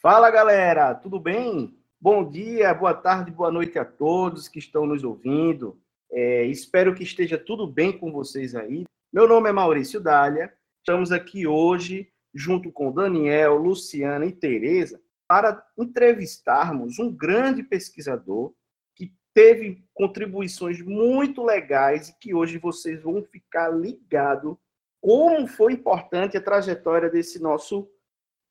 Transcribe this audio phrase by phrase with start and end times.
[0.00, 1.76] Fala galera, tudo bem?
[2.00, 5.76] Bom dia, boa tarde, boa noite a todos que estão nos ouvindo.
[6.08, 8.84] É, espero que esteja tudo bem com vocês aí.
[9.12, 10.54] Meu nome é Maurício Dália.
[10.78, 18.54] Estamos aqui hoje, junto com Daniel, Luciana e Tereza, para entrevistarmos um grande pesquisador
[18.94, 24.56] que teve contribuições muito legais e que hoje vocês vão ficar ligados
[25.00, 27.90] como foi importante a trajetória desse nosso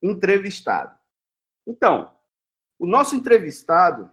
[0.03, 0.97] entrevistado.
[1.67, 2.09] Então,
[2.79, 4.09] o nosso entrevistado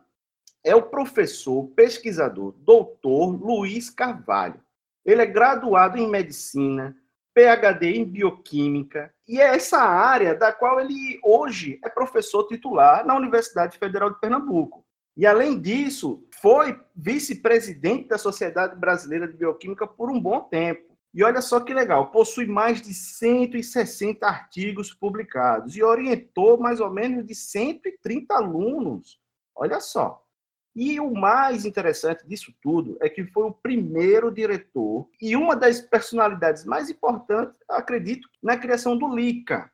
[0.65, 4.61] é o professor, pesquisador, doutor Luiz Carvalho.
[5.05, 6.97] Ele é graduado em medicina,
[7.33, 13.15] PhD em bioquímica, e é essa área da qual ele hoje é professor titular na
[13.15, 14.85] Universidade Federal de Pernambuco.
[15.16, 20.94] E, além disso, foi vice-presidente da Sociedade Brasileira de Bioquímica por um bom tempo.
[21.14, 26.90] E olha só que legal, possui mais de 160 artigos publicados e orientou mais ou
[26.90, 29.20] menos de 130 alunos.
[29.54, 30.21] Olha só.
[30.74, 35.80] E o mais interessante disso tudo é que foi o primeiro diretor e uma das
[35.80, 39.71] personalidades mais importantes, acredito, na criação do LICA.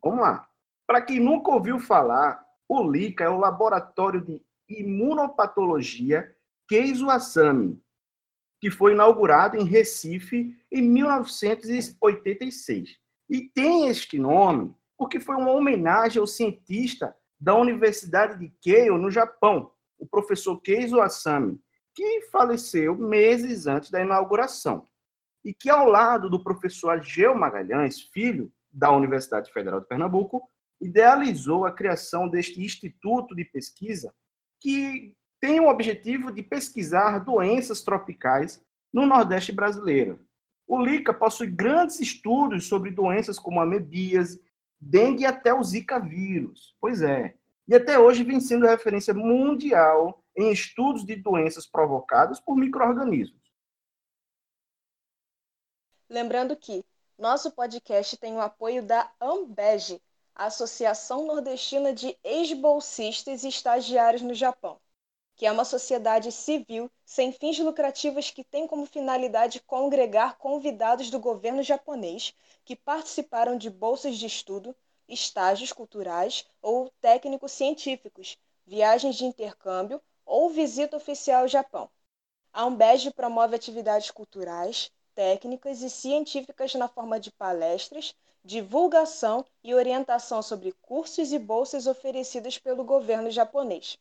[0.00, 0.48] Vamos lá.
[0.86, 6.32] Para quem nunca ouviu falar, o LICA é o Laboratório de Imunopatologia
[6.68, 7.80] Keizo Asami,
[8.66, 12.96] que foi inaugurado em Recife em 1986.
[13.30, 19.08] E tem este nome porque foi uma homenagem ao cientista da Universidade de Keio, no
[19.08, 21.60] Japão, o professor Keizo Asami,
[21.94, 24.88] que faleceu meses antes da inauguração.
[25.44, 30.42] E que, ao lado do professor Ageu Magalhães, filho da Universidade Federal de Pernambuco,
[30.80, 34.12] idealizou a criação deste instituto de pesquisa
[34.60, 40.24] que tem o objetivo de pesquisar doenças tropicais no Nordeste brasileiro.
[40.66, 44.42] O LICA possui grandes estudos sobre doenças como amebíase,
[44.80, 46.74] dengue e até o Zika vírus.
[46.80, 47.36] Pois é.
[47.68, 53.40] E até hoje vem sendo referência mundial em estudos de doenças provocadas por micro-organismos.
[56.08, 56.84] Lembrando que
[57.18, 60.00] nosso podcast tem o apoio da Ambege,
[60.34, 64.80] a Associação Nordestina de Ex-Bolsistas e Estagiários no Japão
[65.36, 71.20] que é uma sociedade civil sem fins lucrativos que tem como finalidade congregar convidados do
[71.20, 74.74] governo japonês que participaram de bolsas de estudo,
[75.06, 81.90] estágios culturais ou técnicos científicos, viagens de intercâmbio ou visita oficial ao Japão.
[82.50, 90.40] A Umbege promove atividades culturais, técnicas e científicas na forma de palestras, divulgação e orientação
[90.40, 93.98] sobre cursos e bolsas oferecidas pelo governo japonês.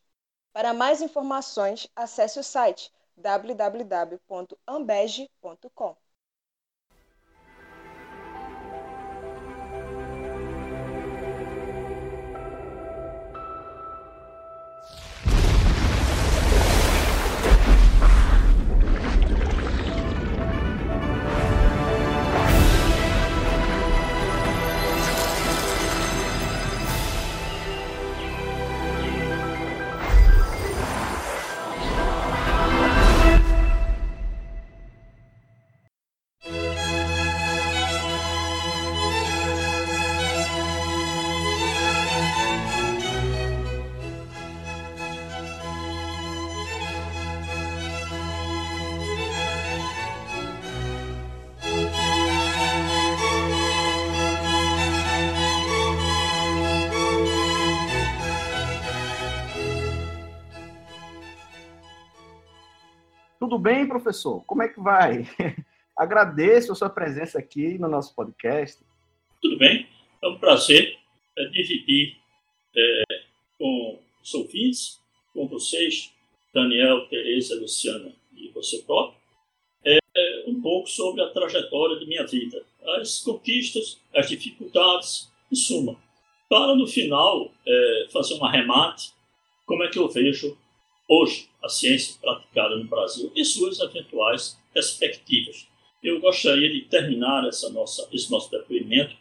[0.56, 5.98] Para mais informações, acesse o site www.ambege.com.
[63.46, 64.44] Tudo bem, professor?
[64.46, 65.28] Como é que vai?
[65.96, 68.84] Agradeço a sua presença aqui no nosso podcast.
[69.40, 69.88] Tudo bem,
[70.24, 70.98] é um prazer
[71.38, 72.18] é, dividir
[72.76, 73.04] é,
[73.60, 75.00] com os ouvintes,
[75.32, 76.12] com vocês,
[76.52, 79.20] Daniel, Tereza, Luciana e você próprio,
[79.86, 80.00] é,
[80.48, 82.66] um pouco sobre a trajetória de minha vida,
[82.98, 85.96] as conquistas, as dificuldades, em suma,
[86.50, 89.12] para no final é, fazer um arremate,
[89.68, 90.58] como é que eu vejo
[91.08, 95.68] hoje a ciência praticada no Brasil e suas eventuais perspectivas.
[96.04, 99.16] Eu gostaria de terminar essa nossa, esse nosso depoimento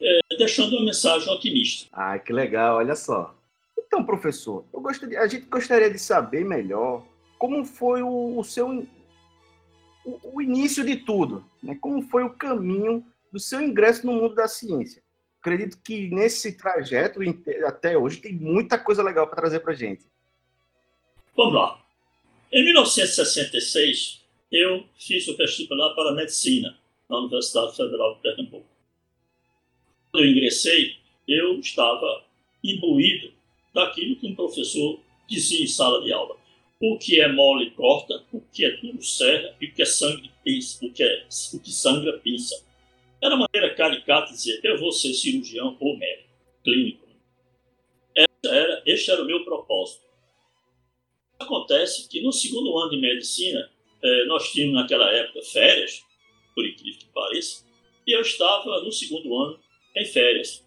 [0.00, 1.88] é, deixando uma mensagem otimista.
[1.92, 3.34] Ah, que legal, olha só.
[3.76, 7.04] Então, professor, gostaria, a gente gostaria de saber melhor
[7.38, 8.86] como foi o, o seu
[10.04, 11.76] o, o, início de tudo, né?
[11.80, 15.02] como foi o caminho do seu ingresso no mundo da ciência.
[15.40, 17.20] Acredito que nesse trajeto
[17.66, 20.06] até hoje tem muita coisa legal para trazer para gente.
[21.34, 21.82] Vamos lá.
[22.52, 24.20] Em 1966,
[24.50, 28.66] eu fiz o vestibular para medicina na Universidade Federal de Pernambuco.
[30.10, 30.96] Quando eu ingressei,
[31.26, 32.24] eu estava
[32.62, 33.32] imbuído
[33.72, 36.36] daquilo que um professor dizia em sala de aula.
[36.78, 40.30] O que é mole corta, o que é duro serra e o que é sangue
[40.44, 42.62] pinça, o que, é, o que sangra pinça.
[43.22, 46.28] Era uma maneira caricata de dizer, eu vou ser cirurgião ou médico,
[46.62, 47.08] clínico.
[48.44, 50.11] Era, este era o meu propósito.
[51.42, 53.70] Acontece que no segundo ano de medicina,
[54.02, 56.02] eh, nós tínhamos naquela época férias,
[56.54, 57.64] por incrível que pareça,
[58.06, 59.58] e eu estava no segundo ano
[59.96, 60.64] em férias.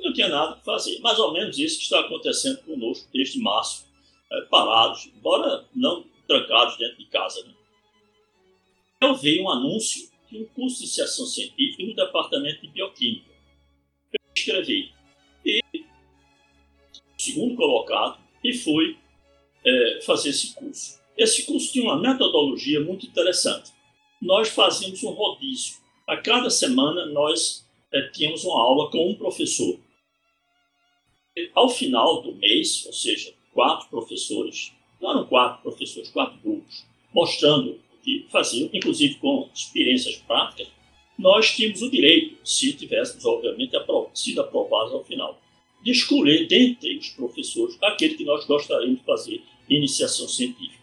[0.00, 0.98] Não tinha nada para fazer.
[1.00, 3.86] Mais ou menos isso que está acontecendo conosco desde março,
[4.32, 7.42] eh, parados, embora não trancados dentro de casa.
[7.44, 7.54] Né?
[9.02, 13.30] Eu vi um anúncio de um curso de iniciação científica no departamento de bioquímica.
[14.12, 14.92] Eu escrevi.
[15.44, 15.62] E
[17.16, 18.96] segundo colocado e fui
[19.64, 20.98] é, fazer esse curso.
[21.16, 23.72] Esse curso tinha uma metodologia muito interessante.
[24.20, 25.76] Nós fazíamos um rodízio.
[26.06, 29.78] A cada semana nós é, tínhamos uma aula com um professor.
[31.36, 36.86] E, ao final do mês, ou seja, quatro professores, não eram quatro professores, quatro grupos,
[37.12, 40.68] mostrando o que faziam, inclusive com experiências práticas,
[41.18, 43.72] nós tínhamos o direito, se tivéssemos, obviamente,
[44.14, 45.40] sido aprovados ao final,
[45.82, 50.78] de escolher dentre os professores aquele que nós gostaríamos de fazer iniciação científica.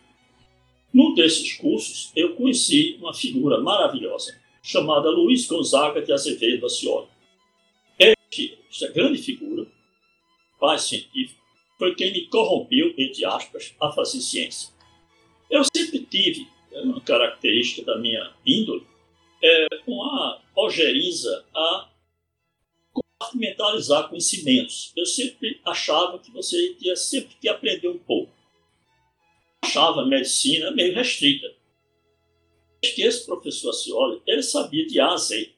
[0.93, 7.07] Num desses cursos, eu conheci uma figura maravilhosa, chamada Luiz Gonzaga de Azevedo Acioli.
[7.99, 9.67] Este, esta grande figura,
[10.59, 11.41] pai científico,
[11.77, 14.73] foi quem me corrompeu, entre aspas, a fazer ciência.
[15.49, 18.85] Eu sempre tive, uma característica da minha índole,
[19.43, 21.89] é, uma ojeriza a
[23.19, 24.91] compartimentalizar conhecimentos.
[24.95, 28.31] Eu sempre achava que você ia sempre que aprender um pouco.
[29.63, 31.53] achava a medicina meio restrita.
[32.81, 35.51] Que esse professor Acioli, ele sabia de A a Z.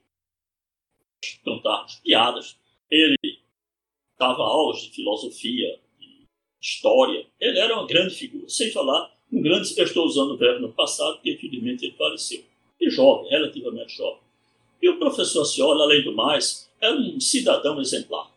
[1.43, 2.55] Contar piadas.
[2.89, 3.17] Ele
[4.17, 6.25] dava aulas de filosofia, de
[6.61, 7.27] história.
[7.39, 8.47] Ele era uma grande figura.
[8.47, 12.43] Sem falar, um grande, eu estou usando o verbo no passado, porque infelizmente ele faleceu.
[12.79, 14.21] E jovem, relativamente jovem.
[14.81, 18.31] E o professor Acioli, além do mais, era um cidadão exemplar.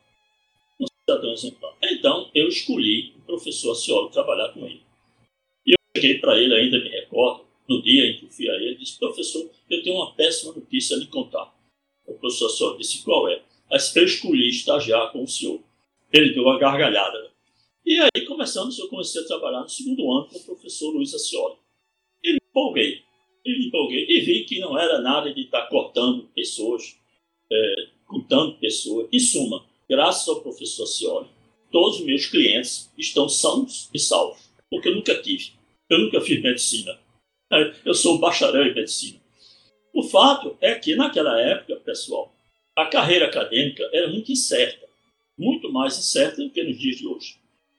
[0.79, 1.77] Um cidadão exemplar.
[1.83, 4.83] Então, eu escolhi o professor Aciolo trabalhar com ele.
[5.67, 8.55] E eu cheguei para ele, ainda me recordo, no dia em que eu fui a
[8.55, 11.55] ele, disse, professor, eu tenho uma péssima notícia a lhe contar.
[12.07, 13.43] O professor Aciolo disse, qual é?
[13.71, 15.61] Eu escolhi estagiar com o senhor.
[16.13, 17.31] Ele deu uma gargalhada.
[17.87, 21.57] E aí começamos, eu comecei a trabalhar no segundo ano com o professor Luiz Acioli.
[22.23, 23.03] E me empolguei.
[23.45, 24.07] E me empolguei.
[24.09, 26.99] E vi que não era nada de estar cortando pessoas,
[27.51, 29.09] é, com tanta pessoa.
[29.13, 31.29] Em suma, graças ao professor Cioli,
[31.71, 35.53] todos os meus clientes estão sãos e salvos, porque eu nunca tive.
[35.89, 36.99] Eu nunca fiz medicina.
[37.53, 39.21] É, eu sou bacharel em medicina.
[39.95, 42.35] O fato é que, naquela época, pessoal,
[42.77, 44.87] a carreira acadêmica era muito incerta,
[45.39, 47.37] muito mais incerta do que nos dias de hoje.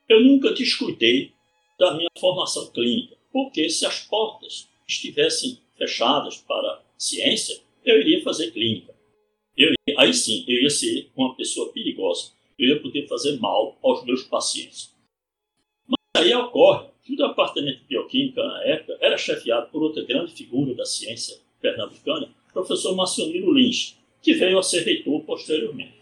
[0.10, 1.32] Eu nunca descuidei
[1.80, 8.52] da minha formação clínica, porque se as portas estivessem fechadas para ciência, eu iria fazer
[8.52, 8.94] clínica.
[9.98, 12.32] Aí sim, eu ia ser uma pessoa perigosa.
[12.58, 14.94] Eu ia poder fazer mal aos meus pacientes.
[15.88, 20.34] Mas aí ocorre que o departamento de bioquímica, na época, era chefiado por outra grande
[20.34, 25.94] figura da ciência pernambucana, o professor Macioniro Lins, que veio a ser reitor posteriormente.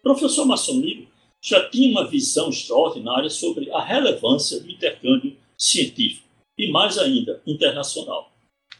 [0.00, 1.06] O professor Macioniro
[1.40, 6.26] já tinha uma visão extraordinária sobre a relevância do intercâmbio científico
[6.58, 8.32] e, mais ainda, internacional.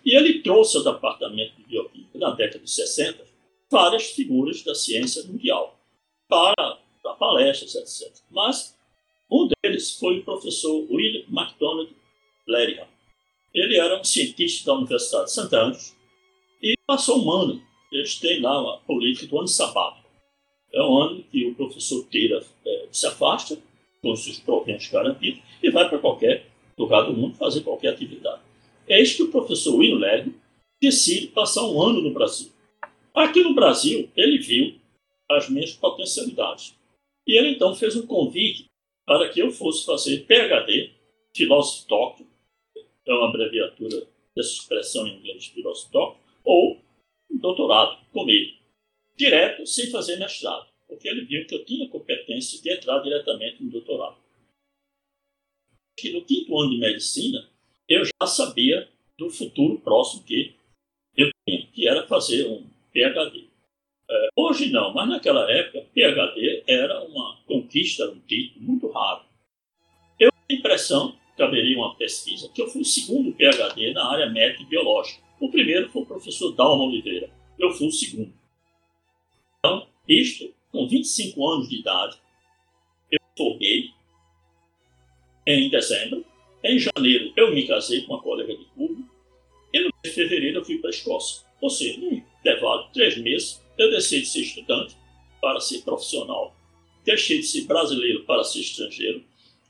[0.04, 3.24] E ele trouxe ao departamento de bioquímica, na década de 60,
[3.70, 5.78] várias figuras da ciência mundial
[6.28, 8.12] para, para palestras, etc.
[8.30, 8.76] Mas
[9.30, 11.90] um deles foi o professor William MacDonald
[12.46, 12.86] Lerihan.
[13.54, 15.56] Ele era um cientista da Universidade de St.
[15.56, 15.96] Andrews
[16.62, 17.62] e passou um ano.
[17.92, 20.08] Eles têm lá uma política do ano sabático.
[20.72, 23.58] É um ano que o professor tira, é, se afasta,
[24.00, 26.46] com seus proventos garantidos, e vai para qualquer
[26.78, 28.40] lugar do mundo fazer qualquer atividade.
[28.88, 30.32] É isso que o professor William Lerihan
[30.80, 32.50] decide passar um ano no Brasil.
[33.14, 34.80] Aqui no Brasil, ele viu
[35.30, 36.74] as minhas potencialidades.
[37.26, 38.66] E ele então fez um convite
[39.06, 40.92] para que eu fosse fazer PhD,
[41.34, 42.26] Philosophy Doctor,
[43.06, 46.80] é uma abreviatura dessa expressão em inglês, Philosophy Doctor, ou
[47.30, 48.56] um doutorado com ele,
[49.16, 53.70] direto, sem fazer mestrado, porque ele viu que eu tinha competência de entrar diretamente no
[53.70, 54.16] doutorado.
[56.02, 57.50] E no quinto ano de medicina,
[57.88, 58.88] eu já sabia
[59.18, 60.54] do futuro próximo que
[61.16, 63.48] eu tinha, que era fazer um PhD.
[64.08, 69.22] É, hoje não, mas naquela época, PhD era uma conquista, um título muito raro.
[70.18, 74.28] Eu tenho a impressão, caberia uma pesquisa, que eu fui o segundo PhD na área
[74.28, 75.22] médica e biológica.
[75.38, 77.30] O primeiro foi o professor Dalma Oliveira.
[77.58, 78.32] Eu fui o segundo.
[79.58, 82.16] Então, isto, com 25 anos de idade,
[83.10, 83.90] eu formei
[85.46, 86.24] em dezembro.
[86.62, 89.02] Em janeiro, eu me casei com uma colega de Cuba.
[89.72, 91.46] E no mês de fevereiro, eu fui para a Escócia.
[91.60, 92.00] Ou seja,
[92.42, 94.96] de três meses, eu deixei de ser estudante
[95.40, 96.54] para ser profissional.
[97.04, 99.24] Deixei de ser brasileiro para ser estrangeiro.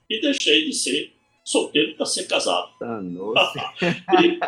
[0.08, 1.12] E deixei de ser
[1.44, 2.70] solteiro para ser casado.
[2.82, 3.72] Ah, nossa.
[4.22, 4.38] e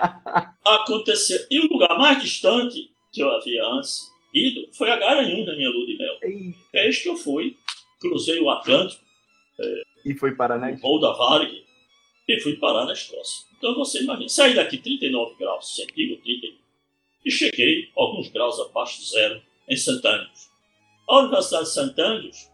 [0.65, 1.47] aconteceu.
[1.51, 5.87] E o lugar mais distante que eu havia antes ido foi a Garanhuns minha lua
[5.87, 6.19] de mel.
[6.75, 7.57] É isso que eu fui.
[8.01, 9.03] Cruzei o Atlântico.
[9.61, 11.63] É, e foi parar na Voo da Varg
[12.29, 13.47] e fui parar na Escócia.
[13.59, 16.49] Então você imagina, saí daqui 39 graus, sentido 30,
[17.25, 20.51] e cheguei alguns graus abaixo de zero em Santânios.
[21.09, 22.51] A Universidade de Santânios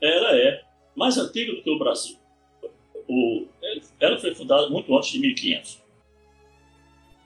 [0.00, 0.62] ela é
[0.94, 2.16] mais antiga do que o Brasil.
[3.08, 3.46] O,
[4.00, 5.82] ela foi fundada muito antes de 1500.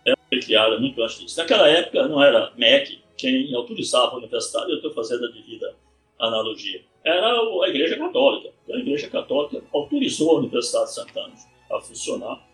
[0.05, 1.39] Ela foi criada muito antes disso.
[1.39, 5.75] Naquela época não era MEC quem autorizava a universidade, eu estou fazendo a devida
[6.19, 6.83] analogia.
[7.05, 8.55] Era a Igreja Católica.
[8.71, 11.35] A Igreja Católica autorizou a Universidade de Santana
[11.71, 12.49] a funcionar,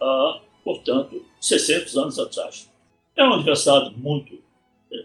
[0.00, 2.69] há, portanto, 600 anos atrás.
[3.20, 4.42] É uma universidade muito
[4.90, 5.04] é.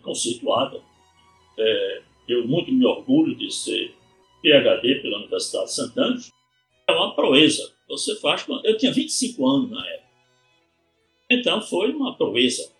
[1.57, 3.93] É, eu muito me orgulho de ser
[4.41, 6.17] PhD pela Universidade de Santana.
[6.87, 7.73] É uma proeza.
[7.89, 8.45] Você faz.
[8.63, 10.09] Eu tinha 25 anos na época.
[11.29, 12.71] Então foi uma proeza.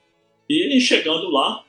[0.49, 1.65] E chegando lá,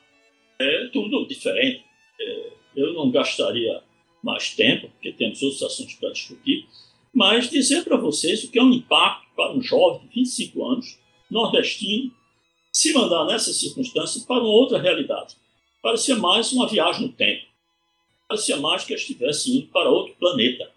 [0.60, 1.84] é tudo diferente.
[2.20, 3.82] É, eu não gastaria
[4.22, 6.68] mais tempo, porque temos outros assuntos para discutir,
[7.12, 10.98] mas dizer para vocês o que é um impacto para um jovem de 25 anos,
[11.28, 12.12] nordestino,
[12.76, 15.34] se mandar nessas circunstâncias para uma outra realidade.
[15.80, 17.46] Parecia mais uma viagem no tempo.
[18.28, 20.70] Parecia mais que eu estivesse indo para outro planeta.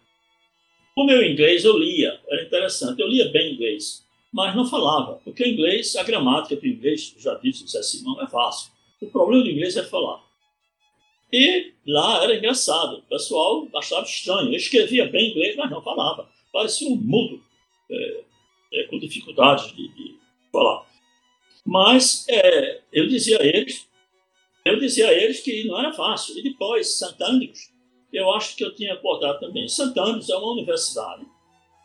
[0.96, 5.44] O meu inglês eu lia, era interessante, eu lia bem inglês, mas não falava, porque
[5.44, 8.72] o inglês, a gramática do inglês, já disse o Zé Simão, é fácil.
[9.02, 10.24] O problema do inglês é falar.
[11.34, 14.54] E lá era engraçado, o pessoal achava estranho.
[14.54, 16.30] Eu escrevia bem inglês, mas não falava.
[16.54, 17.44] Parecia um mudo,
[17.92, 18.24] é,
[18.72, 20.16] é, com dificuldade de, de,
[20.50, 20.88] falar.
[21.70, 23.88] Mas é, eu dizia a eles,
[24.66, 26.36] eu dizia a eles que não era fácil.
[26.40, 27.60] E depois, Santânicos,
[28.12, 29.68] eu acho que eu tinha abordado também.
[29.68, 31.28] Santânicos é uma universidade.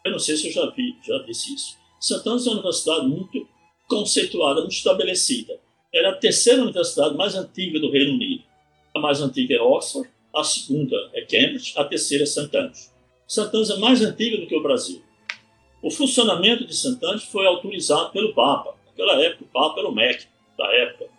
[0.02, 1.76] Eu não sei se eu já vi, já disse isso.
[2.00, 3.46] Santânicos é uma universidade muito
[3.86, 5.60] conceituada, muito estabelecida.
[5.92, 8.42] Era a terceira universidade mais antiga do Reino Unido.
[8.94, 12.56] A mais antiga é Oxford, a segunda é Cambridge, a terceira é St.
[12.56, 12.90] Andrews.
[13.28, 13.40] St.
[13.42, 15.02] Andrews é mais antiga do que o Brasil.
[15.82, 16.96] O funcionamento de St.
[17.04, 18.82] Andrews foi autorizado pelo Papa.
[18.96, 21.10] Naquela época, o Papa era o MEC da época.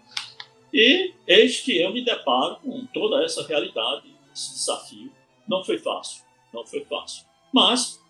[0.73, 5.11] E eis que eu me deparo com toda essa realidade, esse desafio.
[5.47, 7.25] Não foi fácil, não foi fácil.
[7.53, 8.01] Mas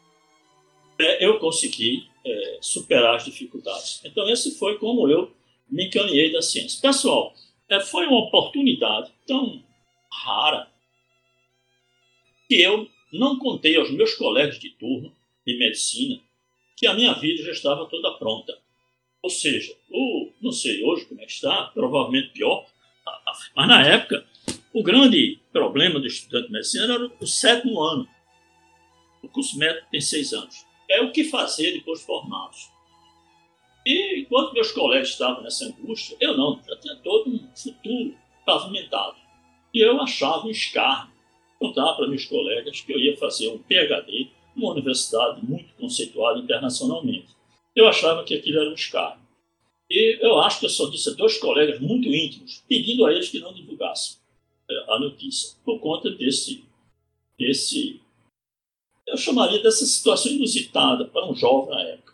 [0.99, 4.01] é, eu consegui é, superar as dificuldades.
[4.05, 5.35] Então, esse foi como eu
[5.69, 6.79] me encaminhei da ciência.
[6.81, 7.33] Pessoal,
[7.67, 9.63] é, foi uma oportunidade tão
[10.11, 10.71] rara
[12.47, 16.21] que eu não contei aos meus colegas de turno de medicina
[16.75, 18.57] que a minha vida já estava toda pronta.
[19.25, 22.63] Ou seja, o, não sei hoje como é que está, provavelmente pior,
[23.55, 24.23] mas na época
[24.71, 28.07] o grande problema do estudante de medicina era o sétimo ano.
[29.23, 30.63] O curso médico tem seis anos.
[30.87, 32.69] É o que fazer depois de formados.
[33.83, 38.15] E enquanto meus colegas estavam nessa angústia, eu não, já tinha todo um futuro
[38.45, 39.15] pavimentado.
[39.73, 41.15] E eu achava um escárnio
[41.57, 47.34] contar para meus colegas que eu ia fazer um PhD numa universidade muito conceituada internacionalmente.
[47.75, 49.25] Eu achava que aquilo era um escárnio.
[49.89, 53.29] E eu acho que eu só disse a dois colegas muito íntimos, pedindo a eles
[53.29, 54.17] que não divulgassem
[54.69, 56.63] é, a notícia, por conta desse,
[57.37, 58.01] desse
[59.05, 62.13] eu chamaria dessa situação inusitada para um jovem na época.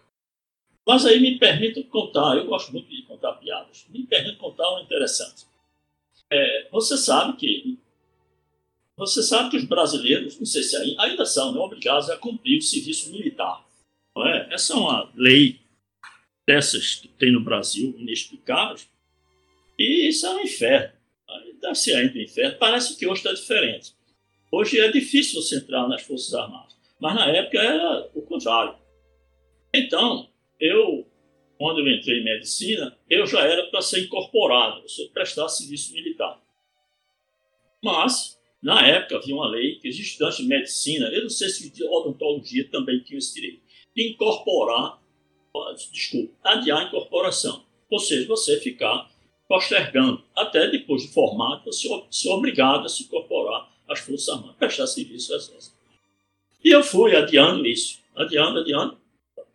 [0.86, 4.82] Mas aí me permita contar, eu gosto muito de contar piadas, me permita contar uma
[4.82, 5.46] interessante.
[6.30, 7.77] É, você sabe que
[8.98, 12.60] você sabe que os brasileiros, não sei se ainda, ainda são, não obrigados a cumprir
[12.60, 13.65] o serviço militar.
[14.18, 14.53] É?
[14.53, 15.62] Essa é uma lei
[16.46, 18.89] dessas que tem no Brasil, inexplicáveis,
[19.77, 20.94] e isso é um inferno.
[21.62, 22.58] Deve ser ainda um inferno.
[22.58, 23.94] Parece que hoje está diferente.
[24.51, 28.75] Hoje é difícil você entrar nas Forças Armadas, mas na época era o contrário.
[29.74, 31.08] Então, eu,
[31.58, 36.41] quando eu entrei em medicina, eu já era para ser incorporado, você prestar serviço militar.
[37.82, 41.72] Mas, na época, havia uma lei que os estudantes de medicina, eu não sei se
[41.72, 43.62] de odontologia também tinham esse direito,
[43.95, 45.01] incorporar,
[45.91, 47.63] desculpa, adiar a incorporação.
[47.89, 49.10] Ou seja, você ficar
[49.48, 54.88] postergando, até depois de formado, você ser obrigado a se incorporar às Forças Armadas, prestar
[54.88, 55.75] serviço às Exército.
[56.63, 58.98] E eu fui adiando isso, adiando, adiando,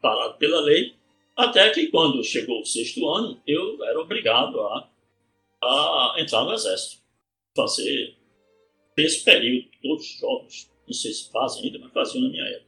[0.02, 0.94] parado pela lei,
[1.34, 4.88] até que quando chegou o sexto ano, eu era obrigado a,
[5.62, 7.00] a entrar no exército,
[7.54, 8.14] fazer
[8.96, 12.65] esse período todos os jovens não sei se fazem ainda, mas faziam na minha época.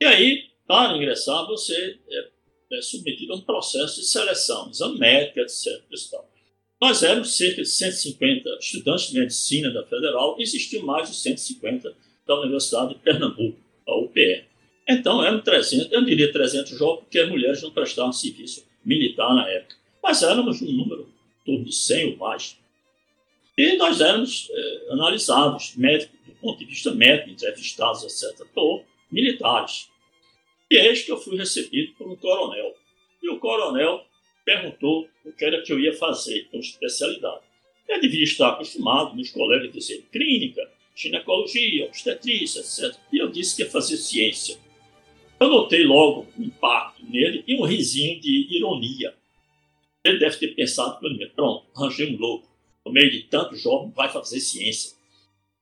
[0.00, 2.28] E aí, para ingressar, você é,
[2.72, 5.82] é submetido a um processo de seleção, exame médico, etc.
[6.80, 11.94] Nós éramos cerca de 150 estudantes de medicina da Federal, existiam mais de 150
[12.26, 14.44] da Universidade de Pernambuco, a UPE.
[14.88, 19.48] Então, eram 300, eu diria 300 jovens, porque as mulheres não prestavam serviço militar na
[19.48, 19.76] época.
[20.02, 21.08] Mas éramos um número
[21.44, 22.58] torno de 100 ou mais.
[23.56, 29.88] E nós éramos é, analisados, médico, do ponto de vista médico, entrevistados, etc., por militares.
[30.70, 32.74] E eis que eu fui recebido por um coronel.
[33.22, 34.04] E o coronel
[34.44, 37.40] perguntou o que era que eu ia fazer com especialidade.
[37.88, 42.98] Eu devia estar acostumado, meus colegas dizer clínica, ginecologia, obstetrícia, etc.
[43.12, 44.58] E eu disse que ia fazer ciência.
[45.38, 49.14] Eu notei logo um impacto nele e um risinho de ironia.
[50.04, 52.48] Ele deve ter pensado comigo, pronto, arranjei um louco.
[52.84, 54.92] No meio de tanto jovem, vai fazer ciência.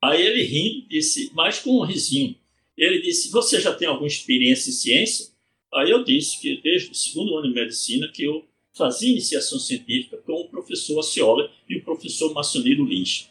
[0.02, 2.34] Aí ele rindo disse, mas com um risinho.
[2.76, 5.32] Ele disse, você já tem alguma experiência em ciência?
[5.72, 10.16] Aí eu disse que desde o segundo ano de medicina que eu fazia iniciação científica
[10.18, 13.28] com o professor Aciola e o professor Maçoniro Lins.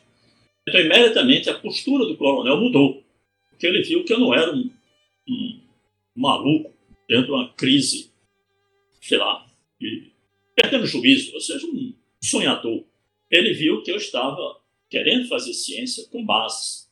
[0.67, 3.03] Então, imediatamente, a postura do coronel mudou,
[3.49, 4.69] porque ele viu que eu não era um,
[5.27, 5.59] um
[6.15, 6.71] maluco
[7.07, 8.11] dentro de uma crise,
[9.01, 9.45] sei lá,
[9.79, 10.11] de,
[10.55, 11.93] perdendo juízo, ou seja, um
[12.23, 12.83] sonhador.
[13.29, 16.89] Ele viu que eu estava querendo fazer ciência com bases.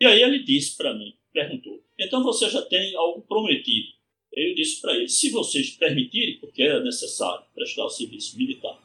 [0.00, 3.88] E aí ele disse para mim, perguntou, então você já tem algo prometido?
[4.32, 8.78] Eu disse para ele, se vocês permitirem, porque é necessário prestar o serviço militar,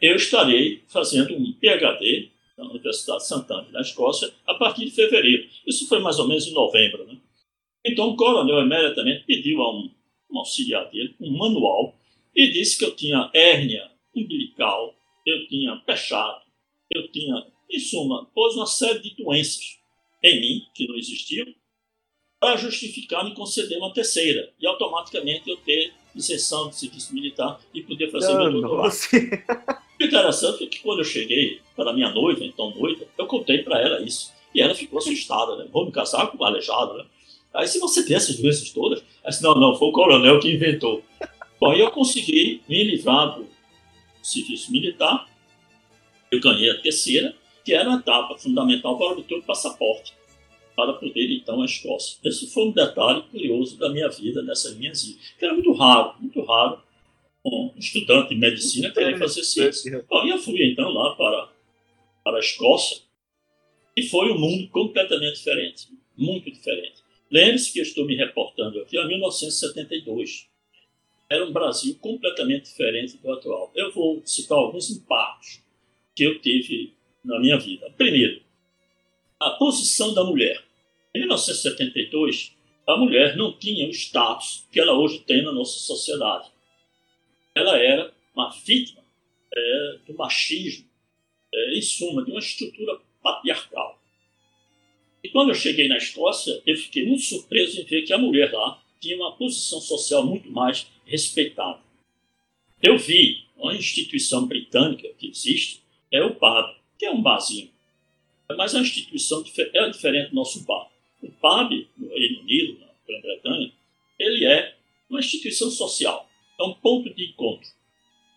[0.00, 5.48] eu estarei fazendo um PhD na Universidade de Santana, na Escócia, a partir de fevereiro.
[5.66, 7.06] Isso foi mais ou menos em novembro.
[7.06, 7.16] Né?
[7.84, 9.90] Então o coronel imediatamente pediu a um,
[10.30, 11.96] um auxiliar dele um manual
[12.34, 14.94] e disse que eu tinha hérnia umbilical,
[15.26, 16.42] eu tinha pechado,
[16.90, 19.77] eu tinha, em suma, pôs uma série de doenças
[20.22, 21.46] em mim que não existiam
[22.40, 27.82] para justificar me conceder uma terceira e automaticamente eu ter isenção de serviço militar e
[27.82, 28.94] poder fazer não, meu doutorado.
[30.00, 33.80] O interessante é que quando eu cheguei para minha noiva, então noiva, eu contei para
[33.80, 34.32] ela isso.
[34.54, 35.66] E ela ficou assustada, né?
[35.72, 37.04] Vou me casar com um aleijado, né?
[37.52, 40.52] Aí se você tem essas doenças todas, ela disse, não, não, foi o coronel que
[40.52, 41.02] inventou.
[41.60, 43.48] Bom, aí eu consegui me livrar do
[44.22, 45.28] serviço militar,
[46.30, 50.14] eu ganhei a terceira, que era uma etapa fundamental para o teu passaporte,
[50.78, 52.20] para poder então a Escócia.
[52.22, 56.14] Esse foi um detalhe curioso da minha vida nessas minhas idas, que era muito raro,
[56.20, 56.80] muito raro
[57.44, 60.06] um estudante de medicina querer fazer ciência.
[60.08, 61.48] Bom, e eu fui então lá para,
[62.22, 62.98] para a Escócia
[63.96, 67.02] e foi um mundo completamente diferente, muito diferente.
[67.28, 70.46] Lembre-se que eu estou me reportando aqui a 1972.
[71.28, 73.72] Era um Brasil completamente diferente do atual.
[73.74, 75.60] Eu vou citar alguns impactos
[76.14, 77.92] que eu tive na minha vida.
[77.98, 78.42] Primeiro,
[79.40, 80.67] a posição da mulher.
[81.18, 86.50] Em 1972, a mulher não tinha o status que ela hoje tem na nossa sociedade
[87.58, 89.02] ela era uma vítima
[89.52, 90.86] é, do machismo,
[91.52, 94.00] é, em suma, de uma estrutura patriarcal.
[95.22, 98.52] E quando eu cheguei na Escócia, eu fiquei muito surpreso em ver que a mulher
[98.52, 101.80] lá tinha uma posição social muito mais respeitada.
[102.80, 107.70] Eu vi uma instituição britânica que existe, é o PAB, que é um barzinho.
[108.56, 110.88] Mas uma instituição é diferente do nosso PAB.
[111.22, 113.72] O PAB, no Reino Unido, na Grã-Bretanha,
[114.18, 114.76] ele é
[115.08, 116.28] uma instituição social
[116.58, 117.68] é um ponto de encontro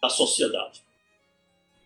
[0.01, 0.81] da sociedade.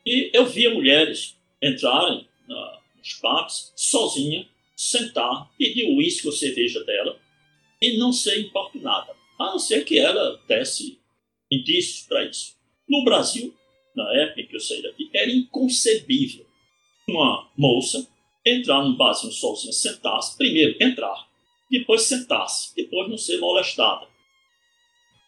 [0.06, 6.84] E eu via mulheres entrarem na, nos pubs sozinha, sentar, pedir o uísque ou cerveja
[6.84, 7.18] dela
[7.82, 11.00] e não ser importunada, a não ser que ela desse
[11.50, 12.56] indícios para isso.
[12.88, 13.56] No Brasil,
[13.96, 16.46] na época em que eu saí daqui, era inconcebível
[17.08, 18.08] uma moça
[18.46, 21.28] entrar num barzinho sozinha, sentar-se, primeiro entrar,
[21.70, 24.08] depois sentar-se, depois não ser molestada.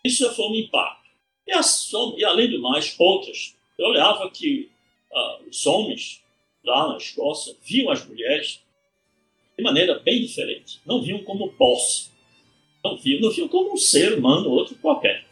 [0.03, 1.10] Isso já foi um impacto.
[1.47, 3.56] E, as, e além do mais, outras.
[3.77, 4.69] Eu olhava que
[5.12, 6.21] uh, os homens
[6.63, 8.62] lá na Escócia viam as mulheres
[9.58, 10.80] de maneira bem diferente.
[10.86, 12.10] Não viam como posse.
[12.84, 15.25] Não viam, não viam como um ser humano, outro qualquer.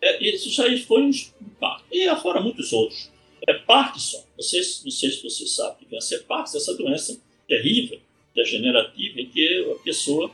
[0.00, 1.84] É, isso já foi um impacto.
[1.90, 3.10] E afora muitos outros.
[3.46, 4.24] É Parkinson.
[4.36, 8.00] Vocês, não sei se você sabe que é Parkinson, essa doença terrível,
[8.34, 10.30] degenerativa, em que a pessoa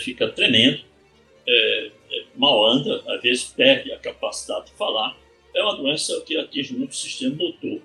[0.00, 0.80] fica tremendo,
[1.46, 5.16] é, é, mal anda, às vezes perde a capacidade de falar.
[5.54, 7.80] É uma doença que atinge muito o sistema motor.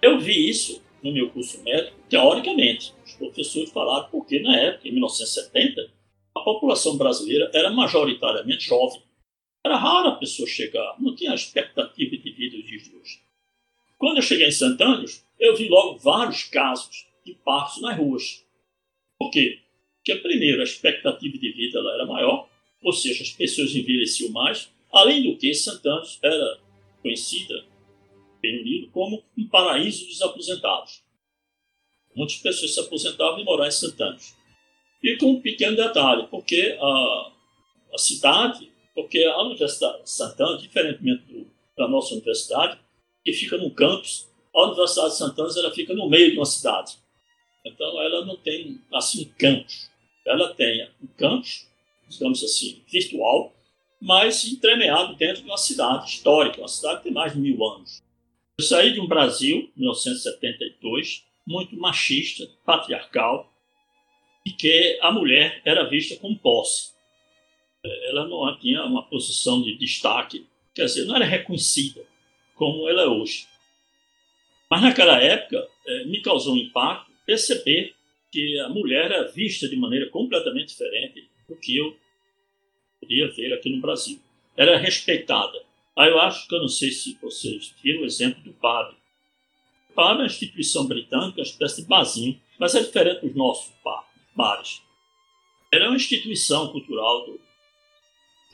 [0.00, 2.94] Eu vi isso no meu curso médico, teoricamente.
[3.04, 5.90] Os professores falaram porque, na época, em 1970,
[6.34, 9.02] a população brasileira era majoritariamente jovem.
[9.64, 13.20] Era raro a pessoa chegar, não tinha expectativa de vida de hoje.
[13.98, 15.04] Quando eu cheguei em Santana,
[15.40, 18.44] eu vi logo vários casos de partos nas ruas.
[19.18, 19.60] Por quê?
[19.96, 22.46] Porque, primeiro, a expectativa de vida ela era maior,
[22.82, 24.70] ou seja, as pessoas envelheciam mais.
[24.92, 26.60] Além do que, Santana era
[27.00, 27.64] conhecida,
[28.42, 31.02] Reino Unido, como um paraíso dos aposentados.
[32.14, 34.18] Muitas pessoas se aposentavam e moravam em Santana.
[35.02, 37.32] E com um pequeno detalhe, porque a,
[37.94, 42.78] a cidade, porque a Universidade de Santana, diferentemente do, da nossa universidade,
[43.24, 46.98] que fica no campus, a Universidade de Santana ela fica no meio de uma cidade.
[47.64, 49.90] Então ela não tem assim campus.
[50.26, 51.66] Ela tem um campus,
[52.08, 53.52] digamos assim, virtual,
[54.00, 58.02] mas entremeado dentro de uma cidade histórica, uma cidade que tem mais de mil anos.
[58.58, 63.50] Eu saí de um Brasil, 1972, muito machista, patriarcal,
[64.46, 66.93] e que a mulher era vista como posse.
[67.84, 72.04] Ela não tinha uma posição de destaque, quer dizer, não era reconhecida
[72.54, 73.46] como ela é hoje.
[74.70, 77.94] Mas naquela época eh, me causou um impacto perceber
[78.30, 81.96] que a mulher era vista de maneira completamente diferente do que eu
[83.00, 84.18] podia ver aqui no Brasil.
[84.56, 85.62] Era respeitada.
[85.96, 88.96] Aí eu acho que eu não sei se vocês viram o exemplo do padre.
[89.90, 93.72] O padre é uma instituição britânica, uma espécie de barzinho, mas é diferente dos nossos
[94.34, 94.82] bares.
[95.72, 97.40] Era uma instituição cultural do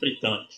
[0.01, 0.51] britânico.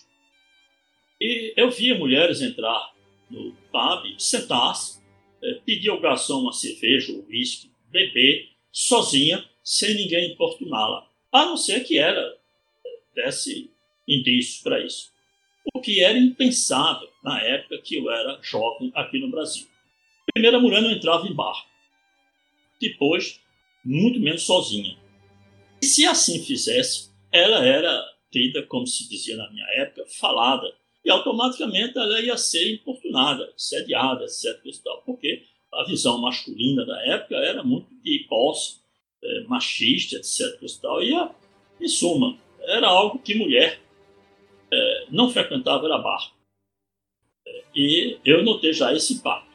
[1.22, 2.94] E eu via mulheres entrar
[3.30, 5.04] no pub, sentar-se,
[5.44, 11.08] é, pedir ao garçom uma cerveja ou uísque, beber, sozinha, sem ninguém importuná-la.
[11.32, 12.38] A não ser que ela
[13.14, 13.70] desse
[14.08, 15.12] indícios para isso.
[15.74, 19.68] O que era impensável na época que eu era jovem aqui no Brasil.
[20.34, 21.66] Primeiro, a mulher não entrava em bar.
[22.80, 23.40] Depois,
[23.84, 24.98] muito menos sozinha.
[25.82, 30.74] E se assim fizesse, ela era tida, como se dizia na minha época, falada.
[31.06, 34.60] E automaticamente ela ia ser importunada, sediada, etc.
[35.06, 38.80] Porque a visão masculina da época era muito de posse,
[39.24, 40.60] é, machista, etc.
[41.02, 41.34] E, a,
[41.80, 43.80] em suma, era algo que mulher
[44.72, 46.34] é, não frequentava era bar.
[47.46, 49.54] É, e eu notei já esse impacto.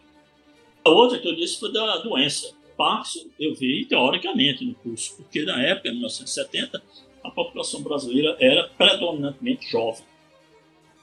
[0.84, 2.56] A outra que eu disse foi da doença.
[2.78, 6.80] Parkinson eu vi teoricamente no curso, porque na época, em 1970,
[7.22, 10.04] a população brasileira era predominantemente jovem.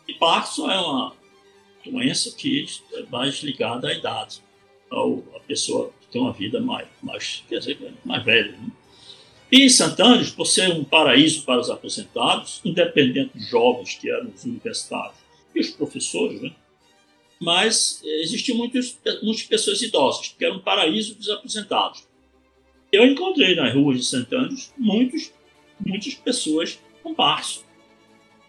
[0.07, 1.15] E Parkinson é uma
[1.85, 4.39] doença que é mais ligada à idade,
[4.89, 8.51] ao, a pessoa que tem uma vida mais, mais, quer dizer, mais velha.
[8.51, 8.71] Né?
[9.51, 14.29] E em Santana, por ser um paraíso para os aposentados, independente dos jovens que eram
[14.29, 15.17] os universitários
[15.53, 16.51] e os professores, né?
[17.39, 22.03] mas eh, existiam muitas, muitas pessoas idosas, que era um paraíso dos aposentados.
[22.91, 25.31] Eu encontrei nas ruas de Santana muitos,
[25.83, 27.65] muitas pessoas com parço.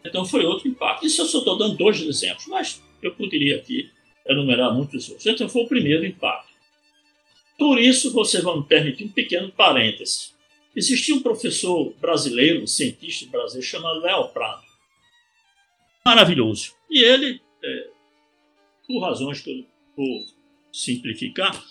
[0.04, 1.06] Então foi outro impacto.
[1.06, 3.90] Isso eu só estou dando dois exemplos, mas eu poderia aqui
[4.26, 5.26] enumerar muitos outros.
[5.26, 6.54] Então foi o primeiro impacto.
[7.58, 10.30] Por isso, você vai me permitir um pequeno parêntese.
[10.74, 14.62] Existia um professor brasileiro, um cientista brasileiro, chamado Léo Prado.
[16.04, 16.74] Maravilhoso.
[16.90, 17.88] E ele, é,
[18.86, 20.26] por razões que eu vou
[20.70, 21.64] simplificar,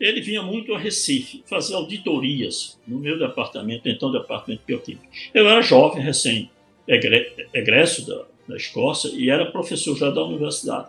[0.00, 5.06] ele vinha muito a Recife fazer auditorias no meu departamento, então departamento de bioquímica.
[5.34, 6.50] Eu era jovem, recém
[6.88, 10.88] egresso da, da Escócia e era professor já da universidade.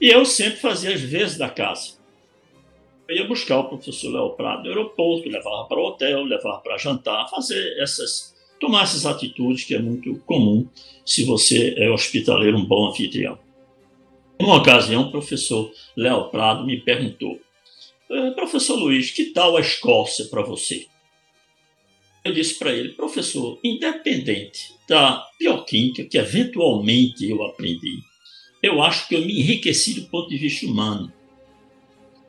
[0.00, 1.96] E eu sempre fazia as vezes da casa.
[3.08, 6.76] Eu ia buscar o professor Léo Prado no aeroporto, levava para o hotel, levava para
[6.76, 10.68] jantar, fazer essas, tomar essas atitudes que é muito comum
[11.04, 13.38] se você é hospitaleiro, um bom anfitrião.
[14.38, 17.40] Uma ocasião, o professor Léo Prado me perguntou:
[18.10, 20.86] eh, Professor Luiz, que tal a Escócia para você?
[22.24, 28.00] Eu disse para ele, professor, independente da bioquímica que eventualmente eu aprendi,
[28.62, 31.12] eu acho que eu me enriqueci do ponto de vista humano.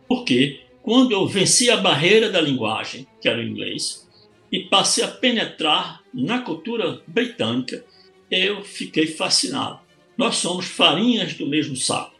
[0.07, 0.67] Por quê?
[0.87, 4.07] quando eu venci a barreira da linguagem, que era o inglês,
[4.49, 7.83] e passei a penetrar na cultura britânica,
[8.31, 9.81] eu fiquei fascinado.
[10.17, 12.15] Nós somos farinhas do mesmo saco.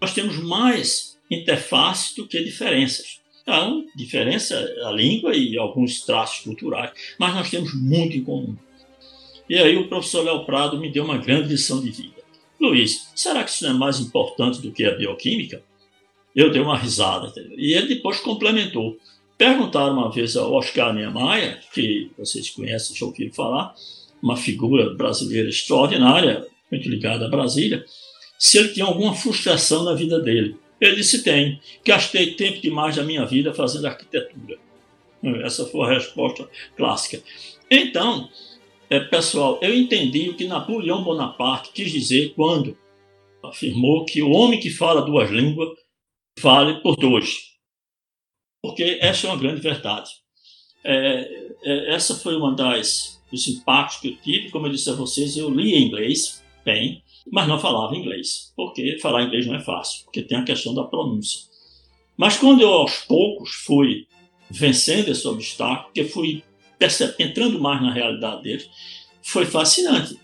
[0.00, 3.20] Nós temos mais interfaces do que diferenças.
[3.42, 8.56] Então, diferença a língua e alguns traços culturais, mas nós temos muito em comum.
[9.48, 12.16] E aí o professor Léo Prado me deu uma grande lição de vida.
[12.60, 15.62] Luiz, será que isso não é mais importante do que a bioquímica?
[16.34, 17.32] Eu dei uma risada.
[17.56, 18.98] E ele depois complementou.
[19.38, 23.74] Perguntaram uma vez ao Oscar Niemeyer, que vocês conhecem, já ouviram falar,
[24.22, 27.84] uma figura brasileira extraordinária, muito ligada a Brasília,
[28.38, 30.56] se ele tinha alguma frustração na vida dele.
[30.80, 31.60] Ele disse: tem.
[31.84, 34.58] Gastei tempo demais da minha vida fazendo arquitetura.
[35.44, 37.22] Essa foi a resposta clássica.
[37.70, 38.28] Então,
[38.88, 42.76] é, pessoal, eu entendi o que Napoleão Bonaparte quis dizer quando
[43.42, 45.70] afirmou que o homem que fala duas línguas
[46.40, 47.56] vale por dois.
[48.62, 50.10] porque essa é uma grande verdade.
[50.84, 54.50] É, é, essa foi uma das dos impactos que eu tive.
[54.50, 59.24] Como eu disse a vocês, eu lia inglês bem, mas não falava inglês, porque falar
[59.24, 61.40] inglês não é fácil, porque tem a questão da pronúncia.
[62.16, 64.06] Mas quando eu aos poucos fui
[64.48, 66.42] vencendo esse obstáculo, que fui
[67.18, 68.70] entrando mais na realidade deles,
[69.22, 70.16] foi fascinante,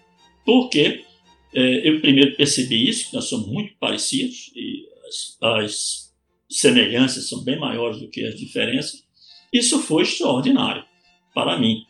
[0.44, 1.04] porque
[1.52, 6.14] é, eu primeiro percebi isso, que nós somos muito parecidos e as, as
[6.48, 9.02] semelhanças são bem maiores do que as diferenças.
[9.52, 10.84] Isso foi extraordinário
[11.34, 11.84] para mim,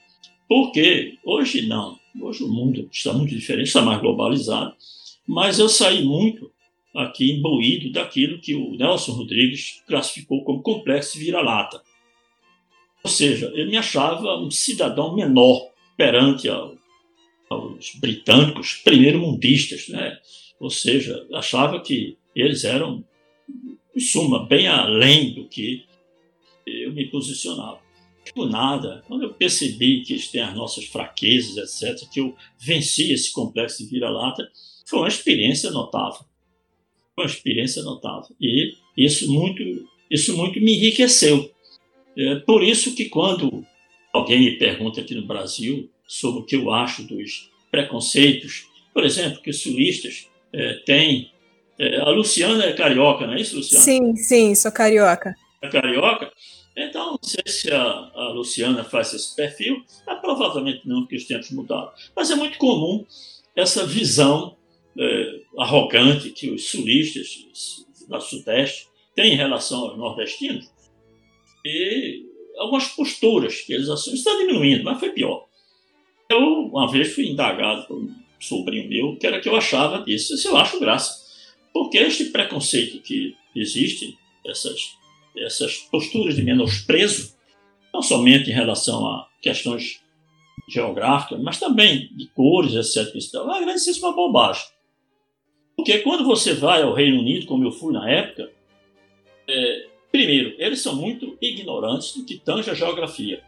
[0.49, 4.75] porque hoje não, hoje o mundo está muito diferente, está mais globalizado,
[5.27, 6.51] mas eu saí muito
[6.95, 11.83] aqui imbuído daquilo que o Nelson Rodrigues classificou como complexo vira-lata.
[13.03, 16.77] Ou seja, eu me achava um cidadão menor perante ao,
[17.49, 20.19] aos britânicos primeiro-mundistas, né?
[20.61, 23.05] ou seja, achava que eles eram,
[23.97, 25.85] em suma, bem além do que
[26.67, 27.81] eu me posicionava.
[28.33, 33.13] Por nada, quando eu percebi que eles têm as nossas fraquezas, etc., que eu venci
[33.13, 34.49] esse complexo de vira-lata,
[34.87, 36.25] foi uma experiência notável.
[37.15, 38.35] Foi uma experiência notável.
[38.41, 39.63] E isso muito,
[40.11, 41.51] isso muito me enriqueceu.
[42.17, 43.65] É por isso que quando
[44.13, 48.69] alguém me pergunta aqui no Brasil sobre o que eu acho dos preconceitos.
[48.93, 51.33] Por exemplo, que os sulistas é, têm.
[51.79, 53.83] É, a Luciana é carioca, não é isso, Luciana?
[53.83, 55.35] Sim, sim, sou carioca.
[55.63, 56.31] É carioca?
[56.77, 61.25] Então, não sei se a, a Luciana faz esse perfil, é, provavelmente não, porque os
[61.25, 61.91] tempos mudaram.
[62.15, 63.07] Mas é muito comum
[63.57, 64.57] essa visão
[64.99, 67.47] é, arrogante que os sulistas
[68.09, 70.71] da Sudeste têm em relação aos nordestinos
[71.65, 72.25] e
[72.59, 74.19] algumas posturas que eles assumem.
[74.19, 75.47] Está diminuindo, mas foi pior.
[76.29, 80.35] Eu, uma vez, fui indagado por um sobrinho meu, que era que eu achava disso.
[80.35, 81.23] Isso eu acho graça.
[81.73, 84.97] Porque este preconceito que existe, essas,
[85.37, 87.35] essas posturas de menosprezo,
[87.93, 90.01] não somente em relação a questões
[90.69, 93.15] geográficas, mas também de cores, etc.
[93.35, 94.65] É uma grandíssima bobagem.
[95.77, 98.51] Porque quando você vai ao Reino Unido, como eu fui na época,
[99.49, 103.43] é, primeiro, eles são muito ignorantes do que tange a geografia.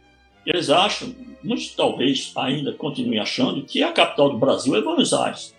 [0.45, 5.55] Eles acham, muitos talvez ainda continuem achando, que a capital do Brasil é Buenos Aires.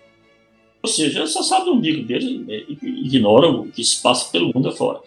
[0.82, 4.68] Ou seja, só sabe o umbigo deles e ignoram o que se passa pelo mundo
[4.68, 5.00] afora.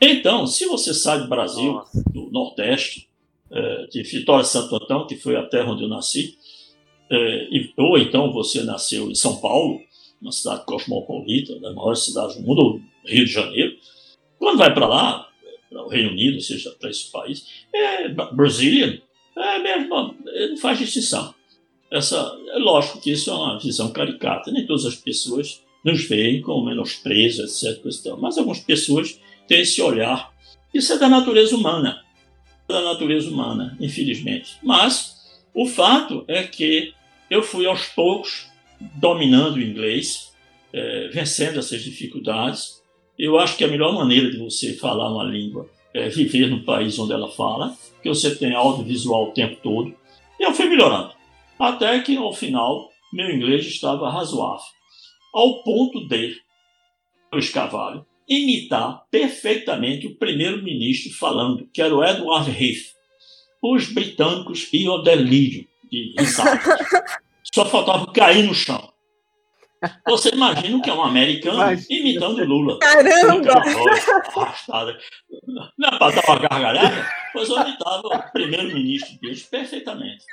[0.00, 2.02] Então, se você sai do Brasil, Nossa.
[2.10, 3.08] do Nordeste,
[3.48, 6.36] é, de Vitória Santo Antão, que foi a terra onde eu nasci,
[7.08, 9.80] é, ou então você nasceu em São Paulo,
[10.22, 13.76] uma cidade cosmopolita, das maiores cidades do mundo, Rio de Janeiro,
[14.38, 15.28] quando vai para lá,
[15.68, 19.02] para o Reino Unido, ou seja, para esse país, é Brasília,
[19.36, 20.14] é mesmo,
[20.48, 21.34] não faz distinção.
[21.90, 24.50] Essa, é lógico que isso é uma visão caricata.
[24.50, 28.16] Nem todas as pessoas nos veem com menosprezo, etc.
[28.18, 30.32] Mas algumas pessoas têm esse olhar.
[30.72, 32.02] Isso é da natureza humana.
[32.66, 34.56] Da natureza humana, infelizmente.
[34.62, 35.16] Mas
[35.54, 36.94] o fato é que
[37.30, 38.46] eu fui aos poucos
[38.94, 40.32] dominando o inglês,
[40.72, 42.82] é, vencendo essas dificuldades.
[43.18, 46.98] Eu acho que a melhor maneira de você falar uma língua é viver no país
[46.98, 49.94] onde ela fala que você tem audiovisual o tempo todo.
[50.40, 51.12] Eu fui melhorando.
[51.58, 54.64] Até que, ao final, meu inglês estava razoável.
[55.32, 56.36] Ao ponto de
[57.32, 62.92] Luiz Carvalho imitar perfeitamente o primeiro-ministro falando, que era o Edward Heath.
[63.62, 66.60] Os britânicos iam delírio de risada.
[67.54, 68.92] Só faltava cair no chão.
[70.06, 71.88] Você imagina o que é um americano Mas...
[71.90, 72.78] imitando Lula.
[72.78, 73.52] Caramba!
[74.36, 74.96] Arrastada.
[75.76, 77.06] Não é para dar uma gargalhada?
[77.32, 80.24] Pois eu imitava o primeiro-ministro deles perfeitamente.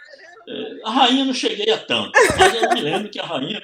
[0.48, 3.62] É, a rainha não cheguei a tanto, mas eu me lembro que a rainha.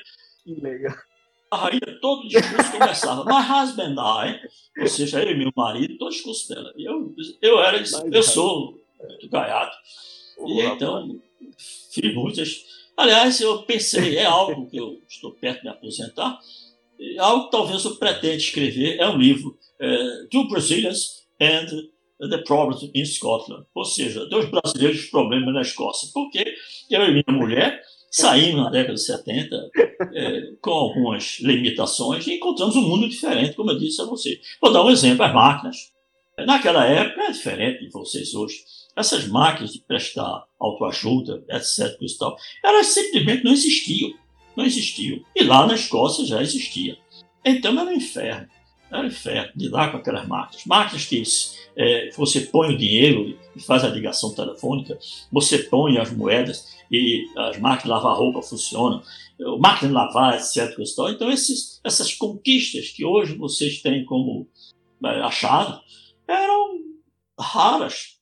[1.51, 4.39] A rainha, todo discurso começava, my husband I,
[4.81, 6.73] ou seja, eu e meu marido, todo discurso dela.
[6.77, 7.77] Eu, eu era,
[8.11, 9.77] eu sou muito gaiato.
[10.47, 11.19] E então,
[11.91, 12.65] fiz muitas
[12.97, 16.39] Aliás, eu pensei, é algo que eu estou perto de me aposentar,
[17.19, 21.67] algo que talvez eu pretenda escrever, é um livro, é, Two Brazilians and
[22.29, 26.55] the Problems in Scotland, ou seja, dois brasileiros e problemas na Escócia, porque
[26.89, 29.69] eu e minha mulher saímos na década de 70
[30.13, 34.39] é, com algumas limitações e encontramos um mundo diferente, como eu disse a você.
[34.61, 35.91] Vou dar um exemplo, as máquinas.
[36.45, 38.63] Naquela época é diferente de vocês hoje
[38.95, 41.97] essas máquinas de prestar autoajuda, etc.
[42.01, 44.13] E tal, elas simplesmente não existiam.
[44.55, 45.19] Não existiam.
[45.35, 46.97] E lá na Escócia já existia.
[47.43, 48.47] Então era um inferno.
[48.89, 50.65] Era um inferno de lá com aquelas máquinas.
[50.65, 51.23] Máquinas que
[51.75, 54.97] é, você põe o dinheiro e faz a ligação telefônica,
[55.31, 59.01] você põe as moedas e as máquinas de lavar roupa funcionam,
[59.59, 60.77] máquina de lavar, etc.
[60.79, 61.11] E tal.
[61.11, 64.47] Então esses, essas conquistas que hoje vocês têm como
[65.03, 65.81] é, achado
[66.27, 66.79] eram
[67.39, 68.14] raras.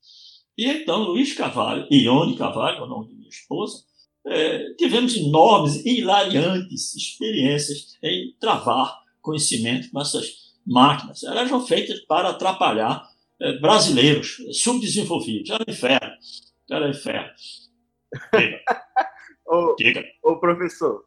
[0.58, 3.84] E então Luiz Carvalho, Ione Carvalho, o nome de minha esposa,
[4.26, 11.24] é, tivemos enormes e hilariantes experiências em travar conhecimento com essas máquinas.
[11.24, 13.08] Elas eram feitas para atrapalhar
[13.42, 15.50] é, brasileiros subdesenvolvidos.
[15.50, 16.14] Era inferno.
[16.70, 17.32] Era inferno.
[18.34, 18.62] Diga.
[19.48, 20.06] ô, Diga.
[20.24, 21.04] ô, professor,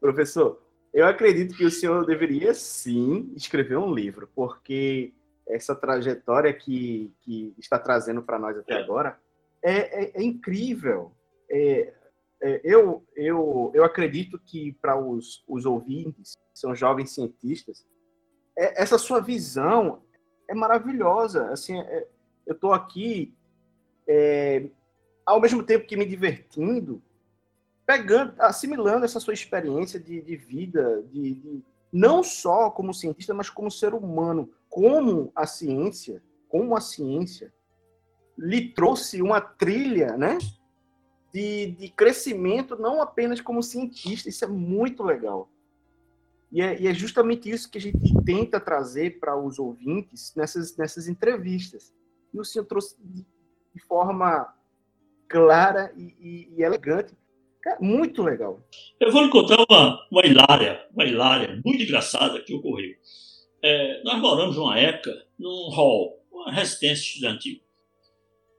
[0.00, 0.60] professor,
[0.92, 5.12] eu acredito que o senhor deveria sim escrever um livro, porque
[5.54, 9.18] essa trajetória que, que está trazendo para nós até agora
[9.62, 11.12] é, é, é incrível.
[11.50, 11.92] É,
[12.42, 17.86] é, eu, eu, eu acredito que para os, os ouvintes, que são jovens cientistas,
[18.56, 20.02] é, essa sua visão
[20.48, 21.50] é maravilhosa.
[21.50, 22.06] Assim, é,
[22.46, 23.34] eu estou aqui,
[24.06, 24.68] é,
[25.26, 27.02] ao mesmo tempo que me divertindo,
[27.84, 33.50] pegando, assimilando essa sua experiência de, de vida, de, de, não só como cientista, mas
[33.50, 37.52] como ser humano, como a ciência, como a ciência
[38.38, 40.38] lhe trouxe uma trilha, né?
[41.32, 45.50] De, de crescimento, não apenas como cientista, isso é muito legal.
[46.50, 50.76] E é, e é justamente isso que a gente tenta trazer para os ouvintes nessas,
[50.76, 51.94] nessas entrevistas.
[52.32, 53.24] E o senhor trouxe de,
[53.74, 54.52] de forma
[55.28, 57.16] clara e, e, e elegante
[57.78, 58.60] muito legal.
[58.98, 62.94] Eu vou lhe contar uma, uma hilária, uma hilária muito engraçada que ocorreu.
[63.62, 67.60] É, nós moramos numa época num hall, uma residência estudantil.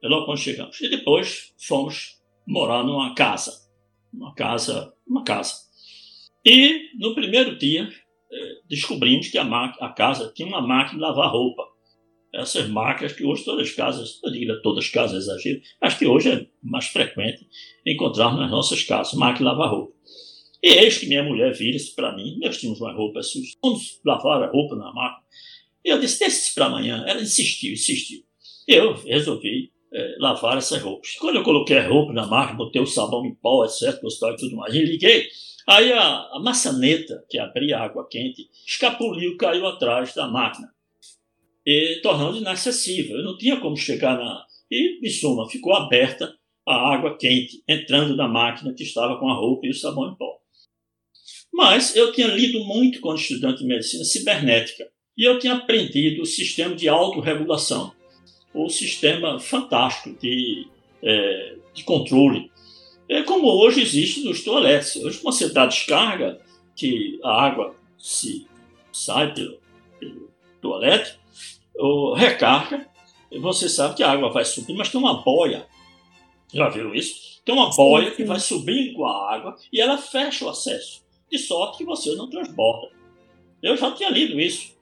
[0.04, 0.80] É logo quando chegamos.
[0.82, 3.70] E depois fomos morar numa casa.
[4.14, 5.54] Uma casa, uma casa.
[6.46, 7.88] E no primeiro dia
[8.32, 8.38] é,
[8.68, 11.72] descobrimos que a, a casa tinha uma máquina de lavar roupa
[12.34, 16.08] essas máquinas que hoje todas as casas, eu digo todas as casas exagero, acho que
[16.08, 17.46] hoje é mais frequente
[17.86, 19.94] encontrarmos nas nossas casas, máquina de lavar roupa.
[20.64, 24.44] E eis que minha mulher vira-se para mim, nós tínhamos uma roupa suja, vamos lavar
[24.44, 25.26] a roupa na máquina.
[25.84, 27.04] E eu disse, isso para amanhã.
[27.08, 28.24] Ela insistiu, insistiu.
[28.68, 31.16] Eu resolvi é, lavar essas roupas.
[31.20, 34.56] Quando eu coloquei a roupa na máquina, botei o sabão em pó, etc, e tudo
[34.56, 35.28] mais, e liguei,
[35.68, 40.72] aí a, a maçaneta que abria a água quente escapuliu, caiu atrás da máquina
[41.66, 43.18] e tornando inacessível.
[43.18, 44.46] Eu não tinha como chegar na.
[44.70, 46.34] E, em suma, ficou aberta
[46.66, 50.16] a água quente entrando na máquina que estava com a roupa e o sabão em
[50.16, 50.41] pó.
[51.54, 54.88] Mas eu tinha lido muito quando estudante de medicina cibernética
[55.18, 57.94] e eu tinha aprendido o sistema de autorregulação,
[58.54, 60.68] o sistema fantástico de,
[61.04, 62.52] é, de controle,
[63.10, 64.96] é como hoje existe nos toaletes.
[64.96, 66.40] Hoje você dá descarga,
[66.76, 68.48] que a água se
[68.92, 69.60] sai pelo,
[70.00, 71.20] pelo toalete,
[71.76, 72.88] o recarga,
[73.40, 75.68] você sabe que a água vai subir, mas tem uma boia.
[76.54, 77.42] Já viram isso?
[77.46, 81.38] Tem uma boia que vai subindo com a água e ela fecha o acesso, de
[81.38, 82.90] sorte que você não transborda.
[83.62, 84.76] Eu já tinha lido isso,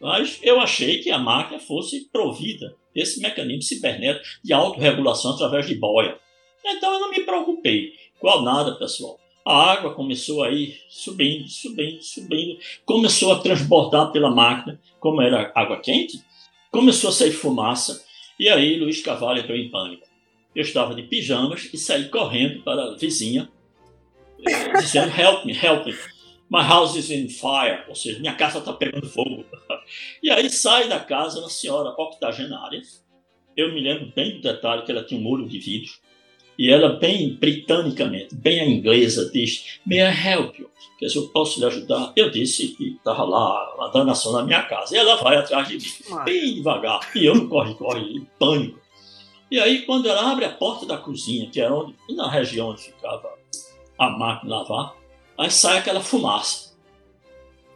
[0.00, 5.74] mas eu achei que a máquina fosse provida desse mecanismo cibernético de autorregulação através de
[5.74, 6.18] boia.
[6.64, 7.92] Então eu não me preocupei.
[8.18, 9.18] Qual nada, pessoal.
[9.44, 15.50] A água começou a ir subindo, subindo, subindo, começou a transbordar pela máquina, como era
[15.54, 16.22] água quente,
[16.70, 18.04] Começou a sair fumaça
[18.38, 20.06] e aí Luiz Carvalho entrou em pânico.
[20.54, 23.50] Eu estava de pijamas e saí correndo para a vizinha,
[24.78, 25.94] dizendo: Help me, help me.
[26.50, 29.44] My house is in fire, ou seja, minha casa está pegando fogo.
[30.22, 32.80] E aí sai da casa uma senhora octogenária.
[33.56, 35.92] Eu me lembro bem do detalhe que ela tinha um olho de vidro
[36.60, 40.70] e ela, bem britanicamente, bem a inglesa, diz: May I help you?
[40.98, 42.12] Quer dizer, eu posso lhe ajudar?
[42.14, 44.94] Eu disse que estava lá, a danação na minha casa.
[44.94, 47.10] E ela vai atrás de mim, bem devagar.
[47.16, 48.78] E eu corre, corre, pânico.
[49.50, 52.82] E aí, quando ela abre a porta da cozinha, que era onde, na região onde
[52.82, 53.39] ficava
[54.00, 54.96] a máquina lavar,
[55.38, 56.70] aí sai aquela fumaça.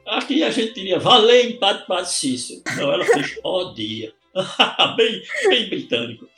[0.06, 2.62] Aqui a gente diria, valeu, Padre Padre Cícero.
[2.76, 4.12] Não, ela fez, ó oh, dia.
[4.96, 6.28] bem, bem britânico.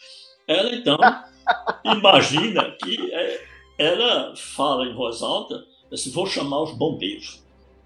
[0.46, 0.99] Ela então
[1.85, 3.40] Imagina que é,
[3.79, 7.42] ela fala em voz alta, assim, vou chamar os bombeiros.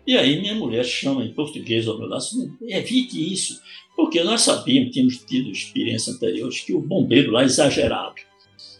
[0.06, 3.60] E aí minha mulher chama em português ao meu lado, assim, evite isso,
[3.94, 8.14] porque nós sabíamos, tínhamos tido experiência anteriores, que o bombeiro lá é exagerado.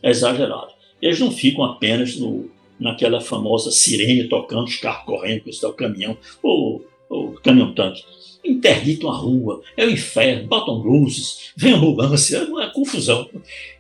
[0.03, 0.73] É exagerado.
[1.01, 2.51] Eles não ficam apenas no,
[2.81, 8.03] naquela famosa sirene tocando, os carros correndo, que está o caminhão, ou o caminhão-tanque
[8.45, 13.29] interditam a rua, é o inferno, botam luzes, vem ambulância, é uma confusão.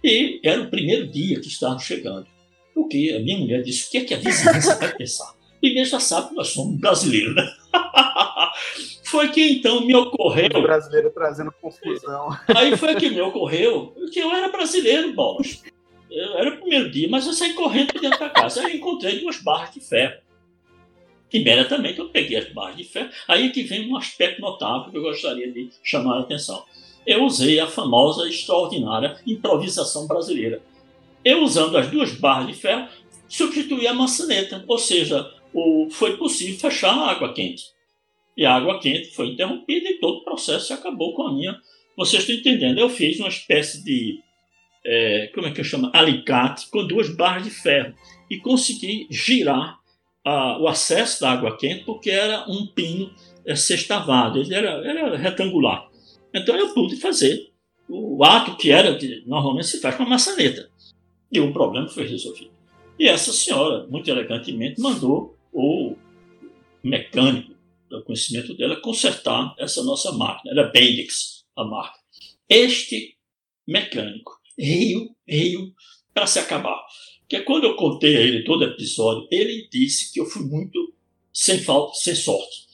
[0.04, 2.26] E era o primeiro dia que estávamos chegando.
[2.74, 5.34] Porque a minha mulher disse: o que é que a vizinhança vai pensar?
[5.62, 7.50] Ninguém já sabe que nós somos brasileiros, né?
[9.04, 10.48] foi que então me ocorreu.
[10.54, 12.28] O brasileiro trazendo confusão.
[12.48, 15.62] Aí foi que me ocorreu que eu era brasileiro, bolas.
[16.12, 18.66] Era o primeiro dia, mas eu saí correndo dentro da casa.
[18.66, 20.20] Aí encontrei duas barras de ferro
[21.38, 23.10] imediatamente eu peguei as barras de ferro.
[23.28, 26.64] Aí que vem um aspecto notável que eu gostaria de chamar a atenção.
[27.06, 30.62] eu usei a famosa extraordinária improvisação brasileira.
[31.24, 32.88] Eu, usando as duas barras de ferro,
[33.28, 37.64] substituí a maçaneta, ou seja, o, foi possível fechar a água quente.
[38.36, 41.58] E a água quente foi interrompida e todo o processo acabou com a minha.
[41.96, 42.78] Vocês estão entendendo?
[42.78, 44.20] Eu fiz uma espécie de.
[44.84, 45.90] É, como é que eu chamo?
[45.92, 47.94] Alicate com duas barras de ferro
[48.30, 49.78] e consegui girar
[50.24, 53.12] a, o acesso da água quente porque era um pino
[53.44, 55.88] é, sextavado, ele era, era retangular.
[56.34, 57.50] Então eu pude fazer
[57.88, 60.70] o ato que era que normalmente se faz com a maçaneta.
[61.30, 62.50] E o problema foi resolvido.
[62.98, 65.96] E essa senhora, muito elegantemente, mandou o
[66.82, 67.54] mecânico
[67.88, 70.52] do conhecimento dela consertar essa nossa máquina.
[70.52, 71.98] Era Bendix a marca.
[72.48, 73.16] Este
[73.66, 75.72] mecânico riu, riu
[76.12, 76.78] para se acabar.
[77.20, 80.92] Porque quando eu contei a ele todo o episódio, ele disse que eu fui muito
[81.32, 82.70] sem falta, sem sorte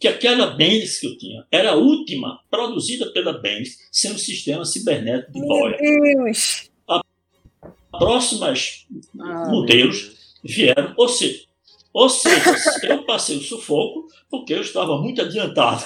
[0.00, 4.64] que aquela Bendix que eu tinha era a última produzida pela Bendix sem o sistema
[4.64, 5.76] cibernético de Boya.
[5.78, 6.70] Meu Deus!
[6.88, 7.02] A
[7.92, 8.86] próximas
[9.20, 10.12] ah, modelos
[10.42, 11.44] vieram, ou seja,
[11.92, 12.56] ou seja,
[12.88, 15.84] eu passei o sufoco porque eu estava muito adiantado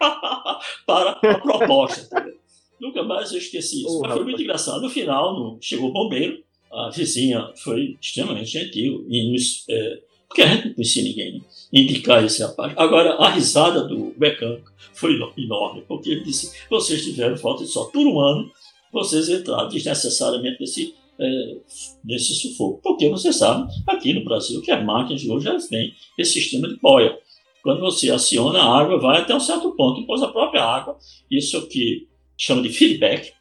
[0.84, 2.34] para a proposta.
[2.82, 3.98] Nunca mais eu esqueci isso.
[3.98, 4.82] Oh, Mas foi muito engraçado.
[4.82, 10.42] No final, no, chegou o bombeiro, a vizinha foi extremamente gentil e nos é, porque
[10.42, 11.40] a gente não conhecia ninguém, né?
[11.72, 12.72] indicar esse rapaz.
[12.76, 17.84] Agora, a risada do mecânico foi enorme, porque ele disse: vocês tiveram falta de só
[17.84, 18.50] por um ano,
[18.92, 21.56] vocês entraram desnecessariamente nesse, é,
[22.04, 22.80] nesse sufoco.
[22.82, 26.80] Porque você sabe, aqui no Brasil, que as máquinas hoje já têm esse sistema de
[26.80, 27.16] boia.
[27.62, 30.96] Quando você aciona, a água vai até um certo ponto, depois a própria água,
[31.30, 33.32] isso que chama de feedback,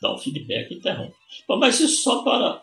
[0.00, 1.14] dá um feedback e interrompe.
[1.48, 2.62] Mas isso só para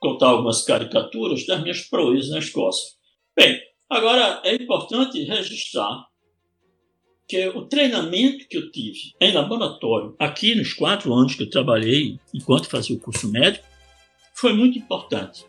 [0.00, 2.90] contar algumas caricaturas das minhas proezas na Escócia.
[3.36, 6.06] Bem, agora é importante registrar
[7.28, 12.18] que o treinamento que eu tive em laboratório, aqui nos quatro anos que eu trabalhei
[12.34, 13.64] enquanto fazia o curso médico,
[14.34, 15.44] foi muito importante.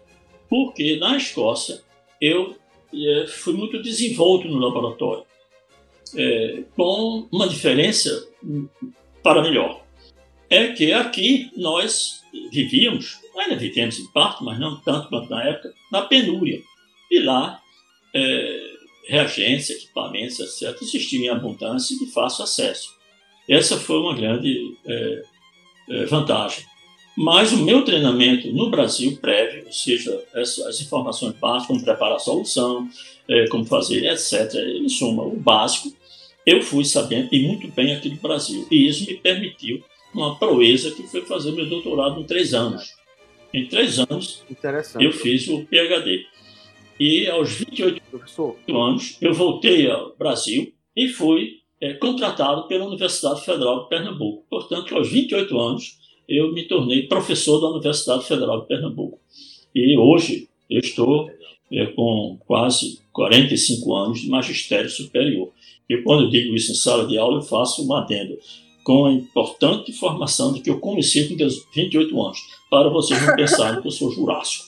[0.48, 1.82] Porque na Escócia
[2.22, 2.56] eu
[2.94, 5.26] é, fui muito desenvolto no laboratório,
[6.16, 8.30] é, com uma diferença
[9.24, 9.84] para melhor.
[10.50, 12.22] É que aqui nós
[12.52, 16.62] vivíamos ainda vivemos em parte, mas não tanto quanto na época, na penúria.
[17.10, 17.60] E lá,
[18.14, 18.72] é,
[19.08, 22.94] reagentes, equipamentos, etc., existiam em abundância e de fácil acesso.
[23.50, 25.24] Essa foi uma grande é,
[25.90, 26.66] é, vantagem.
[27.16, 32.20] Mas o meu treinamento no Brasil prévio, ou seja, as informações básicas, como preparar a
[32.20, 32.90] solução,
[33.28, 35.94] é, como fazer, etc., em suma, o básico,
[36.46, 38.68] eu fui sabendo e muito bem aqui no Brasil.
[38.70, 39.84] E isso me permitiu
[40.14, 42.94] uma proeza que foi fazer meu doutorado em três anos.
[43.54, 44.44] Em três anos,
[45.00, 46.26] eu fiz o PhD.
[47.00, 48.58] E aos 28 Professor.
[48.70, 54.46] anos, eu voltei ao Brasil e fui é, contratado pela Universidade Federal de Pernambuco.
[54.50, 59.20] Portanto, aos 28 anos, eu me tornei professor da Universidade Federal de Pernambuco.
[59.76, 61.30] E hoje eu estou
[61.72, 65.52] é, com quase 45 anos de magistério superior.
[65.90, 68.38] E quando eu digo isso em sala de aula, eu faço uma adenda
[68.84, 71.36] com a importante informação de que eu comecei com
[71.74, 74.66] 28 anos, para vocês não pensarem que eu sou jurássico.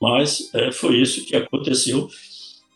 [0.00, 2.08] Mas é, foi isso que aconteceu.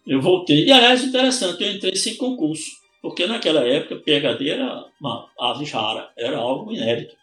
[0.06, 0.64] Eu voltei.
[0.64, 2.70] E, aliás, interessante, eu entrei sem concurso,
[3.02, 7.14] porque naquela época PHD era uma ave rara, era algo inédito.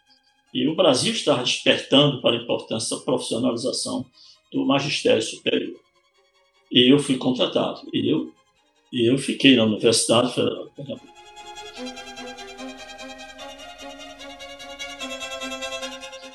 [0.54, 4.06] E o Brasil estava despertando para a importância da profissionalização
[4.52, 5.78] do magistério superior.
[6.70, 7.82] E eu fui contratado.
[7.92, 8.32] E eu,
[8.92, 11.08] e eu fiquei na Universidade Federal de Pernambuco.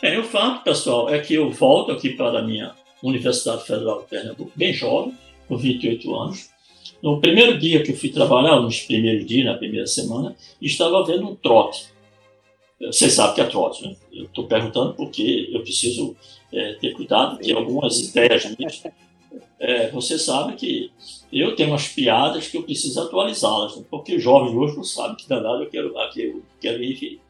[0.02, 4.08] Bem, o fato, pessoal, é que eu volto aqui para a minha Universidade Federal de
[4.08, 6.50] Pernambuco, bem jovem, com 28 anos.
[7.02, 11.30] No primeiro dia que eu fui trabalhar, nos primeiros dias, na primeira semana, estava havendo
[11.30, 11.86] um trote.
[12.80, 13.96] Vocês sabem que é trote, né?
[14.12, 16.16] Eu estou perguntando porque eu preciso
[16.52, 18.84] é, ter cuidado, porque algumas ideias minhas.
[19.60, 20.92] É, você sabe que
[21.40, 23.86] eu tenho umas piadas que eu preciso atualizá-las, né?
[23.90, 27.22] porque os jovens hoje não sabem que danado eu quero, que eu quero me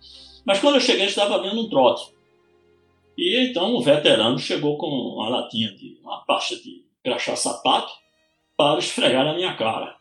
[0.46, 2.12] Mas quando eu cheguei, estava havendo um trote.
[3.18, 7.94] E então o veterano chegou com uma latinha de uma pasta de crachá sapato
[8.58, 9.96] para esfregar na minha cara.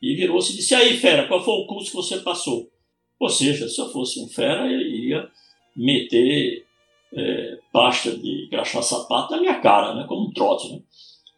[0.00, 2.70] E virou-se e disse: Aí, fera, qual foi o curso que você passou?
[3.18, 5.28] Ou seja, se eu fosse um fera, ele ia
[5.76, 6.66] meter
[7.12, 10.72] é, pasta de crachá sapato na minha cara, né, como um trote.
[10.72, 10.82] Né?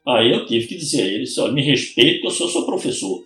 [0.07, 3.25] Aí eu tive que dizer a ele: me respeite, que eu sou seu professor.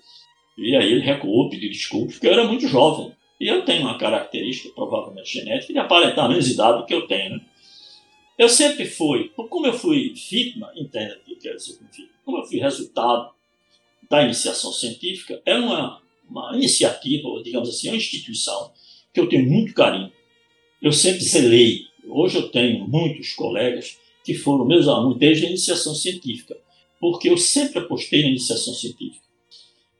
[0.56, 3.12] E aí ele recuou, pediu desculpas, porque eu era muito jovem.
[3.38, 7.36] E eu tenho uma característica, provavelmente genética, de aparentar menos idade que eu tenho.
[7.36, 7.40] Né?
[8.38, 12.08] Eu sempre fui, como eu fui vítima, entenda o que eu quero dizer com vítima,
[12.24, 13.30] como eu fui resultado
[14.10, 18.72] da iniciação científica, é uma, uma iniciativa, digamos assim, uma instituição
[19.12, 20.12] que eu tenho muito carinho.
[20.80, 21.86] Eu sempre zelei.
[22.06, 26.56] Hoje eu tenho muitos colegas que foram meus alunos desde a iniciação científica,
[27.00, 29.24] porque eu sempre apostei na iniciação científica.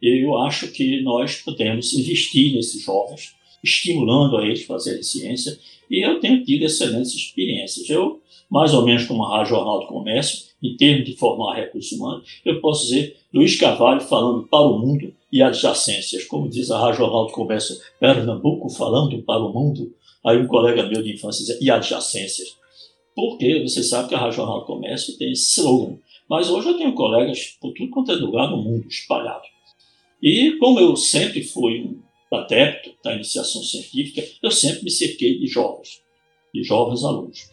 [0.00, 5.58] Eu acho que nós podemos investir nesses jovens, estimulando a eles a fazerem ciência,
[5.90, 7.88] e eu tenho tido excelentes experiências.
[7.88, 8.20] Eu,
[8.50, 12.40] mais ou menos como a Rádio Jornal do Comércio, em termos de formar recursos humanos,
[12.44, 16.98] eu posso dizer Luiz Carvalho falando para o mundo e adjacências, como diz a Rádio
[16.98, 19.94] Jornal do Comércio Pernambuco falando para o mundo.
[20.24, 22.56] Aí um colega meu de infância dizia, e adjacências.
[23.14, 25.98] Porque você sabe que a Rádio Jornal do Comércio tem slogan.
[26.28, 29.44] Mas hoje eu tenho colegas por tudo quanto é lugar no mundo, espalhado.
[30.22, 32.02] E como eu sempre fui um
[32.36, 36.02] adepto da iniciação científica, eu sempre me cerquei de jovens,
[36.52, 37.48] de jovens alunos.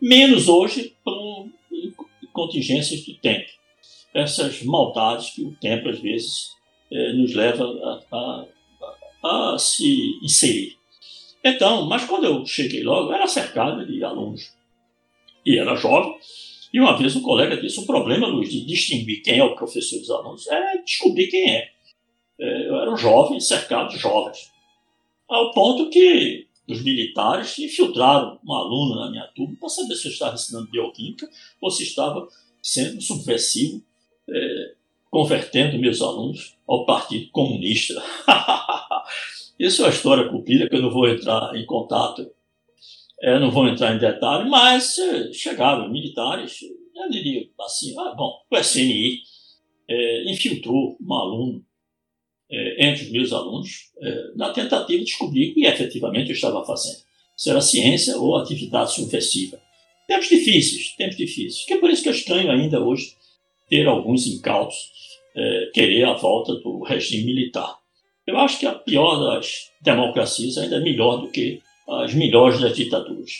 [0.00, 1.48] Menos hoje por
[2.32, 3.48] contingências do tempo.
[4.14, 6.50] Essas maldades que o tempo, às vezes,
[6.90, 7.64] eh, nos leva
[8.10, 8.46] a,
[9.22, 10.76] a, a, se inserir.
[11.44, 14.52] Então, mas quando eu cheguei logo, eu era cercado de alunos.
[15.44, 16.16] E era jovem.
[16.72, 19.98] E uma vez um colega disse: o problema, Luiz, de distinguir quem é o professor
[19.98, 21.70] dos alunos é descobrir quem é.
[22.40, 24.50] é eu era um jovem cercado de jovens.
[25.28, 30.12] Ao ponto que os militares infiltraram um aluno na minha turma para saber se eu
[30.12, 31.28] estava ensinando bioquímica
[31.60, 32.28] ou se estava
[32.62, 33.82] sendo subversivo,
[34.28, 34.74] é,
[35.10, 38.02] convertendo meus alunos ao Partido Comunista.
[39.58, 42.30] Isso é uma história comprida que eu não vou entrar em contato,
[43.22, 46.60] é, não vou entrar em detalhe, mas é, chegaram militares,
[46.94, 49.18] eu diria assim, ah, bom, o SNI
[49.88, 51.64] é, infiltrou um aluno
[52.50, 56.64] é, entre os meus alunos, é, na tentativa de descobrir o que efetivamente eu estava
[56.64, 56.98] fazendo.
[57.36, 59.60] Se era ciência ou atividade subversiva.
[60.08, 61.64] Tempos difíceis, tempos difíceis.
[61.66, 63.14] Que é por isso que eu estranho ainda hoje
[63.68, 64.76] ter alguns incautos
[65.36, 67.78] é, querer a volta do regime militar.
[68.26, 72.76] Eu acho que a pior das democracias ainda é melhor do que as melhores das
[72.76, 73.32] ditaduras.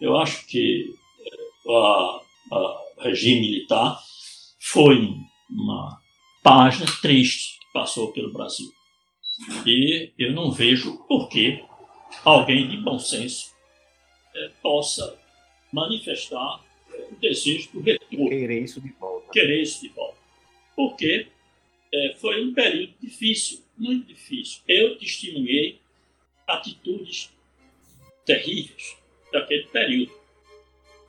[0.00, 0.94] Eu acho que
[1.66, 2.20] o
[2.98, 3.98] regime militar
[4.58, 5.14] foi
[5.50, 6.00] uma
[6.42, 8.70] página triste passou pelo Brasil.
[9.66, 11.62] E eu não vejo por que
[12.24, 13.54] alguém de bom senso
[14.34, 15.18] é, possa
[15.72, 18.28] manifestar é, o desejo do retorno.
[18.28, 19.32] Querer isso de volta.
[19.32, 20.18] Querer isso de volta.
[20.76, 21.28] Porque
[21.92, 24.62] é, foi um período difícil, muito difícil.
[24.68, 25.80] Eu testemunhei
[26.46, 27.30] atitudes
[28.24, 28.96] terríveis
[29.32, 30.12] daquele período.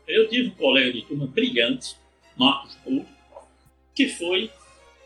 [0.07, 1.95] Eu tive um colega de turma brilhante,
[2.35, 3.05] Marcos Puro,
[3.95, 4.51] que foi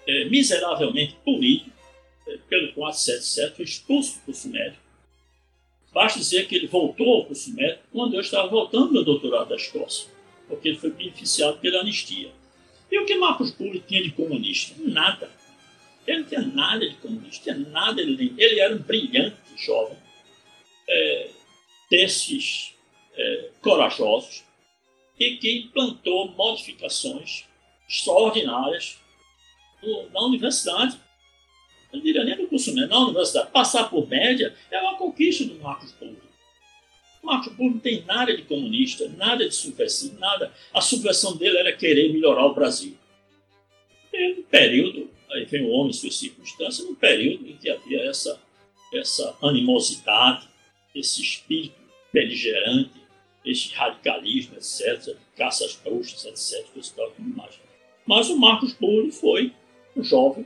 [0.08, 1.72] é, miseravelmente punido
[2.28, 4.52] é, pelo 477, foi expulso do curso.
[5.94, 9.56] Basta dizer que ele voltou ao curso médico quando eu estava voltando meu doutorado da
[9.56, 10.10] Escócia,
[10.48, 12.32] porque ele foi beneficiado pela anistia.
[12.92, 14.76] E o que Marcos Puri tinha de comunista?
[14.80, 15.30] Nada.
[16.06, 18.02] Ele não tinha nada de comunista, tinha nada.
[18.02, 19.98] Ele, ele era um brilhante jovem,
[20.88, 21.30] é,
[21.90, 22.74] desses
[23.16, 24.44] é, corajosos,
[25.20, 27.46] e que implantou modificações
[27.88, 29.00] extraordinárias
[30.12, 31.00] na universidade.
[31.94, 33.52] Eu diria nem no curso médio, na universidade.
[33.52, 36.18] Passar por média é uma conquista do Marcos Polo.
[37.24, 40.54] Marcos Polo não tem nada de comunista, nada de subversivo, nada.
[40.74, 42.98] A subversão dele era querer melhorar o Brasil.
[44.12, 48.02] E no período, aí vem o homem e suas circunstâncias, no período em que havia
[48.10, 48.42] essa,
[48.94, 50.48] essa animosidade,
[50.96, 51.76] esse espírito
[52.12, 52.92] beligerante,
[53.46, 56.94] esse radicalismo, etc., caças bruxas, etc., que você
[58.06, 59.54] Mas o Marcos Polo foi
[59.96, 60.46] um jovem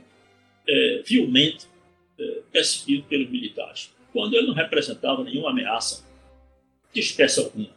[0.68, 1.66] é, vilmente
[2.18, 6.04] é, perseguido pelos militares, quando ele não representava nenhuma ameaça
[6.92, 7.70] de espécie alguma.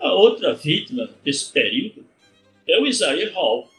[0.00, 2.04] A outra vítima desse período
[2.66, 3.70] é o Isaías Hall,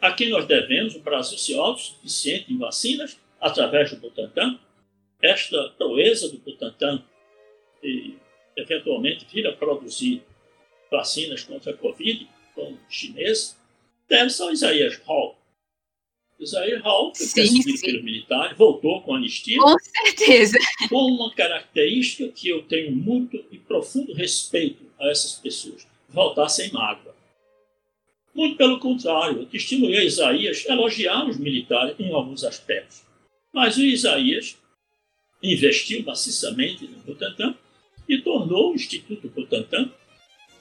[0.00, 4.58] a quem nós devemos o Brasil ser autossuficiente em vacinas através do Butantan.
[5.20, 7.02] Esta proeza do Butantan,
[8.56, 10.22] eventualmente vir a produzir
[10.90, 13.56] vacinas contra a Covid, como chinês,
[14.08, 15.36] deve-se ao Isaías Hall,
[16.38, 19.58] Isaías Hall foi perseguido pelo militar, voltou com anistia.
[19.58, 20.58] Com certeza.
[20.88, 26.70] Com uma característica que eu tenho muito e profundo respeito a essas pessoas: voltar sem
[26.72, 27.14] mágoa.
[28.34, 33.02] Muito pelo contrário, eu estimulei Isaías a elogiar os militares em alguns aspectos.
[33.52, 34.58] Mas o Isaías
[35.42, 37.56] investiu maciçamente no Butantan
[38.08, 39.90] e tornou o Instituto Butantan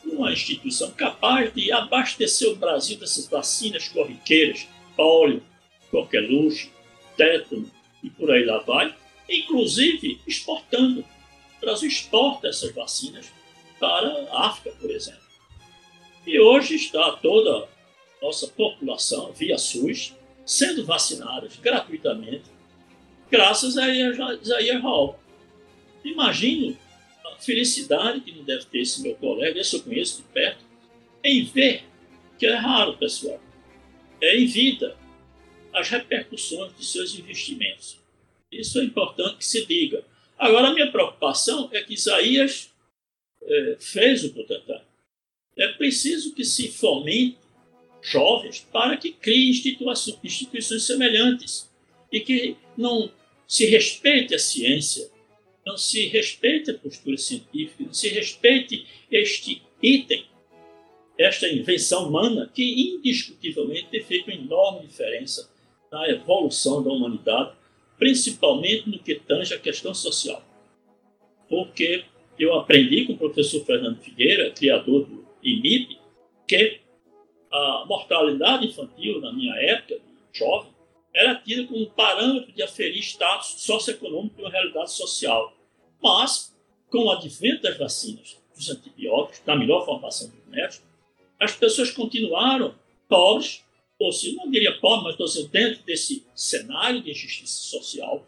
[0.06, 4.68] uma instituição capaz de abastecer o Brasil dessas vacinas corriqueiras,
[4.98, 5.41] óleo,
[5.89, 6.72] coqueluche,
[7.18, 7.70] tétano
[8.04, 8.96] e por aí lá vai,
[9.30, 11.02] inclusive exportando.
[11.02, 13.32] O Brasil exporta essas vacinas
[13.80, 15.26] para a África, por exemplo.
[16.26, 17.68] E hoje está toda
[18.22, 20.14] nossa população, via SUS,
[20.46, 22.46] sendo vacinadas gratuitamente,
[23.30, 25.20] graças a Isaías Hall.
[26.04, 26.78] imagino
[27.40, 30.64] felicidade que não deve ter esse meu colega, esse eu conheço de perto,
[31.24, 31.84] em ver,
[32.38, 33.42] que é raro, pessoal,
[34.22, 34.98] é em vida
[35.74, 38.00] as repercussões de seus investimentos.
[38.52, 40.04] Isso é importante que se diga.
[40.38, 42.72] Agora, a minha preocupação é que Isaías
[43.44, 44.82] é, fez o Butantan.
[45.58, 47.38] É preciso que se fomente
[48.02, 51.70] jovens para que criem instituições semelhantes
[52.12, 53.12] e que não
[53.48, 55.10] se respeite a ciência,
[55.66, 60.26] não se respeite a postura científica, não se respeite este item,
[61.18, 65.49] esta invenção humana que indiscutivelmente tem feito uma enorme diferença
[65.91, 67.53] na evolução da humanidade,
[67.97, 70.43] principalmente no que tange a questão social.
[71.49, 72.03] Porque
[72.38, 75.97] eu aprendi com o professor Fernando Figueira, criador do IMIP,
[76.47, 76.80] que
[77.51, 79.99] a mortalidade infantil, na minha época,
[80.34, 80.75] jovem,
[81.16, 85.53] era tida como um parâmetro de aferir status socioeconômico e uma realidade social.
[86.03, 86.53] Mas,
[86.91, 90.84] com o advento das vacinas, dos antibióticos, da melhor formação dos médicos,
[91.39, 92.76] as pessoas continuaram
[93.07, 93.63] pobres,
[93.97, 98.26] ou se não diria pobre, mas dentro desse cenário de injustiça social.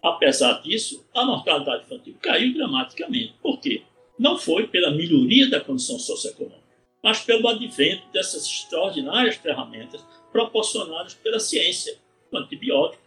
[0.00, 3.34] Apesar disso, a mortalidade infantil caiu dramaticamente.
[3.42, 3.82] Por quê?
[4.16, 6.60] Não foi pela melhoria da condição socioeconômica,
[7.02, 11.98] mas pelo advento dessas extraordinárias ferramentas proporcionadas pela ciência,
[12.30, 13.02] o antibiótico,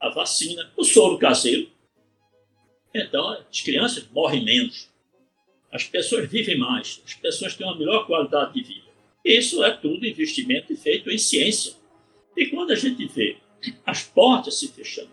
[0.00, 1.70] a vacina, o soro caseiro.
[2.94, 4.88] Então, as crianças morrem menos,
[5.70, 8.88] as pessoas vivem mais, as pessoas têm uma melhor qualidade de vida.
[9.24, 11.74] Isso é tudo investimento feito em ciência.
[12.36, 13.36] E quando a gente vê
[13.84, 15.10] as portas se fechando,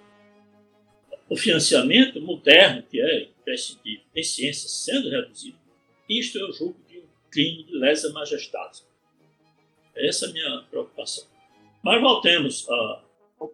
[1.28, 5.58] o financiamento moderno, que é imprescindível em ciência, sendo reduzido,
[6.08, 8.84] isto eu julgo de um crime de lesa majestade.
[9.96, 11.26] Essa é a minha preocupação.
[11.86, 13.02] Mas voltemos a.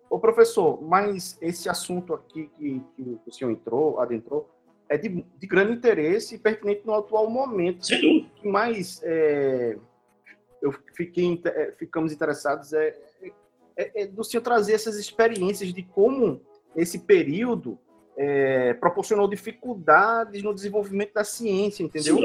[0.09, 4.49] O professor, mas esse assunto aqui que, que o senhor entrou, adentrou,
[4.88, 7.86] é de, de, grande interesse e pertinente no atual momento.
[7.86, 8.27] Sem dúvida.
[8.27, 9.75] O que mais é,
[10.61, 12.95] eu fiquei, é, ficamos interessados é,
[13.75, 16.39] é, é, do senhor trazer essas experiências de como
[16.75, 17.77] esse período
[18.15, 22.17] é, proporcionou dificuldades no desenvolvimento da ciência, entendeu?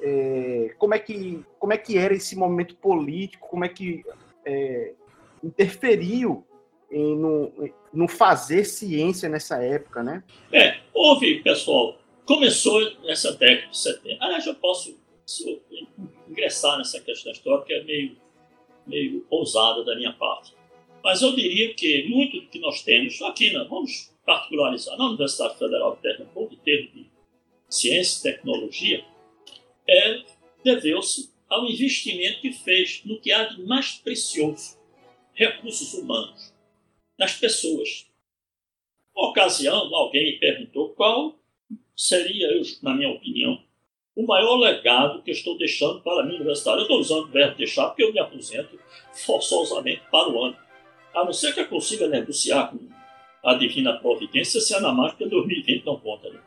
[0.00, 3.48] É, como é que como é que era esse momento político?
[3.48, 4.04] Como é que
[5.42, 6.46] interferiu
[6.90, 7.52] em, no,
[7.92, 10.22] no fazer ciência nessa época, né?
[10.52, 14.24] É, houve, pessoal, começou nessa década de 70.
[14.24, 14.96] Aliás, eu posso
[16.28, 18.16] ingressar nessa questão histórica, é meio,
[18.86, 20.54] meio ousada da minha parte.
[21.02, 25.58] Mas eu diria que muito do que nós temos aqui, né, vamos particularizar, na Universidade
[25.58, 27.06] Federal de Pernambuco, em termos de
[27.68, 29.04] ciência e tecnologia,
[29.88, 30.22] é,
[30.62, 34.78] deveu-se ao investimento que fez no que há de mais precioso,
[35.34, 36.54] recursos humanos,
[37.18, 38.06] nas pessoas.
[39.14, 41.38] Uma ocasião, alguém me perguntou qual
[41.96, 42.48] seria,
[42.82, 43.62] na minha opinião,
[44.14, 46.78] o maior legado que eu estou deixando para a minha universidade.
[46.78, 48.78] Eu estou usando o verbo deixar porque eu me aposento
[49.12, 50.56] forçosamente para o ano.
[51.14, 52.78] A não ser que eu consiga negociar com
[53.44, 56.30] a divina providência se a Anamática 2020 não conta.
[56.30, 56.40] Né?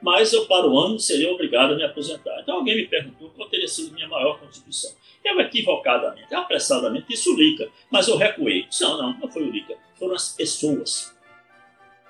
[0.00, 2.40] Mas eu, para o ano, seria obrigado a me aposentar.
[2.40, 4.92] Então alguém me perguntou qual teria sido minha maior contribuição.
[5.24, 8.66] Eu, equivocadamente, apressadamente, disse o Lica, mas eu recuei.
[8.80, 9.76] Não, não, não foi o Lica.
[9.94, 11.16] Foram as pessoas.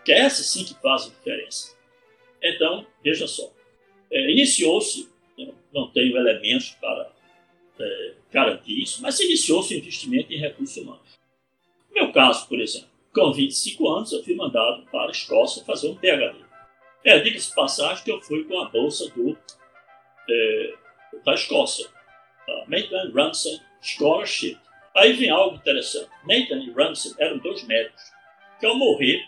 [0.04, 1.76] Que é essa sim que faz a diferença.
[2.42, 3.52] Então, veja só.
[4.10, 5.08] É, Iniciou-se,
[5.72, 7.12] não tenho elementos para
[7.78, 11.18] é, garantir isso, mas iniciou-se o investimento em recursos humanos.
[11.88, 15.88] No meu caso, por exemplo, com 25 anos, eu fui mandado para a Escócia fazer
[15.88, 16.36] um PhD.
[17.04, 19.36] É, diga-se passagem que eu fui com a bolsa do,
[20.28, 20.74] é,
[21.24, 21.86] da Escócia,
[22.66, 24.58] Maitland Ramsay Scholarship.
[24.94, 26.10] Aí vem algo interessante.
[26.24, 28.02] Maitland e Ramsay eram dois médicos
[28.60, 29.22] que, ao morrer,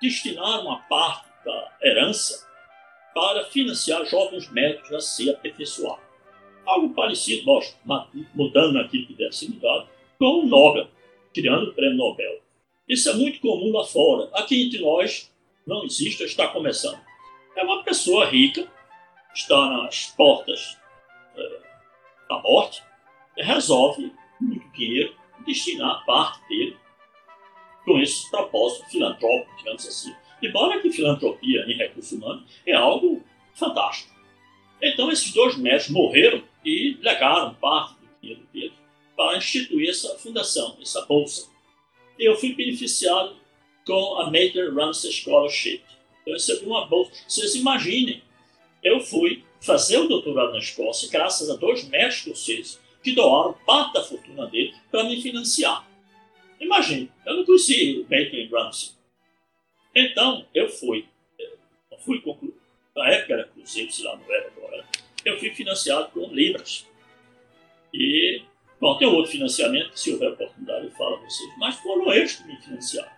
[0.00, 2.48] destinaram uma parte da herança
[3.14, 5.98] para financiar jovens médicos a se aperfeiçoar.
[6.64, 7.78] Algo parecido, lógico,
[8.34, 9.88] mudando aquilo que deve ser mudado,
[10.18, 10.88] com o Nobel,
[11.34, 12.40] criando o prêmio Nobel.
[12.88, 14.28] Isso é muito comum lá fora.
[14.34, 15.30] Aqui entre nós
[15.66, 17.00] não existe, está começando.
[17.56, 18.66] É uma pessoa rica,
[19.34, 20.78] está nas portas
[21.36, 21.58] é,
[22.30, 22.82] da morte,
[23.36, 25.14] resolve muito dinheiro
[25.44, 26.76] destinar parte dele
[27.84, 33.22] com esse propósito filantrópico, digamos assim, Embora que filantropia em recursos humanos é algo
[33.54, 34.10] fantástico.
[34.80, 38.72] Então esses dois médicos morreram e legaram parte do dinheiro deles
[39.14, 41.48] para instituir essa fundação, essa bolsa.
[42.18, 43.36] Eu fui beneficiado
[43.86, 45.82] com a Major Ramsey Scholarship.
[46.26, 47.12] Eu recebi uma bolsa.
[47.28, 48.22] Vocês imaginem,
[48.82, 53.94] eu fui fazer o doutorado na Escócia graças a dois médicos escoceses que doaram parte
[53.94, 55.88] da fortuna dele para me financiar.
[56.58, 58.92] Imagine, eu não conheci o Major Ramsey.
[59.94, 61.06] Então, eu fui
[62.00, 62.54] fui concluir,
[62.96, 64.84] na época era Cruzeiro, se lá não era agora,
[65.24, 66.86] eu fui financiado com Libras.
[67.92, 68.42] E,
[68.80, 72.46] bom, tem outro financiamento, se houver oportunidade eu falo a vocês, mas foram eles que
[72.46, 73.10] me financiaram.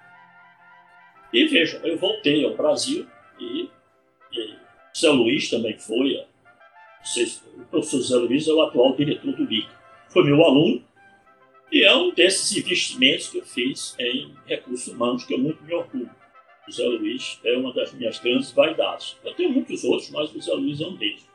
[1.33, 3.07] E vejam, eu voltei ao Brasil
[3.41, 3.69] e,
[4.33, 4.55] e
[4.97, 6.25] Zé Luiz também foi,
[7.57, 9.69] o professor Zé Luiz é o atual diretor do LIC.
[10.09, 10.83] Foi meu aluno
[11.71, 15.75] e é um desses investimentos que eu fiz em recursos humanos que eu muito me
[15.75, 16.11] orgulho.
[16.69, 19.17] O Zé Luiz é uma das minhas grandes vaidades.
[19.25, 21.27] Eu tenho muitos outros, mas o Zé Luiz é um deles.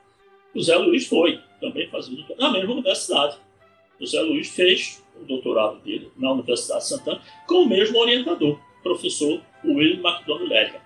[0.54, 3.38] O Zé Luiz foi também fazendo na mesma universidade.
[4.00, 8.60] O Zé Luiz fez o doutorado dele na Universidade de Santana com o mesmo orientador,
[8.80, 10.82] o professor William McDonald Ledger.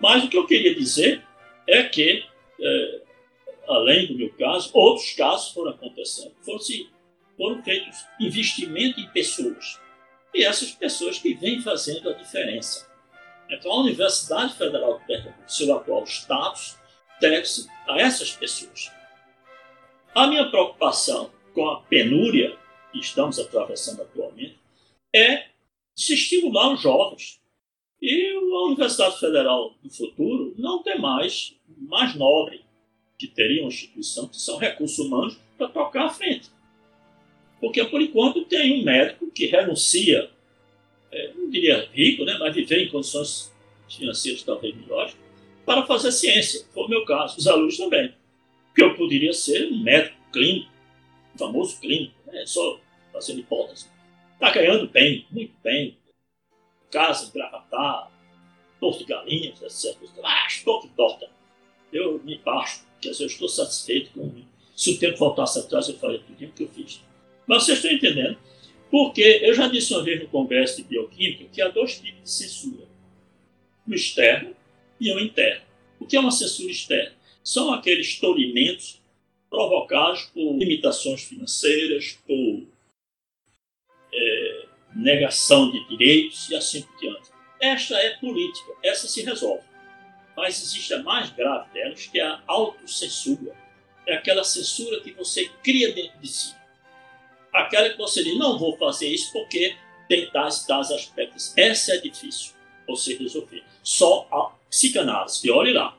[0.00, 1.22] Mas o que eu queria dizer
[1.66, 2.24] é que,
[2.60, 3.00] é,
[3.68, 6.34] além do meu caso, outros casos foram acontecendo.
[6.40, 6.58] Foram,
[7.36, 9.78] foram feitos investimento em pessoas.
[10.34, 12.88] E essas pessoas que vêm fazendo a diferença.
[13.50, 16.76] Então, a Universidade Federal de Pernambuco, seu atual status,
[17.20, 18.90] deve-se a essas pessoas.
[20.14, 22.56] A minha preocupação com a penúria
[22.92, 24.58] que estamos atravessando atualmente
[25.14, 25.46] é
[25.94, 27.40] se estimular os jovens.
[28.00, 32.67] E a Universidade Federal do futuro não tem mais, mais nobre
[33.18, 36.50] que teria uma instituição que são recursos humanos para tocar à frente.
[37.60, 40.30] Porque, por enquanto, tem um médico que renuncia,
[41.10, 43.52] é, não diria rico, né, mas viver em condições
[43.88, 45.16] financeiras talvez melhores,
[45.66, 46.64] para fazer ciência.
[46.72, 48.14] Foi o meu caso, os alunos também.
[48.74, 50.70] Que eu poderia ser um médico clínico,
[51.36, 52.46] famoso clínico, né?
[52.46, 52.80] só
[53.12, 53.88] fazendo hipótese.
[54.34, 55.98] Está ganhando bem, muito bem.
[56.90, 58.10] Casa em Gravatar,
[58.78, 59.98] Porto Galinhas, etc.
[60.22, 61.28] Ah, estou que torta.
[61.92, 64.30] Eu me baixo, quer dizer, eu estou satisfeito com
[64.76, 67.00] Se o tempo voltasse atrás, eu faria tudo o que eu fiz.
[67.46, 68.38] Mas vocês estão entendendo?
[68.90, 72.30] Porque eu já disse uma vez no Congresso de Bioquímica que há dois tipos de
[72.30, 72.86] censura.
[73.86, 74.54] O externo
[75.00, 75.62] e o interno.
[75.98, 77.14] O que é uma censura externa?
[77.42, 79.00] São aqueles tolimentos
[79.50, 82.66] provocados por limitações financeiras, por
[84.12, 87.30] é, negação de direitos e assim por diante.
[87.60, 89.67] Esta é política, essa se resolve.
[90.38, 93.56] Mas existe a mais grave delas, que é a autocensura.
[94.06, 96.54] É aquela censura que você cria dentro de si.
[97.52, 99.74] Aquela que você diz, não vou fazer isso porque
[100.08, 101.52] tem tais, tais aspectos.
[101.58, 102.52] Essa é difícil
[102.86, 103.64] você resolver.
[103.82, 105.98] Só a psicanálise, olhe lá.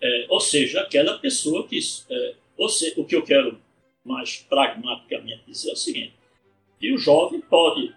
[0.00, 1.78] É, ou seja, aquela pessoa que.
[2.08, 2.34] É,
[2.70, 3.60] seja, o que eu quero
[4.02, 6.14] mais pragmaticamente dizer é o seguinte:
[6.80, 7.94] que o jovem pode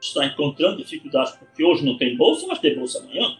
[0.00, 3.38] estar encontrando dificuldades porque hoje não tem bolsa, mas tem bolsa amanhã.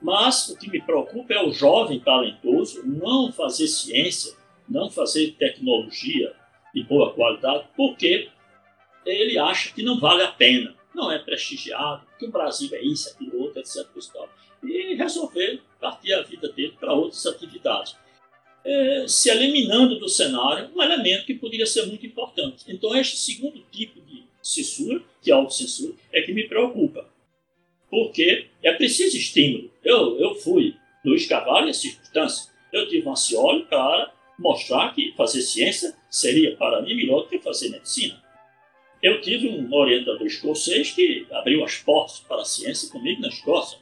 [0.00, 4.34] Mas o que me preocupa é o jovem talentoso não fazer ciência,
[4.68, 6.32] não fazer tecnologia
[6.74, 8.28] de boa qualidade, porque
[9.04, 13.10] ele acha que não vale a pena, não é prestigiado, que o Brasil é isso,
[13.10, 13.86] aquilo, outro, etc.
[13.96, 14.28] etc
[14.62, 17.96] e resolver partir a vida dele para outras atividades.
[18.64, 22.64] É, se eliminando do cenário um elemento que poderia ser muito importante.
[22.68, 27.08] Então, este segundo tipo de censura, que é a autocensura, é que me preocupa.
[27.90, 29.70] Porque é preciso estímulo.
[29.84, 30.74] Eu, eu fui
[31.04, 32.50] Luiz Carvalho em circunstâncias.
[32.72, 37.38] Eu tive um ancioli para mostrar que fazer ciência seria para mim melhor do que
[37.38, 38.22] fazer medicina.
[39.02, 43.78] Eu tive um orientador escocês que abriu as portas para a ciência comigo na Escócia.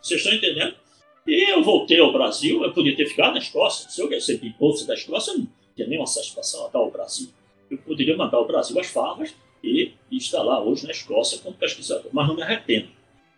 [0.00, 0.76] Vocês estão entendendo?
[1.26, 3.90] E eu voltei ao Brasil, eu podia ter ficado na Escócia.
[3.90, 7.28] Se eu recebi bolsa da Escócia, eu não tinha nenhuma satisfação a dar ao Brasil.
[7.68, 9.34] Eu poderia mandar ao Brasil as farras
[9.64, 12.08] e, e estar lá hoje na Escócia como pesquisador.
[12.12, 12.88] Mas não me arrependo.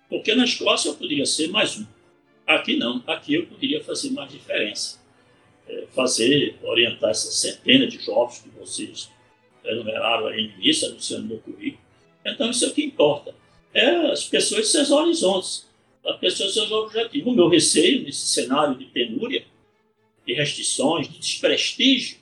[0.08, 1.86] Porque na Escócia eu poderia ser mais um.
[2.46, 3.02] Aqui não.
[3.06, 4.98] Aqui eu poderia fazer mais diferença.
[5.68, 9.10] É, fazer, orientar essas centenas de jovens que vocês
[9.64, 11.82] enumeraram aí no início, anunciando meu currículo.
[12.24, 13.34] Então isso é o que importa.
[13.74, 15.68] É as pessoas de seus horizontes
[16.08, 17.32] a pessoa seus objetivos.
[17.32, 19.44] O meu receio nesse cenário de penúria,
[20.26, 22.18] de restrições, de desprestígio,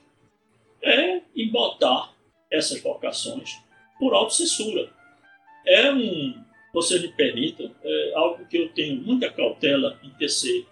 [0.83, 2.15] é embotar
[2.51, 3.57] essas vocações
[3.99, 4.91] por autocensura.
[5.65, 6.35] É um,
[6.77, 10.67] vocês me permitam, é algo que eu tenho muita cautela em tecer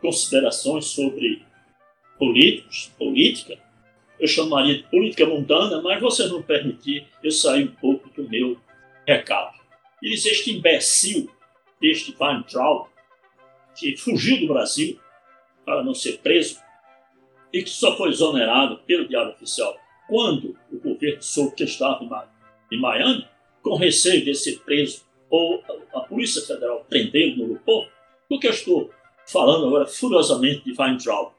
[0.00, 1.42] considerações sobre
[2.16, 3.58] políticos, política.
[4.20, 8.56] Eu chamaria de política mundana, mas vocês não permitir eu sair um pouco do meu
[9.04, 9.58] recado.
[10.00, 11.28] E dizer este imbecil
[11.80, 12.86] deste Weintraub,
[13.76, 14.96] que fugiu do Brasil
[15.64, 16.60] para não ser preso
[17.52, 22.30] e que só foi exonerado pelo Diário Oficial quando o governo soube que estava
[22.70, 23.26] em Miami,
[23.60, 25.62] com receio de ser preso ou
[25.94, 27.58] a Polícia Federal prendê-lo no.
[28.28, 28.90] Por que eu estou
[29.26, 31.32] falando agora furiosamente de Weintraub?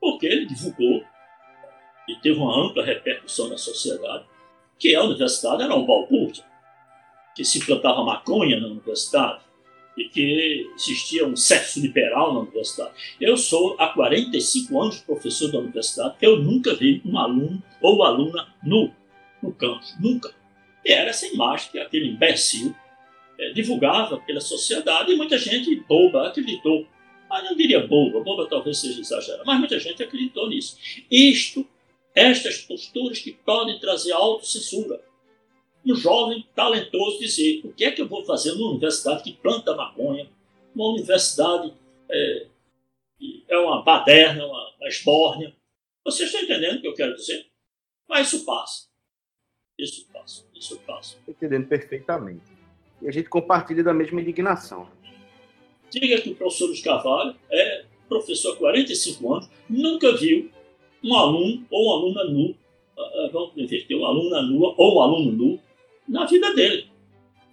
[0.00, 1.02] Porque ele divulgou
[2.08, 4.24] e teve uma ampla repercussão na sociedade
[4.78, 6.44] que a universidade era um balbúrdia,
[7.36, 9.40] que se plantava maconha na universidade,
[9.96, 12.92] e que existia um sexo liberal na universidade.
[13.20, 18.48] Eu sou, há 45 anos, professor da universidade, eu nunca vi um aluno ou aluna
[18.62, 18.92] nu
[19.42, 20.34] no campus, nunca.
[20.84, 22.74] E era essa imagem que aquele imbecil
[23.42, 26.86] é, divulgava pela sociedade e muita gente boba acreditou.
[27.28, 30.76] Mas não diria boba, boba talvez seja exagerado, mas muita gente acreditou nisso.
[31.10, 31.66] Isto,
[32.14, 35.02] estas posturas que podem trazer autocensura
[35.84, 39.74] um jovem talentoso dizer o que é que eu vou fazer numa universidade que planta
[39.74, 40.30] maconha,
[40.74, 41.74] uma universidade
[42.08, 42.46] é,
[43.48, 45.54] é uma baderna, uma, uma esbórnia.
[46.04, 47.46] Vocês estão entendendo o que eu quero dizer?
[48.08, 48.88] Mas isso passa.
[49.78, 51.18] Isso passa, isso passa.
[51.26, 52.51] Entendendo perfeitamente.
[53.02, 54.88] E a gente compartilha da mesma indignação.
[55.90, 60.50] Diga que o professor Luiz Carvalho é professor há 45 anos, nunca viu
[61.02, 62.54] um aluno ou uma aluna nu,
[62.96, 65.60] ah, ah, vamos inverter, uma aluna nua ou um aluno nu
[66.06, 66.86] na vida dele.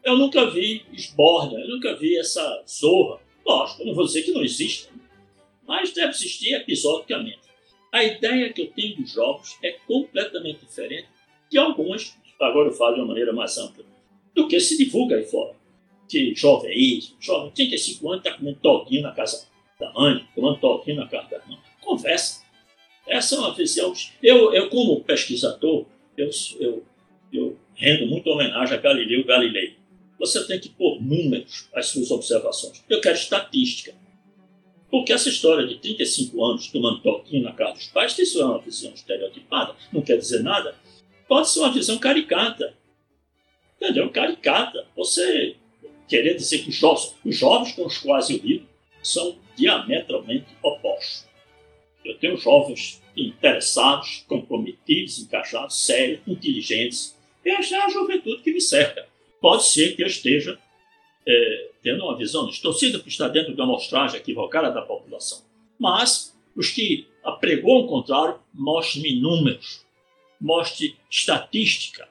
[0.04, 3.20] Eu nunca vi esborda, eu nunca vi essa zorra.
[3.46, 4.90] Lógico, eu não vou dizer que não existe,
[5.68, 7.40] mas deve existir episodicamente.
[7.92, 11.08] A ideia que eu tenho dos jogos é completamente diferente
[11.50, 13.84] de algumas, agora eu falo de uma maneira mais ampla,
[14.36, 15.56] do que se divulga aí fora.
[16.08, 19.48] Que jovem é isso, jovem, 35 anos, está comendo toquinho na casa
[19.80, 21.58] da mãe, comendo toquinho na casa da irmã.
[21.82, 22.44] Conversa.
[23.08, 23.94] Essa é uma visão.
[24.22, 25.86] Eu, eu como pesquisador,
[26.18, 26.86] eu, eu,
[27.32, 29.78] eu rendo muito homenagem a Galileu Galilei.
[30.20, 32.84] Você tem que pôr números às suas observações.
[32.90, 33.94] Eu quero estatística.
[34.92, 38.60] Porque essa história de 35 anos tomando toquinho na casa dos pais, isso é uma
[38.60, 40.76] visão estereotipada, não quer dizer nada.
[41.28, 42.74] Pode ser uma visão caricata.
[43.82, 44.10] Entendeu?
[44.10, 44.86] Caricata.
[44.96, 45.56] Você
[46.08, 48.68] querer dizer que os jovens, os jovens com os quais eu lido
[49.02, 51.28] são diametralmente opostos.
[52.04, 59.08] Eu tenho jovens interessados, comprometidos, encaixados, sérios, inteligentes, esta é a juventude que me cerca.
[59.42, 60.60] Pode ser que eu esteja
[61.28, 65.42] é, tendo uma visão distorcida por estar dentro de uma amostragem equivocada da população.
[65.78, 69.86] Mas os que apregoam o contrário, mostre-me números,
[70.40, 72.08] mostre estatística.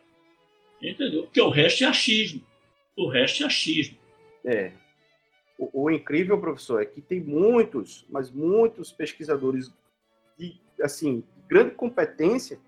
[0.83, 1.25] Entendeu?
[1.25, 2.43] Porque o resto é achismo.
[2.97, 3.99] O resto é achismo.
[4.45, 4.73] É.
[5.59, 9.73] O, o incrível, professor, é que tem muitos, mas muitos pesquisadores
[10.39, 12.61] de assim, grande competência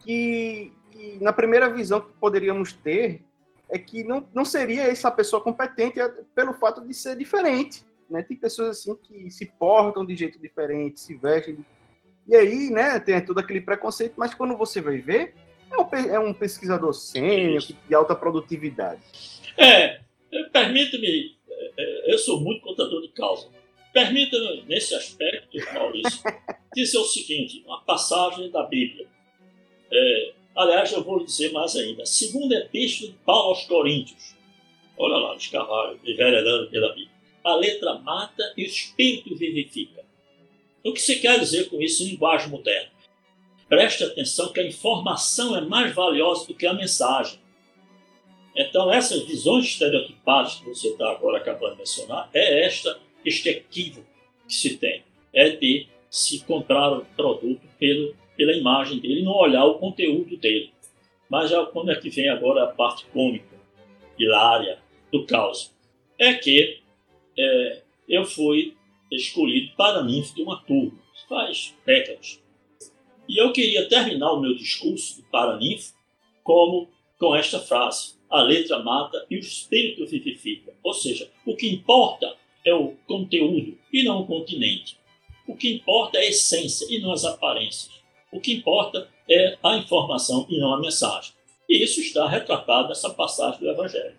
[0.00, 3.22] que que, na primeira visão que poderíamos ter,
[3.68, 5.98] é que não, não seria essa pessoa competente
[6.34, 7.84] pelo fato de ser diferente.
[8.08, 8.22] Né?
[8.22, 11.58] Tem pessoas assim que se portam de jeito diferente, se vestem.
[12.26, 15.34] E aí, né, tem todo aquele preconceito, mas quando você vai ver,
[15.76, 19.00] é um, é um pesquisador sênior, de alta produtividade.
[19.56, 20.00] É,
[20.52, 23.48] permita-me, é, é, eu sou muito contador de causa.
[23.92, 26.22] Permita-me, nesse aspecto, Maurício,
[26.74, 29.06] dizer o seguinte: uma passagem da Bíblia.
[29.90, 32.06] É, Aliás, eu vou dizer mais ainda.
[32.06, 34.34] Segunda epístola de Paulo aos Coríntios.
[34.96, 37.10] Olha lá, os cavalos enveredando pela Bíblia.
[37.44, 40.02] A letra mata e o espírito vivifica.
[40.82, 42.88] O que se quer dizer com isso em linguagem moderna?
[43.68, 47.40] Preste atenção que a informação é mais valiosa do que a mensagem.
[48.54, 54.06] Então, essas visões estereotipadas que você está agora acabando de mencionar, é esta, este equívoco
[54.46, 55.02] que se tem.
[55.32, 60.70] É de se comprar o produto pelo pela imagem dele, não olhar o conteúdo dele.
[61.28, 63.56] Mas já quando é que vem agora a parte cômica,
[64.18, 64.78] hilária
[65.10, 65.74] do caos?
[66.18, 66.80] É que
[67.36, 68.76] é, eu fui
[69.10, 70.98] escolhido para ninfo de uma turma,
[71.28, 72.40] faz décadas.
[73.28, 75.94] E eu queria terminar o meu discurso de paraninfo
[76.42, 80.72] como com esta frase: a letra mata e o espírito vivifica.
[80.82, 84.98] Ou seja, o que importa é o conteúdo e não o continente.
[85.46, 87.90] O que importa é a essência e não as aparências.
[88.32, 91.32] O que importa é a informação e não a mensagem.
[91.68, 94.16] E isso está retratado nessa passagem do Evangelho.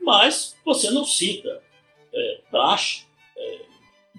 [0.00, 1.62] Mas você não cita
[2.12, 3.04] é, praxe
[3.36, 3.58] é,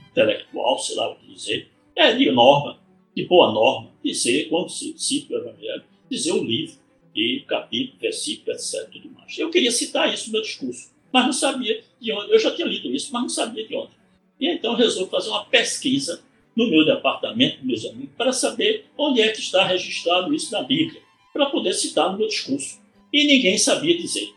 [0.10, 2.80] intelectual, sei lá o que dizer, é de norma,
[3.16, 6.82] de boa norma, dizer, quando se cita o Evangelho, dizer o livro,
[7.16, 8.90] e capítulo, versículo, etc.
[8.92, 9.38] Tudo mais.
[9.38, 12.32] Eu queria citar isso no meu discurso, mas não sabia de onde.
[12.32, 13.92] Eu já tinha lido isso, mas não sabia de onde.
[14.40, 16.24] E então resolvi fazer uma pesquisa
[16.56, 21.02] no meu departamento, meus amigos, para saber onde é que está registrado isso na Bíblia,
[21.34, 22.80] para poder citar no meu discurso.
[23.12, 24.34] E ninguém sabia dizer.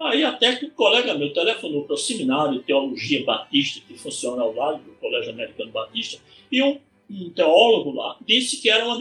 [0.00, 4.42] Aí até que um colega meu telefonou para o seminário de teologia batista, que funciona
[4.42, 6.20] ao lado do Colégio Americano Batista,
[6.50, 6.78] e um,
[7.12, 8.98] um teólogo lá disse que era uma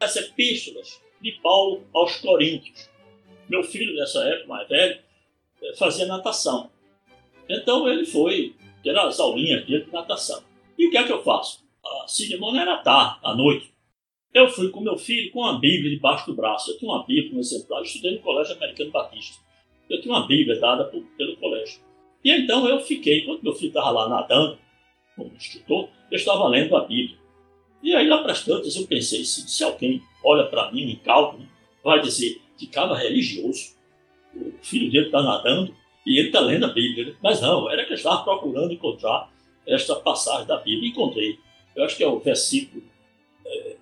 [0.00, 2.90] das epístolas de Paulo aos Coríntios.
[3.48, 4.98] Meu filho, nessa época mais velho,
[5.62, 6.70] eh, fazia natação.
[7.48, 10.42] Então ele foi ter as aulinhas dele de natação.
[10.76, 11.64] E o que é que eu faço?
[11.84, 13.72] A cerimônia era tarde, à noite.
[14.34, 16.70] Eu fui com meu filho com uma Bíblia debaixo do braço.
[16.70, 17.78] Eu tinha uma Bíblia, um exemplar.
[17.78, 19.42] Eu estudei no Colégio Americano Batista.
[19.88, 21.80] Eu tinha uma Bíblia dada por, pelo colégio.
[22.22, 24.58] E então eu fiquei, quando meu filho estava lá nadando,
[25.14, 27.16] como instrutor, eu estava lendo a Bíblia.
[27.82, 30.96] E aí lá para as tantas eu pensei, se, se alguém olha para mim em
[30.96, 31.46] cálculo,
[31.82, 33.76] vai dizer que cada religioso,
[34.34, 35.74] o filho dele está nadando
[36.04, 37.16] e ele está lendo a Bíblia.
[37.22, 39.30] Mas não, era que eu estava procurando encontrar
[39.66, 41.38] esta passagem da Bíblia e encontrei.
[41.74, 42.82] Eu acho que é o versículo
[43.44, 43.76] é,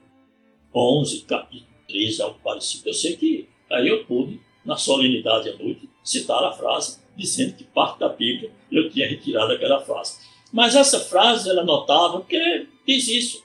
[0.75, 2.89] 11, capítulo 13, algo parecido.
[2.89, 7.65] Eu sei que aí eu pude, na solenidade à noite, citar a frase dizendo que
[7.65, 10.19] parte da Bíblia eu tinha retirado aquela frase.
[10.53, 13.44] Mas essa frase ela notável porque diz isso.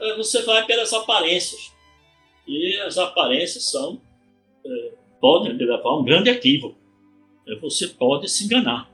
[0.00, 1.72] É, você vai pelas aparências.
[2.46, 4.00] E as aparências são,
[4.64, 6.78] é, podem levar a um grande equívoco.
[7.46, 8.90] É, você pode se enganar.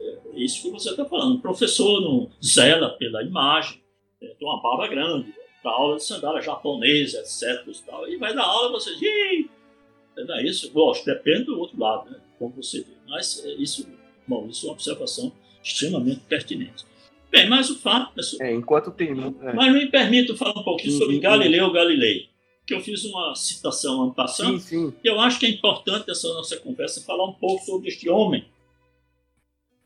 [0.00, 1.36] É isso que você está falando.
[1.36, 3.82] O professor não zela pela imagem,
[4.20, 5.32] é, tem uma barba grande,
[5.62, 7.66] dá aula de sandália japonesa, etc.
[7.66, 9.50] E, tal, e vai dar aula e você diz,
[10.16, 10.70] não é isso?
[10.72, 12.20] Gosto, depende do outro lado, né?
[12.38, 12.92] como você vê.
[13.08, 13.88] Mas é, isso,
[14.26, 15.32] bom, isso é uma observação
[15.62, 16.84] extremamente pertinente.
[17.32, 18.12] Bem, mas o fato.
[18.42, 19.08] É, enquanto tem.
[19.08, 19.52] É.
[19.54, 22.28] Mas me permita falar um pouquinho sim, sobre sim, Galileu Galilei,
[22.66, 24.58] que eu fiz uma citação ano passado.
[24.58, 24.94] Sim, sim.
[25.02, 28.44] E eu acho que é importante essa nossa conversa falar um pouco sobre este homem.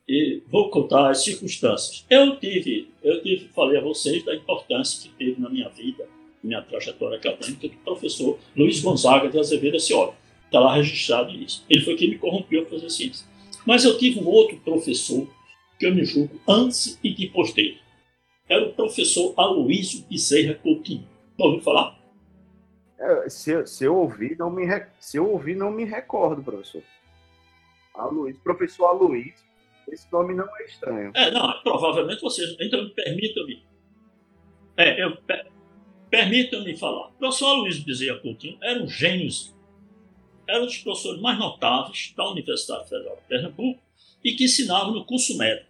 [0.08, 2.04] E vou contar as circunstâncias.
[2.10, 6.08] Eu tive, eu tive, falei a vocês da importância que teve na minha vida,
[6.42, 10.12] minha trajetória acadêmica, do professor Luiz Gonzaga de Azevedo Cioli.
[10.46, 11.64] Está lá registrado isso.
[11.68, 13.26] Ele foi quem me corrompeu a fazer ciência.
[13.64, 15.28] Mas eu tive um outro professor
[15.78, 17.80] que eu me julgo antes e depois dele.
[18.48, 21.08] Era o professor Aloysio Bezerra Coutinho.
[21.38, 21.98] Ouviu falar?
[22.98, 24.64] É, se, se, eu ouvir, não me,
[24.98, 26.82] se eu ouvir, não me recordo, professor.
[27.94, 29.34] Aloysio, professor Aloysio,
[29.88, 31.12] esse nome não é estranho.
[31.14, 32.56] É, não, provavelmente vocês.
[32.60, 33.64] Então, permitam-me.
[34.76, 35.46] É, eu, per,
[36.10, 37.08] permitam-me falar.
[37.08, 39.30] O professor Aloysio Bezerra Coutinho era um gênio
[40.48, 43.80] era um dos professores mais notáveis da Universidade Federal de Pernambuco
[44.24, 45.65] e que ensinava no curso médico,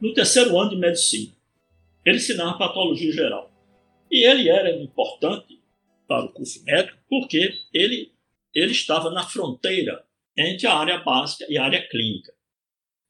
[0.00, 1.32] no terceiro ano de medicina.
[2.04, 3.50] Ele ensinava patologia geral.
[4.10, 5.60] E ele era importante
[6.08, 8.12] para o curso médico porque ele,
[8.54, 10.04] ele estava na fronteira
[10.36, 12.32] entre a área básica e a área clínica.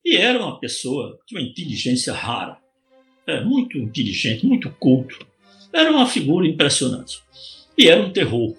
[0.05, 2.59] E era uma pessoa de uma inteligência rara,
[3.27, 5.27] é, muito inteligente, muito culto.
[5.73, 7.23] Era uma figura impressionante.
[7.79, 8.57] E era um terror.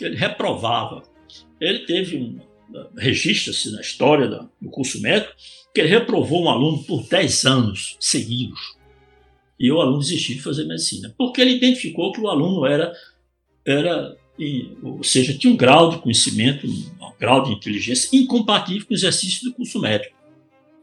[0.00, 1.02] Ele reprovava
[1.60, 2.40] ele teve um.
[2.96, 5.32] Registra-se na história do curso médico
[5.74, 8.76] que ele reprovou um aluno por 10 anos seguidos.
[9.58, 12.92] E o aluno desistiu de fazer medicina, porque ele identificou que o aluno era,
[13.64, 14.16] era
[14.82, 19.44] ou seja, tinha um grau de conhecimento, um grau de inteligência incompatível com o exercício
[19.44, 20.16] do curso médico.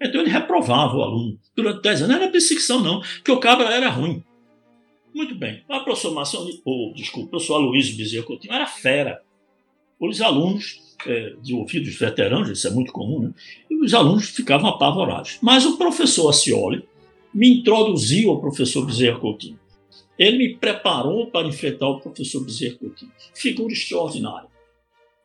[0.01, 2.15] Então ele reprovava o aluno durante 10 anos.
[2.15, 4.23] Não era perseguição, não, porque o cabra era ruim.
[5.13, 5.63] Muito bem.
[5.67, 9.23] A professor Mação, ou, desculpa, o professor Aloysio Bezerra Coutinho era fera
[9.99, 13.33] os alunos, é, ouvidos veteranos, isso é muito comum, né?
[13.69, 15.37] e os alunos ficavam apavorados.
[15.41, 16.83] Mas o professor Acioli
[17.33, 19.59] me introduziu ao professor Bezerra Coutinho.
[20.17, 23.11] Ele me preparou para enfrentar o professor Bezerra Coutinho.
[23.35, 24.49] Figura extraordinária.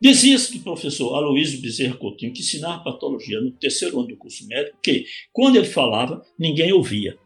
[0.01, 4.77] Dizia-se do professor Aloysio Bezerra Coutinho, que ensinava patologia no terceiro ano do curso médico,
[4.83, 7.17] que quando ele falava, ninguém ouvia.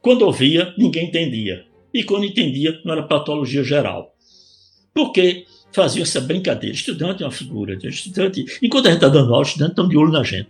[0.00, 1.66] Quando ouvia, ninguém entendia.
[1.92, 4.14] E quando entendia, não era patologia geral.
[4.94, 5.44] Por quê?
[5.76, 6.74] Faziam essa brincadeira.
[6.74, 9.88] Estudante é uma figura, de estudante, enquanto a gente está dando aula, os estudantes estão
[9.88, 10.48] de olho na gente.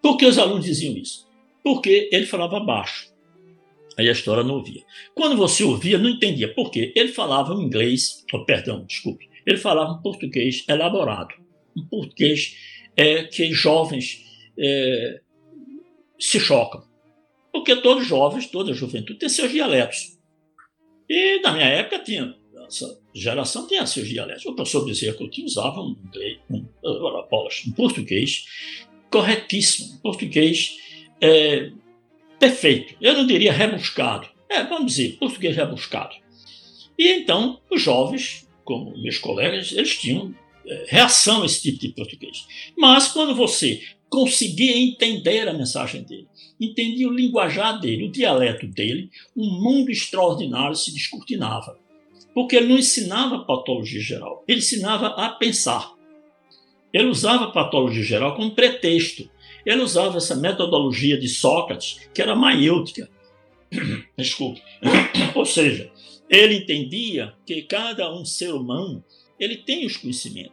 [0.00, 1.26] Por que os alunos diziam isso?
[1.64, 3.10] Porque ele falava baixo.
[3.98, 4.82] Aí a história não ouvia.
[5.14, 6.52] Quando você ouvia, não entendia.
[6.52, 6.92] Por quê?
[6.94, 9.28] Ele falava um inglês, oh, perdão, desculpe.
[9.46, 11.34] Ele falava um português elaborado.
[11.76, 12.56] Um português
[12.96, 14.22] é, que jovens
[14.58, 15.20] é,
[16.18, 16.84] se chocam.
[17.52, 20.18] Porque todos jovens, toda juventude tem seus dialetos.
[21.08, 22.34] E na minha época tinha
[23.14, 24.44] geração tinha seus dialetos.
[24.46, 25.96] O professor Bezerra Coutinho usava um,
[26.50, 28.46] um, um português
[29.10, 30.76] corretíssimo, um português
[31.20, 31.70] é,
[32.38, 32.94] perfeito.
[33.00, 34.28] Eu não diria rebuscado.
[34.48, 36.14] É, vamos dizer, português rebuscado.
[36.98, 40.34] E então, os jovens, como meus colegas, eles tinham
[40.66, 42.46] é, reação a esse tipo de português.
[42.76, 46.28] Mas quando você conseguia entender a mensagem dele,
[46.60, 51.78] entendia o linguajar dele, o dialeto dele, um mundo extraordinário se descortinava.
[52.34, 55.92] Porque ele não ensinava patologia geral, ele ensinava a pensar.
[56.92, 59.28] Ele usava patologia geral como pretexto.
[59.64, 63.08] Ele usava essa metodologia de Sócrates, que era maiêutica.
[64.16, 64.62] Desculpe.
[65.34, 65.90] Ou seja,
[66.28, 69.02] ele entendia que cada um ser humano
[69.38, 70.52] ele tem os conhecimentos,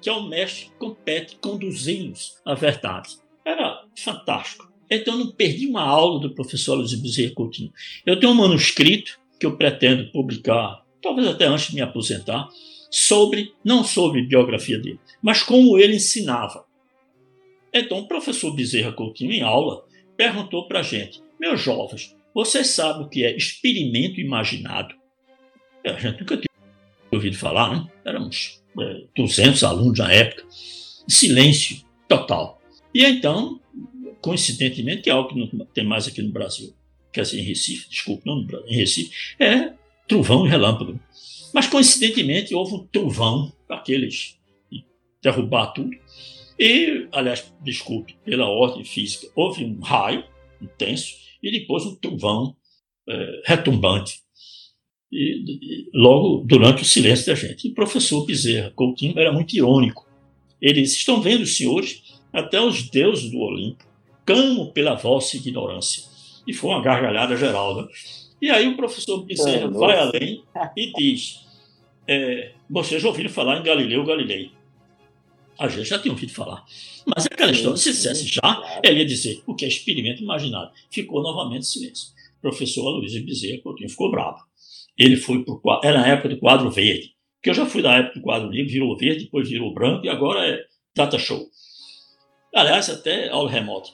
[0.00, 3.16] que é o mestre compete conduzi-los à verdade.
[3.44, 4.70] Era fantástico.
[4.90, 7.72] Então eu não perdi uma aula do professor Luiz Bezerra Coutinho.
[8.04, 12.48] Eu tenho um manuscrito que eu pretendo publicar, talvez até antes de me aposentar,
[12.90, 16.64] sobre, não sobre biografia dele, mas como ele ensinava.
[17.72, 19.84] Então, o professor Bezerra Coutinho, em aula,
[20.16, 24.94] perguntou para a gente: Meus jovens, vocês sabem o que é experimento imaginado?
[25.84, 26.48] A gente nunca tinha
[27.12, 27.90] ouvido falar, né?
[28.04, 30.44] Éramos é, 200 alunos na época.
[31.08, 32.60] Silêncio total.
[32.94, 33.60] E então,
[34.20, 36.74] coincidentemente, é algo que não tem mais aqui no Brasil,
[37.16, 39.10] quer dizer, em Recife, desculpe, não em Recife,
[39.40, 39.72] é
[40.06, 41.00] trovão e relâmpago.
[41.52, 44.36] Mas, coincidentemente, houve um trovão, aqueles
[44.70, 44.84] de
[45.22, 45.90] derrubar tudo.
[46.58, 50.24] E, aliás, desculpe, pela ordem física, houve um raio
[50.60, 52.54] intenso e depois um trovão
[53.08, 54.20] é, retumbante.
[55.10, 57.66] E, e, logo durante o silêncio da gente.
[57.66, 60.06] E o professor Bezerra Coutinho era muito irônico.
[60.60, 62.02] Eles estão vendo, senhores,
[62.32, 63.84] até os deuses do Olimpo,
[64.26, 66.15] camo pela vossa ignorância.
[66.46, 67.82] E foi uma gargalhada geral.
[67.82, 67.88] Né?
[68.40, 70.44] E aí o professor Bezerra vai além
[70.76, 71.40] e diz:
[72.06, 74.50] é, vocês já ouviram falar em Galileu Galilei?
[75.58, 76.64] A gente já tinha ouvido falar.
[77.06, 80.70] Mas é aquela história, se dissesse já, ele ia dizer o que é experimento imaginado.
[80.90, 82.08] Ficou novamente silêncio.
[82.38, 84.38] O professor Aloysio Bezerra Coutinho ficou bravo.
[84.98, 87.94] Ele foi para o era na época do quadro verde, que eu já fui da
[87.94, 91.48] época do quadro negro, virou verde, depois virou branco e agora é data show.
[92.54, 93.90] Aliás, até aula remota.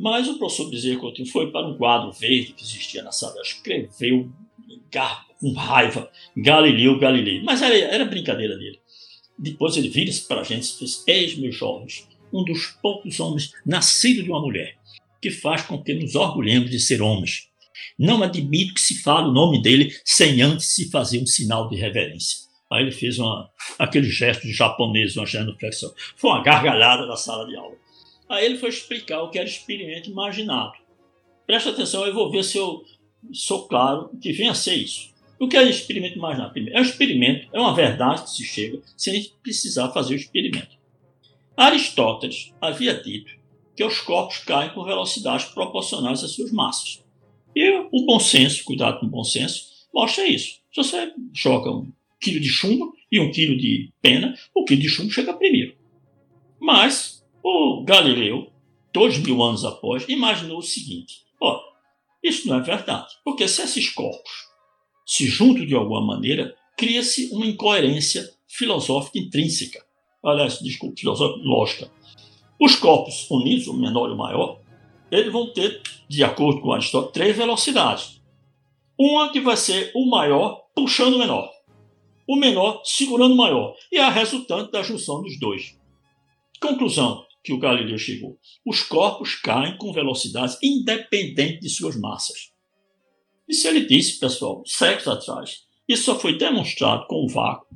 [0.00, 4.32] Mas o professor Bezerra Coutinho foi para um quadro verde que existia na sala, escreveu
[5.38, 7.42] com raiva Galileu Galilei.
[7.42, 8.80] Mas era, era brincadeira dele.
[9.38, 13.52] Depois ele vira-se para a gente e diz: Eis, meus jovens, um dos poucos homens
[13.66, 14.78] nascido de uma mulher,
[15.20, 17.50] que faz com que nos orgulhemos de ser homens.
[17.98, 21.76] Não admito que se fale o nome dele sem antes se fazer um sinal de
[21.76, 22.38] reverência.
[22.72, 25.92] Aí ele fez uma, aquele gesto de japonês, uma genuflexão.
[26.16, 27.76] Foi uma gargalhada na sala de aula.
[28.30, 30.74] Aí ele foi explicar o que era experimento imaginado.
[31.44, 32.84] Presta atenção, eu vou ver se eu
[33.32, 35.12] sou claro que vem a ser isso.
[35.36, 36.52] O que é experimento imaginado?
[36.52, 40.78] Primeiro, é um experimento, é uma verdade que se chega sem precisar fazer o experimento.
[41.56, 43.32] Aristóteles havia dito
[43.76, 47.02] que os corpos caem com velocidades proporcionais às suas massas.
[47.56, 50.60] E o bom senso, cuidado com o bom senso, mostra isso.
[50.72, 54.88] Se você joga um quilo de chumbo e um quilo de pena, o quilo de
[54.88, 55.74] chumbo chega primeiro.
[56.60, 58.50] Mas o Galileu,
[58.92, 61.60] dois mil anos após, imaginou o seguinte: ó,
[62.22, 64.48] isso não é verdade, porque se esses corpos
[65.06, 69.84] se juntam de alguma maneira, cria-se uma incoerência filosófica intrínseca.
[70.22, 71.92] Aliás, desculpe, filosófica lógica.
[72.60, 74.60] Os corpos unidos, o menor e o maior,
[75.10, 78.20] eles vão ter, de acordo com Aristóteles, três velocidades.
[78.98, 81.50] Uma que vai ser o maior puxando o menor,
[82.28, 85.76] o menor segurando o maior, e a resultante da junção dos dois.
[86.60, 88.38] Conclusão: que o Galileu chegou.
[88.66, 92.50] Os corpos caem com velocidades independentes de suas massas.
[93.48, 95.64] Isso ele disse, pessoal, séculos atrás.
[95.88, 97.66] Isso só foi demonstrado com o vácuo.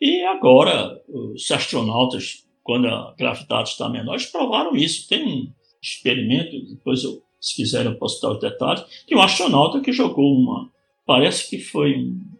[0.00, 5.08] E agora, os astronautas, quando a gravidade está menor, eles provaram isso.
[5.08, 5.52] Tem um
[5.82, 10.36] experimento, depois, eu, se quiserem, eu posso dar os detalhes, de um astronauta que jogou
[10.36, 10.70] uma,
[11.04, 11.96] parece que foi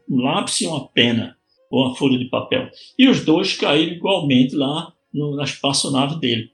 [0.08, 1.36] um lápis e uma pena,
[1.70, 2.70] ou uma folha de papel.
[2.98, 6.50] E os dois caíram igualmente lá no, na espaçonave dele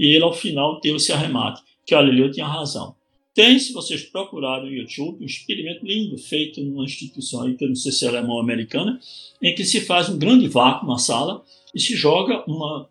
[0.00, 2.96] e ele ao final teve esse arremate, que Galileu tinha razão.
[3.34, 7.68] Tem, se vocês procurarem no YouTube, um experimento lindo feito numa instituição aí, que eu
[7.68, 8.98] não sei se é alemã ou americana,
[9.42, 11.44] em que se faz um grande vácuo na sala
[11.74, 12.88] e se joga uma,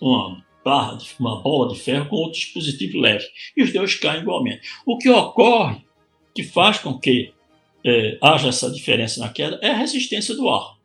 [0.00, 3.26] uma barra, uma bola de ferro com outro dispositivo leve.
[3.54, 4.62] E os dois caem igualmente.
[4.86, 5.84] O que ocorre,
[6.34, 7.32] que faz com que
[7.84, 10.78] é, haja essa diferença na queda, é a resistência do ar.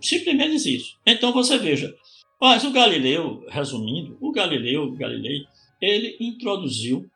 [0.00, 0.96] Simplesmente isso.
[1.06, 1.94] Então você veja,
[2.44, 5.46] mas o Galileu, resumindo, o Galileu, Galilei,
[5.80, 7.10] ele introduziu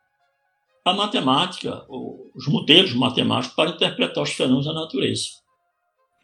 [0.82, 5.28] a matemática, os modelos matemáticos para interpretar os fenômenos da natureza.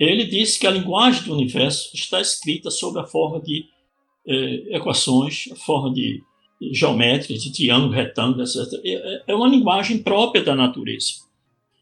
[0.00, 3.66] Ele disse que a linguagem do universo está escrita sob a forma de
[4.26, 6.22] eh, equações, a forma de
[6.72, 8.56] geométricas, de triângulo, retângulo, etc.
[8.82, 11.12] É, é uma linguagem própria da natureza.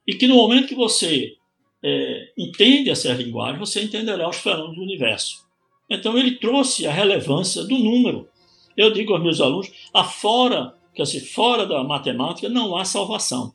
[0.05, 1.37] E que no momento que você
[1.85, 5.52] é, entende essa linguagem, você entenderá os fenômenos do universo.
[5.95, 8.29] Então ele trouxe a relevância do número.
[8.77, 13.53] Eu digo aos meus alunos, afora, quer dizer, fora da matemática não há salvação.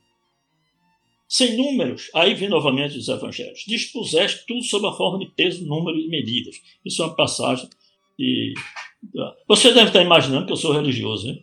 [1.27, 3.65] Sem números, aí vem novamente os evangelhos.
[3.67, 6.55] Dispuseste tudo sob a forma de peso, número e medidas.
[6.85, 7.67] Isso é uma passagem
[8.17, 8.53] e
[9.47, 11.39] você deve estar imaginando que eu sou religioso, né?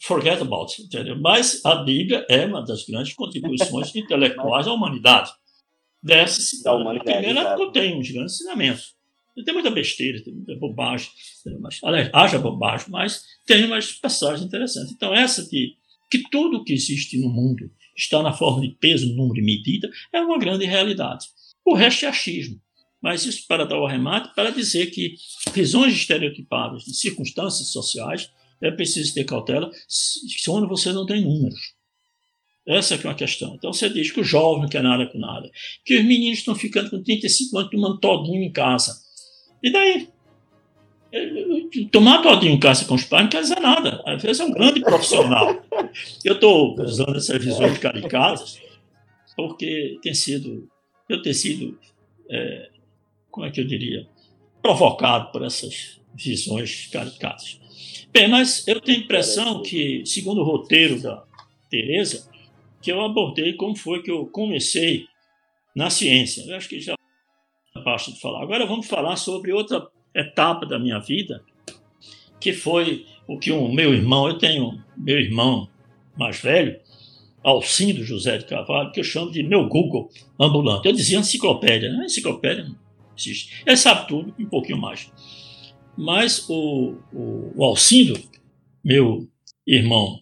[0.00, 1.18] Forget about it, entendeu?
[1.20, 5.30] Mas a Bíblia é uma das grandes contribuições intelectuais da humanidade.
[6.02, 7.24] Dessa da humanidade.
[7.24, 8.97] Primeiro, porque tem uns grandes ensinamentos.
[9.44, 11.10] Tem muita besteira, tem muita bobagem.
[11.60, 14.92] Mas, aliás, haja bobagem, mas tem umas passagens interessantes.
[14.92, 15.74] Então, essa de
[16.10, 20.20] que tudo que existe no mundo está na forma de peso, número e medida é
[20.20, 21.26] uma grande realidade.
[21.64, 22.60] O resto é achismo.
[23.00, 25.14] Mas isso para dar o arremate, para dizer que
[25.52, 29.70] visões estereotipadas de circunstâncias sociais é preciso ter cautela
[30.44, 31.74] quando você não tem números.
[32.66, 33.54] Essa é uma questão.
[33.54, 35.50] Então você diz que o jovem não quer nada com nada,
[35.84, 39.00] que os meninos estão ficando com 35 anos tomando todinho em casa.
[39.62, 40.08] E daí?
[41.90, 44.02] Tomar todinho em casa com os pais não quer dizer nada.
[44.06, 45.62] Às vezes é um grande profissional.
[46.24, 48.60] Eu estou usando essas visões caricatas
[49.34, 50.68] porque tem sido,
[51.08, 51.78] eu tenho sido,
[52.28, 52.70] é,
[53.30, 54.06] como é que eu diria,
[54.60, 57.60] provocado por essas visões caricatas.
[58.12, 61.24] Bem, mas eu tenho a impressão que, segundo o roteiro da
[61.70, 62.28] Tereza,
[62.82, 65.06] que eu abordei como foi que eu comecei
[65.74, 66.42] na ciência.
[66.42, 66.97] Eu acho que já
[67.88, 68.42] basta de falar.
[68.42, 71.42] Agora vamos falar sobre outra etapa da minha vida,
[72.38, 75.68] que foi o que o meu irmão, eu tenho meu irmão
[76.16, 76.78] mais velho,
[77.42, 80.86] Alcindo José de Carvalho, que eu chamo de meu Google ambulante.
[80.86, 82.04] Eu dizia enciclopédia, né?
[82.04, 82.76] Enciclopédia não
[83.16, 83.62] existe.
[83.64, 85.10] Ele sabe tudo, um pouquinho mais.
[85.96, 88.20] Mas o, o, o Alcindo,
[88.84, 89.26] meu
[89.66, 90.20] irmão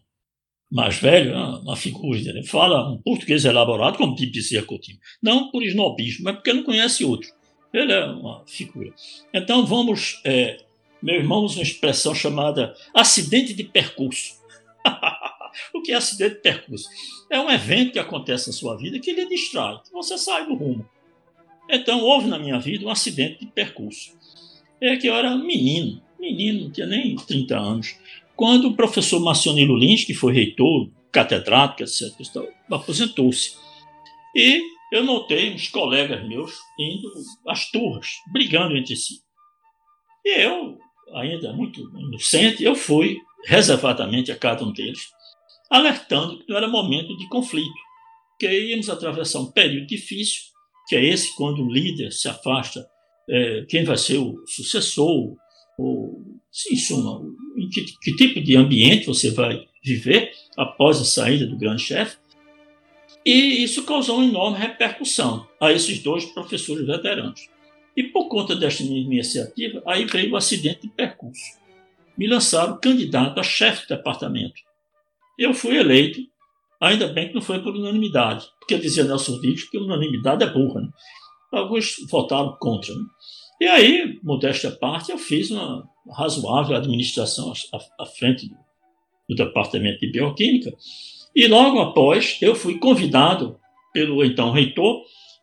[0.70, 4.98] mais velho, é uma figura, ele fala um português elaborado como Bezerra Coutinho.
[5.22, 7.28] Não por esnobismo, mas porque não conhece outro.
[7.76, 8.90] Ele é uma figura.
[9.34, 10.64] Então vamos, é,
[11.02, 14.36] meu irmão usa uma expressão chamada acidente de percurso.
[15.74, 16.88] o que é acidente de percurso?
[17.30, 20.88] É um evento que acontece na sua vida que lhe distrai, você sai do rumo.
[21.68, 24.16] Então houve na minha vida um acidente de percurso.
[24.80, 27.96] É que eu era menino, menino, não tinha nem 30 anos,
[28.34, 32.10] quando o professor Marcionilo Lins, que foi reitor, catedrático, etc.,
[32.70, 33.54] aposentou-se.
[34.34, 34.62] E
[34.92, 37.10] eu notei uns colegas meus indo
[37.48, 39.20] às turras, brigando entre si.
[40.24, 40.78] E eu,
[41.14, 45.08] ainda muito inocente, eu fui reservadamente a cada um deles,
[45.70, 47.74] alertando que não era momento de conflito,
[48.38, 50.42] que íamos atravessar um período difícil,
[50.88, 52.86] que é esse quando o líder se afasta,
[53.28, 55.36] é, quem vai ser o sucessor,
[55.78, 56.24] ou,
[56.70, 57.20] em suma,
[57.56, 62.16] em que, que tipo de ambiente você vai viver após a saída do grande chefe,
[63.26, 67.48] e isso causou uma enorme repercussão a esses dois professores veteranos.
[67.96, 71.42] E por conta desta iniciativa, aí veio o acidente de percurso.
[72.16, 74.54] Me lançaram candidato a chefe de departamento.
[75.36, 76.20] Eu fui eleito,
[76.80, 80.82] ainda bem que não foi por unanimidade, porque dizia Nelson Rodrigues que unanimidade é burra.
[80.82, 80.88] Né?
[81.52, 82.94] Alguns votaram contra.
[82.94, 83.04] Né?
[83.60, 87.52] E aí, modéstia à parte, eu fiz uma razoável administração
[87.98, 88.56] à, frente do,
[89.28, 90.72] do departamento de bioquímica
[91.36, 93.60] e logo após, eu fui convidado
[93.92, 95.02] pelo então reitor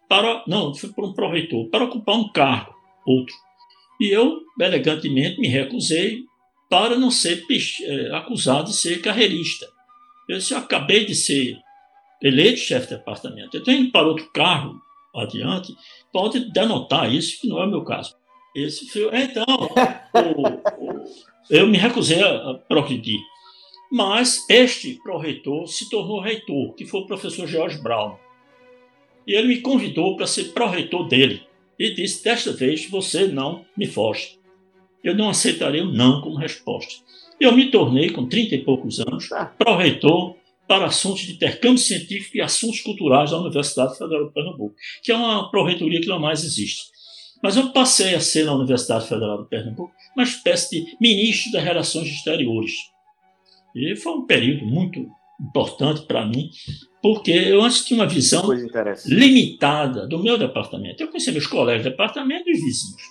[0.09, 0.43] para.
[0.47, 2.73] Não, fui para um pró-reitor, para ocupar um cargo,
[3.05, 3.35] outro.
[4.01, 6.23] E eu, elegantemente, me recusei
[6.67, 7.45] para não ser
[7.83, 9.67] é, acusado de ser carreirista.
[10.27, 11.59] Eu disse: eu acabei de ser
[12.23, 14.81] eleito chefe de departamento, eu tenho para outro cargo
[15.15, 15.75] adiante,
[16.11, 18.15] pode denotar isso, que não é o meu caso.
[18.55, 21.03] Esse foi, então, o, o,
[21.51, 23.19] eu me recusei a progredir.
[23.95, 28.15] Mas este pró-reitor se tornou reitor, que foi o professor George Brown.
[29.27, 31.43] E ele me convidou para ser pró-reitor dele.
[31.77, 34.39] E disse: desta vez você não me foge.
[35.03, 37.03] Eu não aceitarei o não como resposta.
[37.39, 39.45] Eu me tornei, com 30 e poucos anos, tá.
[39.45, 40.37] pró-reitor
[40.67, 45.15] para assuntos de intercâmbio científico e assuntos culturais da Universidade Federal de Pernambuco, que é
[45.15, 46.85] uma pró-reitoria que não mais existe.
[47.43, 51.63] Mas eu passei a ser na Universidade Federal de Pernambuco uma espécie de ministro das
[51.63, 52.91] Relações Exteriores
[53.75, 55.07] e foi um período muito
[55.41, 56.49] importante para mim,
[57.01, 58.47] porque eu antes tinha uma visão
[59.05, 61.01] limitada do meu departamento.
[61.01, 63.01] Eu conhecia meus colegas de departamento e os vizinhos.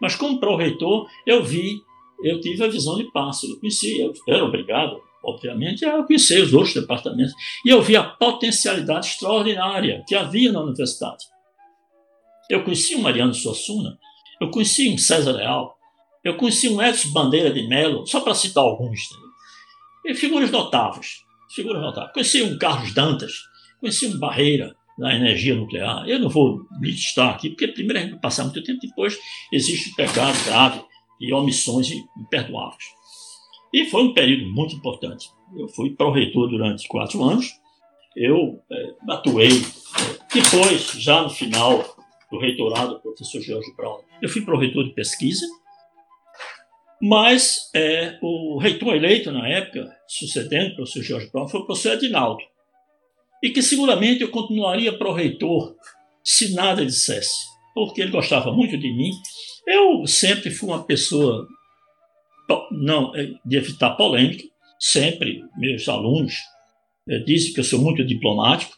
[0.00, 1.78] Mas como pró-reitor, eu vi,
[2.22, 3.52] eu tive a visão de pássaro.
[3.52, 7.34] Eu conheci, eu era obrigado, obviamente, a conhecer os outros departamentos.
[7.64, 11.24] E eu vi a potencialidade extraordinária que havia na universidade.
[12.48, 13.98] Eu conheci o Mariano Suassuna,
[14.40, 15.74] eu conheci um César Leal,
[16.22, 19.00] eu conheci um Edson Bandeira de Mello, só para citar alguns.
[20.04, 21.24] E figuras notáveis.
[21.54, 22.12] Figuras notáveis.
[22.12, 23.32] Conheci um Carlos Dantas,
[23.80, 26.08] conheci um Barreira da energia nuclear.
[26.08, 29.18] Eu não vou listar aqui, porque primeiro a gente vai passar muito tempo, depois
[29.52, 30.82] existe pecado grave
[31.20, 32.84] e omissões imperdoáveis.
[33.72, 35.28] E foi um período muito importante.
[35.56, 37.50] Eu fui pró-reitor durante quatro anos.
[38.16, 39.50] Eu é, atuei.
[40.32, 41.96] Depois, já no final
[42.30, 45.44] do reitorado, professor Jorge Brown, eu fui pró-reitor de pesquisa
[47.00, 51.92] mas é, o reitor eleito na época, sucedendo o professor Jorge Brown, foi o professor
[51.94, 52.42] Edinaldo.
[53.42, 55.74] E que seguramente eu continuaria pró-reitor
[56.22, 57.34] se nada dissesse,
[57.74, 59.10] porque ele gostava muito de mim.
[59.66, 61.46] Eu sempre fui uma pessoa
[62.70, 64.44] não é, de evitar polêmica,
[64.78, 66.34] sempre meus alunos
[67.08, 68.74] é, dizem que eu sou muito diplomático,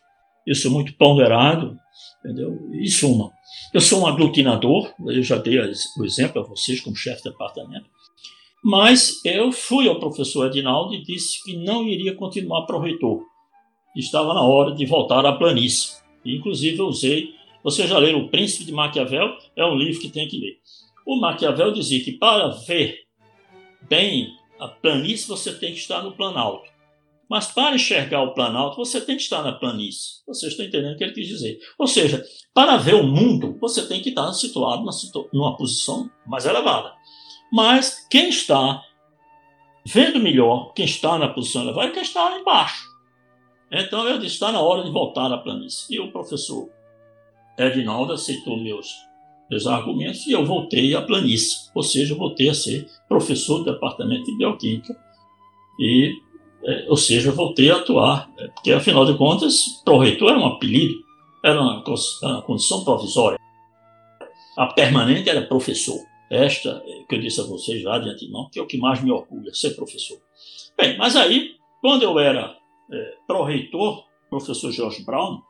[0.47, 1.77] eu sou muito ponderado,
[2.21, 2.59] entendeu?
[2.73, 3.31] Em suma.
[3.73, 7.87] Eu sou um aglutinador, eu já dei o exemplo a vocês como chefe de departamento,
[8.69, 13.23] mas eu fui ao professor Edinaldo e disse que não iria continuar para o reitor.
[13.95, 15.93] Estava na hora de voltar à planície.
[16.25, 17.33] Inclusive, eu usei.
[17.63, 19.37] Você já leu O Príncipe de Maquiavel?
[19.55, 20.57] É um livro que tem que ler.
[21.07, 23.05] O Maquiavel dizia que para ver
[23.89, 26.69] bem a planície, você tem que estar no planalto.
[27.31, 30.25] Mas para enxergar o planalto, você tem que estar na planície.
[30.27, 31.57] Vocês estão entendendo o que ele quis dizer.
[31.79, 32.21] Ou seja,
[32.53, 34.85] para ver o mundo, você tem que estar situado
[35.33, 36.97] numa posição mais elevada.
[37.53, 38.83] Mas quem está
[39.87, 42.85] vendo melhor, quem está na posição elevada, é quem está lá embaixo.
[43.71, 45.97] Então eu disse, está na hora de voltar à planície.
[45.97, 46.69] E o professor
[47.59, 48.95] Edinaldo aceitou meus,
[49.51, 51.71] meus argumentos e eu voltei à planície.
[51.75, 54.97] Ou seja, voltei a ser professor do departamento de bioquímica
[55.79, 56.27] e
[56.67, 60.95] é, ou seja, voltei a atuar, é, porque afinal de contas, pró-reitor era um apelido,
[61.45, 61.85] era uma,
[62.23, 63.39] uma, condição provisória.
[64.59, 66.01] A permanente era professor.
[66.31, 69.03] Esta, é, que eu disse a vocês já de antemão, que é o que mais
[69.03, 70.19] me orgulha, ser professor.
[70.77, 72.57] Bem, mas aí, quando eu era
[72.93, 75.41] é, pró-reitor, professor Jorge Brown,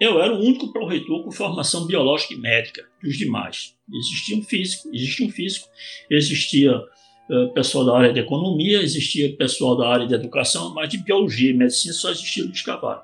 [0.00, 3.74] eu era o único pró-reitor com formação biológica e médica dos demais.
[3.92, 5.68] Existia um físico, existia um físico,
[6.10, 10.98] existia uh, pessoal da área de economia, existia pessoal da área de educação, mas de
[10.98, 13.02] biologia e medicina só existia Luiz Carvalho.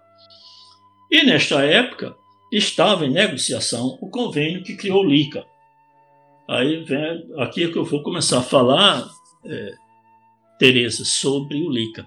[1.10, 2.16] E nesta época
[2.52, 5.44] estava em negociação o convênio que criou o LICA.
[6.50, 9.08] Aí vem, aqui é que eu vou começar a falar,
[9.46, 9.74] é,
[10.58, 12.04] Tereza, sobre o LICA.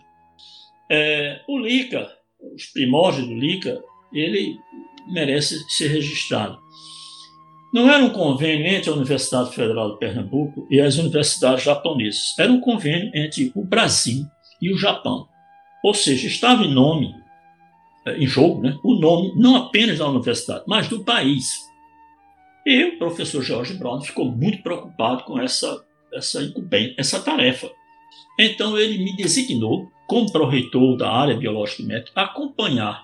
[0.91, 2.11] É, o LICA,
[2.53, 4.59] os primórdios do LICA, ele
[5.07, 6.59] merece ser registrado.
[7.73, 12.37] Não era um convênio entre a Universidade Federal de Pernambuco e as universidades japonesas.
[12.37, 14.25] Era um convênio entre o Brasil
[14.61, 15.25] e o Japão.
[15.85, 17.15] Ou seja, estava em nome,
[18.05, 21.71] eh, em jogo, né, o nome não apenas da universidade, mas do país.
[22.65, 25.83] E o professor Jorge Brown ficou muito preocupado com essa,
[26.13, 27.69] essa incumbência, essa tarefa.
[28.39, 33.03] Então ele me designou como pró-reitor da área biológica e médica acompanhar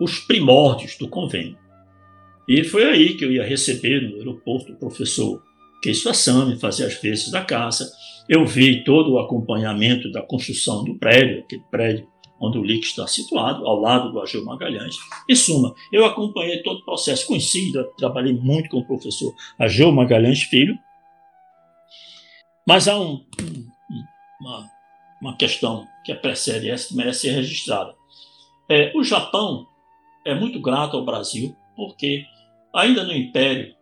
[0.00, 1.58] os primórdios do convênio.
[2.48, 5.42] E foi aí que eu ia receber no aeroporto o professor
[5.82, 7.90] Keiso Assami, fazer as vezes da casa.
[8.28, 12.06] Eu vi todo o acompanhamento da construção do prédio, aquele prédio
[12.40, 14.96] onde o LIC está situado, ao lado do Ageu Magalhães.
[15.28, 20.42] Em suma, eu acompanhei todo o processo, conhecido, trabalhei muito com o professor Ageu Magalhães
[20.42, 20.78] Filho,
[22.66, 23.24] mas há um,
[24.40, 24.70] uma,
[25.20, 27.94] uma, questão que precede essa que merece ser registrada.
[28.68, 29.66] É, o Japão
[30.24, 32.24] é muito grato ao Brasil porque
[32.72, 33.74] Ainda no Império,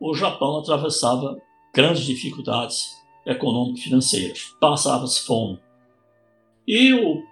[0.00, 1.40] o Japão atravessava
[1.74, 2.96] grandes dificuldades
[3.26, 5.60] econômico-financeiras, passava-se fome.
[6.66, 7.22] E o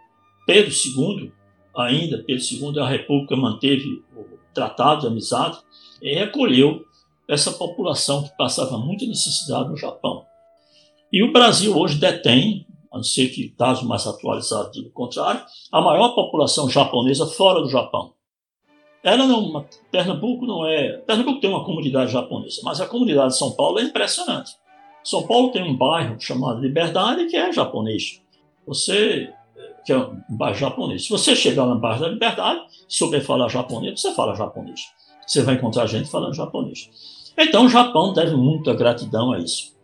[0.46, 1.32] Pedro II,
[1.76, 5.58] ainda Pedro II, a República manteve o tratado de amizade
[6.00, 6.84] e recolheu
[7.28, 10.26] essa população que passava muita necessidade no Japão.
[11.12, 15.42] E o Brasil hoje detém, a não ser que dados mais atualizados digam o contrário,
[15.70, 18.14] a maior população japonesa fora do Japão.
[19.02, 20.98] Ela não, Pernambuco não é.
[20.98, 24.52] Pernambuco tem uma comunidade japonesa, mas a comunidade de São Paulo é impressionante.
[25.02, 28.22] São Paulo tem um bairro chamado Liberdade que é japonês.
[28.66, 29.32] Você
[29.84, 31.04] que é um bairro japonês.
[31.04, 34.80] Se você chegar no bairro da Liberdade, souber falar japonês, você fala japonês.
[35.26, 36.88] Você vai encontrar gente falando japonês.
[37.36, 39.74] Então, o Japão deve muita gratidão a isso.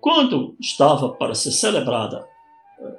[0.00, 2.26] Quando estava para ser celebrada,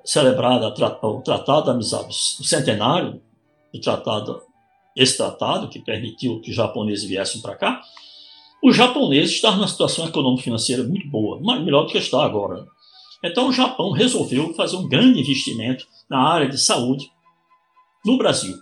[0.06, 2.08] celebrada o Tratado da Amizade,
[2.40, 3.22] o centenário
[3.74, 4.42] do Tratado
[4.96, 7.82] esse tratado, que permitiu que os japoneses viessem para cá,
[8.64, 12.66] os japoneses estavam numa situação econômico-financeira muito boa, melhor do que está agora.
[13.24, 17.12] Então o Japão resolveu fazer um grande investimento na área de saúde
[18.06, 18.56] no Brasil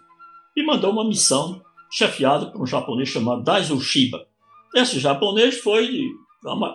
[0.56, 1.62] e mandou uma missão
[1.92, 4.28] chefiada por um japonês chamado Daiso Shiba.
[4.76, 6.04] Esse japonês foi,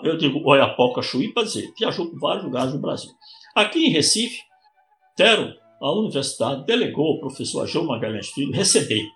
[0.02, 3.10] eu digo Oiapoca Chuí para dizer, viajou por vários lugares do Brasil.
[3.54, 4.40] Aqui em Recife,
[5.16, 9.06] Tero, a universidade, delegou ao professor Ageu Magalhães Filho receber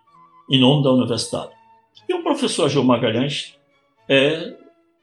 [0.50, 1.50] em nome da universidade.
[2.08, 3.54] E o professor Gil Magalhães
[4.08, 4.56] é,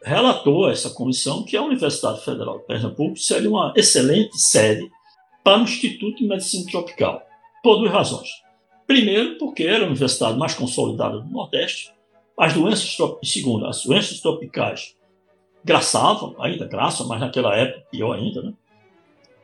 [0.06, 4.88] relatou a essa comissão que a Universidade Federal de Pernambuco seria uma excelente sede
[5.44, 7.24] para o Instituto de Medicina Tropical,
[7.64, 8.30] por duas razões.
[8.86, 11.92] Primeiro, porque era a universidade mais consolidada do Nordeste,
[12.38, 14.96] as doenças segundo, as doenças tropicais
[15.64, 18.54] graçavam, ainda graçam, mas naquela época pior ainda, né?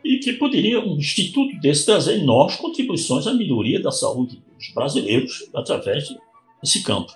[0.04, 5.50] e que poderia um instituto desse trazer enormes contribuições à melhoria da saúde dos brasileiros
[5.56, 6.08] através
[6.62, 7.12] desse campo.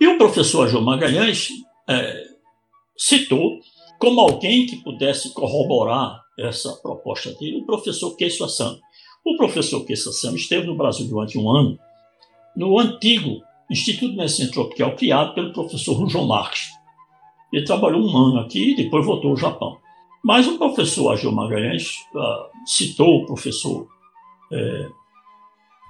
[0.00, 1.50] E o professor João Magalhães
[1.88, 2.24] é,
[2.96, 3.58] citou
[3.98, 8.78] como alguém que pudesse corroborar essa proposta dele o professor Keiso Assam.
[9.24, 11.78] O professor Keiso Assam esteve no Brasil durante um ano,
[12.56, 16.68] no antigo Instituto de Medicina Tropical, criado pelo professor João Marques.
[17.52, 19.78] Ele trabalhou um ano aqui e depois voltou ao Japão.
[20.24, 23.88] Mas o professor Agil Magalhães uh, citou o professor
[24.52, 24.88] é,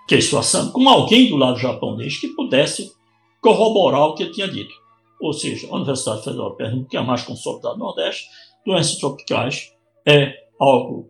[0.09, 2.94] Keiso Asano como alguém do lado japonês que pudesse
[3.40, 4.82] corroborar o que ele tinha dito.
[5.23, 8.28] Ou seja, a Universidade Federal de Pernambuco, que é a mais consolidada do Nordeste,
[8.66, 9.73] doenças tropicais
[10.05, 11.09] é algo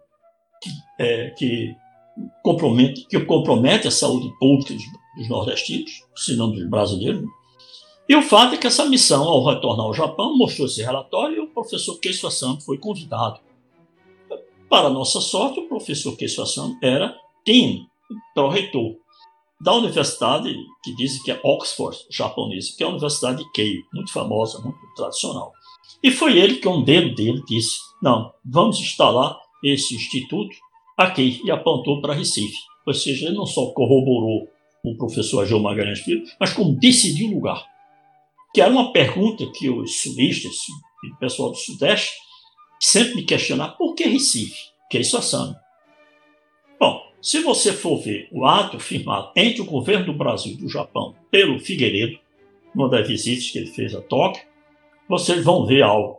[0.62, 0.70] que,
[1.02, 1.74] é, que,
[2.42, 4.84] compromete, que compromete a saúde pública dos,
[5.16, 7.24] dos nordestinos, se não dos brasileiros.
[8.06, 11.40] E o fato é que essa missão, ao retornar ao Japão, mostrou esse relatório e
[11.40, 13.40] o professor Keiso Asano foi convidado.
[14.68, 17.16] Para nossa sorte, o professor Keiso Asano era
[17.46, 17.86] Dean,
[18.34, 18.96] pró-reitor
[19.62, 20.52] da universidade
[20.82, 24.78] que dizem que é Oxford japonesa, que é a Universidade de Keio, muito famosa, muito
[24.96, 25.52] tradicional.
[26.02, 30.54] E foi ele que um dedo dele disse: não, vamos instalar esse instituto
[30.98, 32.56] aqui e apontou para Recife.
[32.84, 34.48] Ou seja, ele não só corroborou
[34.84, 37.64] o professor Ageu Magalhães Filho, mas como decidiu o lugar.
[38.52, 40.56] Que era uma pergunta que os sulistas
[41.04, 42.12] o pessoal do Sudeste
[42.80, 44.58] sempre me questionaram: por que Recife?
[44.90, 45.54] Que é isso assando.
[47.22, 51.14] Se você for ver o ato firmado entre o governo do Brasil e do Japão
[51.30, 52.18] pelo Figueiredo,
[52.74, 54.42] numa das visitas que ele fez a Tóquio,
[55.08, 56.18] vocês vão ver algo.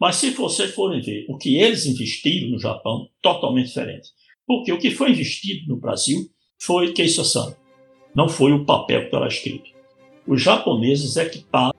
[0.00, 4.08] Mas se vocês forem ver o que eles investiram no Japão, totalmente diferente.
[4.46, 6.18] Porque o que foi investido no Brasil
[6.58, 7.54] foi Keiso-san,
[8.14, 9.68] não foi o papel que estava escrito.
[10.26, 11.76] Os japoneses equiparam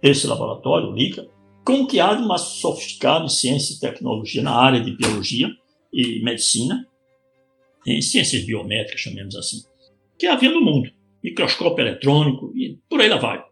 [0.00, 1.28] esse laboratório, o LICA,
[1.64, 5.50] com o que há de mais sofisticado em ciência e tecnologia na área de biologia
[5.92, 6.86] e medicina,
[7.92, 9.62] em ciências biométricas, chamemos assim,
[10.18, 10.90] que havia no mundo.
[11.22, 13.44] Microscópio eletrônico e por aí lá vai.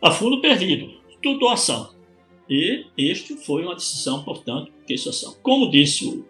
[0.00, 0.90] A fundo perdido,
[1.22, 1.94] tudo doação.
[2.48, 5.36] E este foi uma decisão, portanto, que ação.
[5.42, 6.24] Como disse o,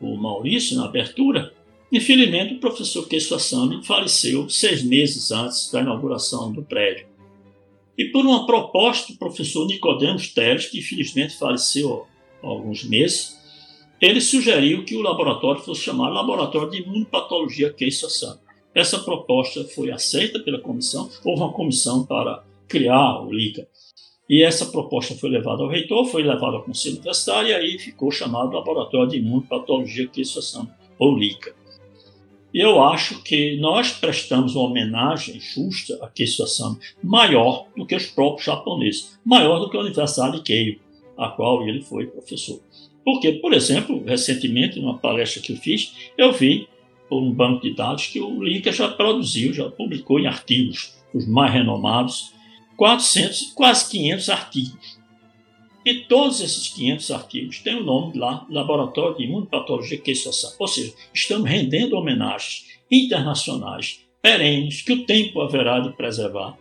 [0.00, 1.52] o Maurício na abertura,
[1.92, 7.06] infelizmente o professor Kesso Assami faleceu seis meses antes da inauguração do prédio.
[7.96, 12.06] E por uma proposta do professor Nicodemos Teles, que infelizmente faleceu
[12.42, 13.38] há alguns meses,
[14.02, 18.36] ele sugeriu que o laboratório fosse chamado Laboratório de Imunopatologia Keissa San.
[18.74, 23.68] Essa proposta foi aceita pela comissão, houve uma comissão para criar o LICA.
[24.28, 28.10] E essa proposta foi levada ao reitor, foi levada ao Conselho Universitário e aí ficou
[28.10, 30.68] chamado Laboratório de Imunopatologia Keissa San,
[30.98, 31.54] ou LICA.
[32.52, 37.94] E eu acho que nós prestamos uma homenagem justa a Keissa San, maior do que
[37.94, 40.80] os próprios japoneses, maior do que a Universidade de Keio,
[41.16, 42.60] a qual ele foi professor.
[43.04, 46.68] Porque, por exemplo, recentemente, numa palestra que eu fiz, eu vi
[47.08, 51.26] por um banco de dados que o Linker já produziu, já publicou em artigos, os
[51.26, 52.32] mais renomados,
[52.76, 55.02] 400, quase 500 artigos.
[55.84, 60.52] E todos esses 500 artigos têm o nome lá, Laboratório de Imunopatologia Queiçoação.
[60.58, 66.56] Ou seja, estamos rendendo homenagens internacionais perenes que o tempo haverá de preservar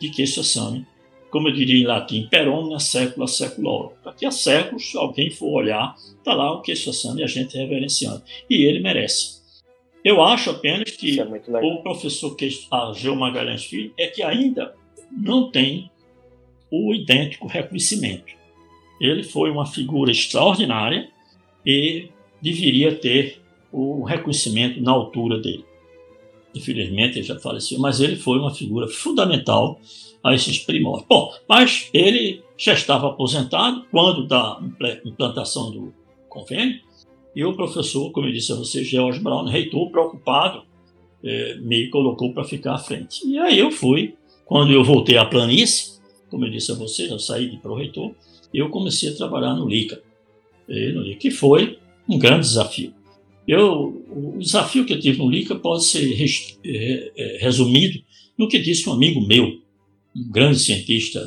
[0.00, 0.86] de Queiçoação
[1.30, 3.92] como eu diria em latim, per omnia secula seculorum.
[4.04, 8.22] Daqui a séculos, se alguém for olhar, está lá o que e a gente reverenciando.
[8.48, 9.40] E ele merece.
[10.04, 11.24] Eu acho apenas que é
[11.62, 12.36] o professor
[12.70, 14.74] Ageu Magalhães Filho é que ainda
[15.10, 15.90] não tem
[16.70, 18.32] o idêntico reconhecimento.
[19.00, 21.08] Ele foi uma figura extraordinária
[21.64, 22.08] e
[22.40, 23.40] deveria ter
[23.72, 25.64] o reconhecimento na altura dele.
[26.54, 29.80] Infelizmente ele já faleceu, mas ele foi uma figura fundamental
[30.22, 31.06] a esses primórdios.
[31.08, 34.60] Bom, mas ele já estava aposentado quando da
[35.04, 35.94] implantação do
[36.28, 36.80] convênio,
[37.34, 40.62] e o professor, como eu disse a você, George Brown, reitor, preocupado,
[41.22, 43.26] é, me colocou para ficar à frente.
[43.26, 44.14] E aí eu fui,
[44.44, 48.12] quando eu voltei à planície, como eu disse a você, eu saí de pró-reitor,
[48.52, 50.02] eu comecei a trabalhar no LICA,
[50.68, 51.78] no LICA, que foi
[52.08, 52.92] um grande desafio.
[53.46, 58.00] Eu, o desafio que eu tive no LICA pode ser res, é, é, resumido
[58.36, 59.58] no que disse um amigo meu,
[60.14, 61.20] um grande cientista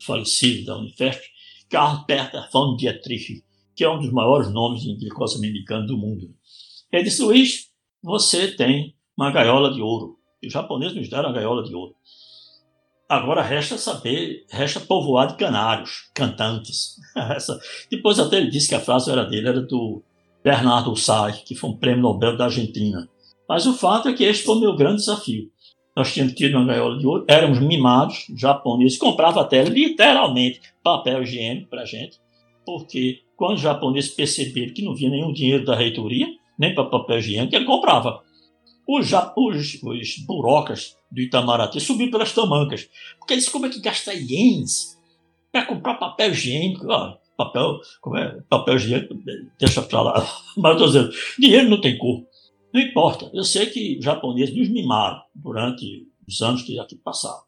[0.00, 1.22] falecido da Unifesp,
[1.68, 3.42] Karl Peter von Dietrich,
[3.74, 6.34] que é um dos maiores nomes de glicose americano do mundo.
[6.92, 7.68] Ele disse, Luiz,
[8.02, 10.18] você tem uma gaiola de ouro.
[10.42, 11.94] E os japoneses nos deram a gaiola de ouro.
[13.08, 16.96] Agora resta saber, resta povoar de canários, cantantes.
[17.90, 20.02] Depois até ele disse que a frase era dele, era do
[20.42, 23.08] Bernardo Say, que foi um prêmio Nobel da Argentina.
[23.48, 25.51] Mas o fato é que este foi o meu grande desafio.
[25.94, 31.68] Nós tínhamos tido uma gaiola de ouro, éramos mimados, japoneses, comprava até literalmente papel higiênico
[31.68, 32.18] para gente,
[32.64, 36.28] porque quando os japoneses perceberam que não vinha nenhum dinheiro da reitoria,
[36.58, 38.22] nem para papel higiênico, ele comprava.
[38.88, 42.88] Os, os, os burocas do Itamaraty subiram pelas tamancas,
[43.18, 44.98] porque eles como é que gasta ienes
[45.50, 46.86] para comprar papel higiênico?
[46.88, 48.40] Ó, papel, como é?
[48.48, 49.14] papel higiênico,
[49.58, 50.26] deixa para lá.
[50.56, 52.24] Mas estou dizendo, dinheiro não tem cor.
[52.72, 53.30] Não importa.
[53.34, 57.42] Eu sei que japoneses nos mimaram durante os anos que aqui passaram.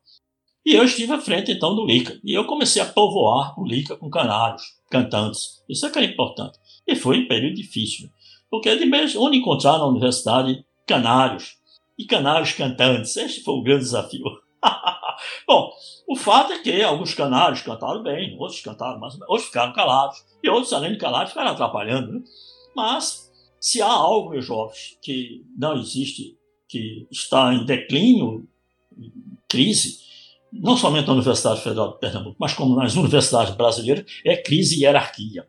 [0.64, 2.18] E eu estive à frente, então, do Lica.
[2.24, 5.62] E eu comecei a povoar o Lica com canários, cantantes.
[5.68, 6.58] Isso é que era importante.
[6.86, 8.08] E foi um período difícil.
[8.50, 11.56] Porque de vez onde encontrar na universidade canários.
[11.98, 13.16] E canários cantantes.
[13.16, 14.24] Este foi o grande desafio.
[15.46, 15.70] Bom,
[16.08, 19.72] o fato é que alguns canários cantaram bem, outros cantaram mais ou menos, outros ficaram
[19.72, 20.24] calados.
[20.42, 22.12] E outros, além de calados, ficaram atrapalhando.
[22.12, 22.20] Né?
[22.74, 23.23] Mas,
[23.64, 26.36] se há algo, meus jovens, que não existe,
[26.68, 28.46] que está em declínio,
[28.94, 29.10] em
[29.48, 30.00] crise,
[30.52, 34.82] não somente na Universidade Federal de Pernambuco, mas como nas universidades brasileiras, é crise e
[34.82, 35.48] hierarquia.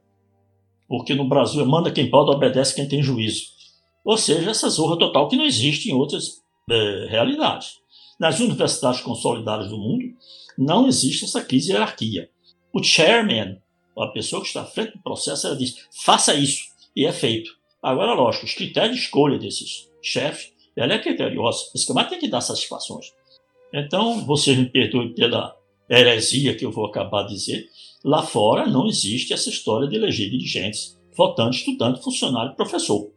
[0.88, 3.48] Porque no Brasil manda quem pode, obedece quem tem juízo.
[4.06, 7.82] Ou seja, essa zorra total que não existe em outras é, realidades.
[8.18, 10.06] Nas universidades consolidadas do mundo,
[10.58, 12.30] não existe essa crise e hierarquia.
[12.72, 13.58] O chairman,
[13.98, 16.64] a pessoa que está à frente do processo, ela diz: faça isso,
[16.96, 17.55] e é feito.
[17.86, 21.66] Agora, lógico, os critérios de escolha desses chefes, ela é criteriosa.
[21.76, 23.14] Esse camarada tem que dar satisfações.
[23.72, 25.56] Então, vocês me perdoem pela
[25.88, 27.70] heresia que eu vou acabar de dizer,
[28.04, 33.12] lá fora não existe essa história de eleger dirigentes, votante, estudante, funcionário, professor.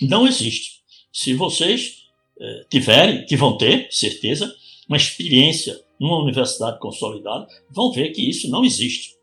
[0.00, 0.80] Não existe.
[1.12, 2.06] Se vocês
[2.40, 4.50] eh, tiverem, que vão ter, certeza,
[4.88, 9.15] uma experiência numa universidade consolidada, vão ver que isso não existe.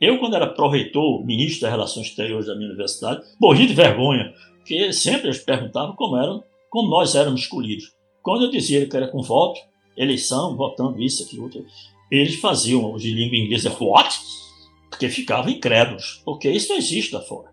[0.00, 4.92] Eu, quando era pró-reitor, ministro das Relações Exteriores da minha universidade, morri de vergonha, porque
[4.92, 7.92] sempre eles perguntavam como, eram, como nós éramos escolhidos.
[8.22, 9.60] Quando eu dizia que era com voto,
[9.96, 11.64] eleição, votando isso, aquilo, outro.
[12.10, 14.18] Eles faziam de língua inglesa, what?
[14.90, 17.52] Porque ficavam incrédulos, porque isso não existe lá fora.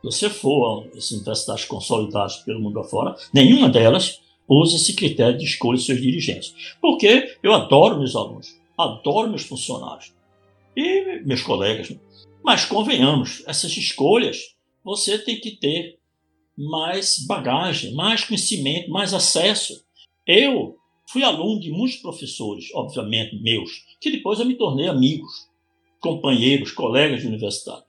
[0.00, 5.44] Se você for essas universidades consolidadas pelo mundo afora, nenhuma delas usa esse critério de
[5.44, 6.54] escolha de seus dirigentes.
[6.80, 8.48] Porque eu adoro meus alunos,
[8.78, 10.12] adoro meus funcionários
[10.80, 11.94] e meus colegas.
[12.42, 15.98] Mas convenhamos, essas escolhas você tem que ter
[16.56, 19.84] mais bagagem, mais conhecimento, mais acesso.
[20.26, 20.80] Eu
[21.12, 25.48] Fui aluno de muitos professores, obviamente meus, que depois eu me tornei amigos,
[25.98, 27.82] companheiros, colegas de universidade.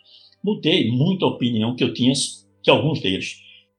[0.43, 3.35] Mudei muito a opinião que eu tinha de alguns deles.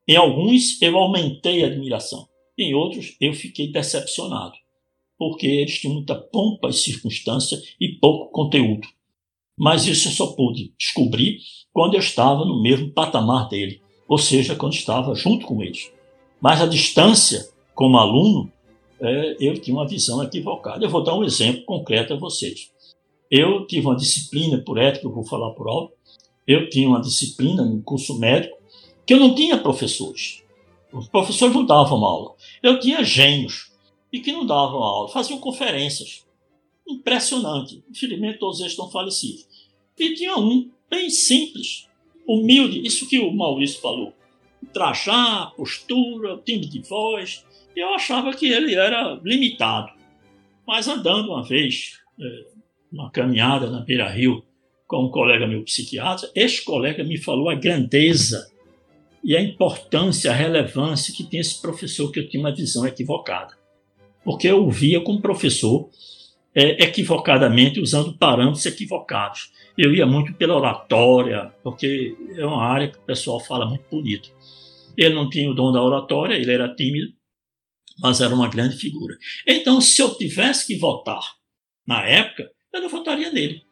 [0.06, 4.54] Em alguns eu aumentei a admiração, em outros eu fiquei decepcionado,
[5.18, 8.86] porque eles tinham muita pompa e circunstância e pouco conteúdo.
[9.56, 11.38] Mas isso eu só pude descobrir
[11.72, 15.90] quando eu estava no mesmo patamar dele, ou seja, quando estava junto com eles.
[16.40, 18.50] Mas a distância, como aluno,
[19.00, 20.84] é, eu tinha uma visão equivocada.
[20.84, 22.70] Eu vou dar um exemplo concreto a vocês.
[23.30, 25.94] Eu tive uma disciplina por ética, eu vou falar por alto.
[26.46, 28.56] Eu tinha uma disciplina no curso médico
[29.06, 30.42] que eu não tinha professores.
[30.92, 32.34] Os professores não davam aula.
[32.62, 33.72] Eu tinha gênios
[34.12, 36.24] e que não davam aula, faziam conferências.
[36.86, 37.82] Impressionante.
[37.90, 39.46] Infelizmente, todos eles estão falecidos.
[39.98, 41.88] E tinha um bem simples,
[42.26, 44.12] humilde, isso que o Maurício falou.
[44.72, 47.44] Trajar, postura, timbre de voz,
[47.76, 49.92] eu achava que ele era limitado.
[50.66, 52.46] Mas andando uma vez, é,
[52.92, 54.44] uma caminhada na Beira Rio,
[54.86, 58.52] com um colega meu psiquiatra, este colega me falou a grandeza
[59.24, 63.56] e a importância, a relevância que tem esse professor, que eu tinha uma visão equivocada.
[64.24, 65.88] Porque eu via como professor
[66.54, 69.50] é, equivocadamente, usando parâmetros equivocados.
[69.76, 74.30] Eu ia muito pela oratória, porque é uma área que o pessoal fala muito bonito.
[74.96, 77.12] Ele não tinha o dom da oratória, ele era tímido,
[78.00, 79.16] mas era uma grande figura.
[79.46, 81.22] Então, se eu tivesse que votar
[81.86, 83.62] na época, eu não votaria nele,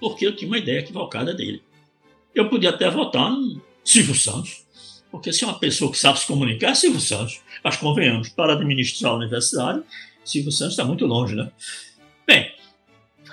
[0.00, 1.62] porque eu tinha uma ideia equivocada dele.
[2.34, 4.66] Eu podia até votar no Silvio Santos,
[5.10, 7.40] porque se é uma pessoa que sabe se comunicar, é Silvio Santos.
[7.62, 9.82] Mas convenhamos, para administrar a universidade,
[10.24, 11.50] Silvio Santos está muito longe, né?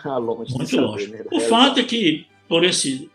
[0.06, 1.08] Tá longe muito longe.
[1.08, 1.26] Né?
[1.32, 3.10] O fato é que, por esse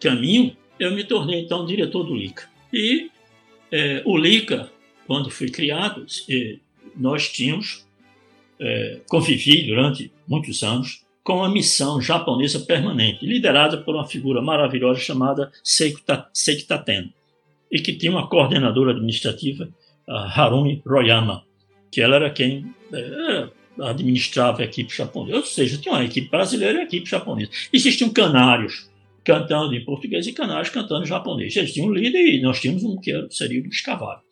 [0.00, 2.48] caminho, eu me tornei, então, diretor do LICA.
[2.72, 3.10] E
[3.72, 4.70] é, o LICA
[5.06, 6.04] quando fui criado,
[6.96, 7.86] nós tínhamos
[8.58, 15.00] é, convivido durante muitos anos com uma missão japonesa permanente, liderada por uma figura maravilhosa
[15.00, 16.00] chamada Seiko
[16.66, 17.12] Taten,
[17.70, 19.68] e que tinha uma coordenadora administrativa,
[20.08, 21.42] Harumi Royama,
[21.90, 23.48] que ela era quem é,
[23.80, 25.38] administrava a equipe japonesa.
[25.38, 27.50] Ou seja, tinha uma equipe brasileira e uma equipe japonesa.
[27.72, 28.88] Existiam canários
[29.24, 31.56] cantando em português e canários cantando em japonês.
[31.56, 34.22] Eles tinham um líder e nós tínhamos um que seria o escavado.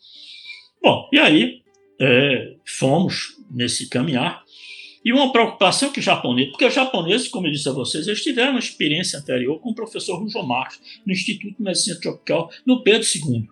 [0.82, 1.62] Bom, e aí
[2.00, 4.42] é, fomos nesse caminhar.
[5.04, 8.22] E uma preocupação que os japoneses, porque os japoneses, como eu disse a vocês, eles
[8.22, 12.82] tiveram uma experiência anterior com o professor Rujo Marques, no Instituto de Medicina Tropical, no
[12.82, 13.46] Pedro II.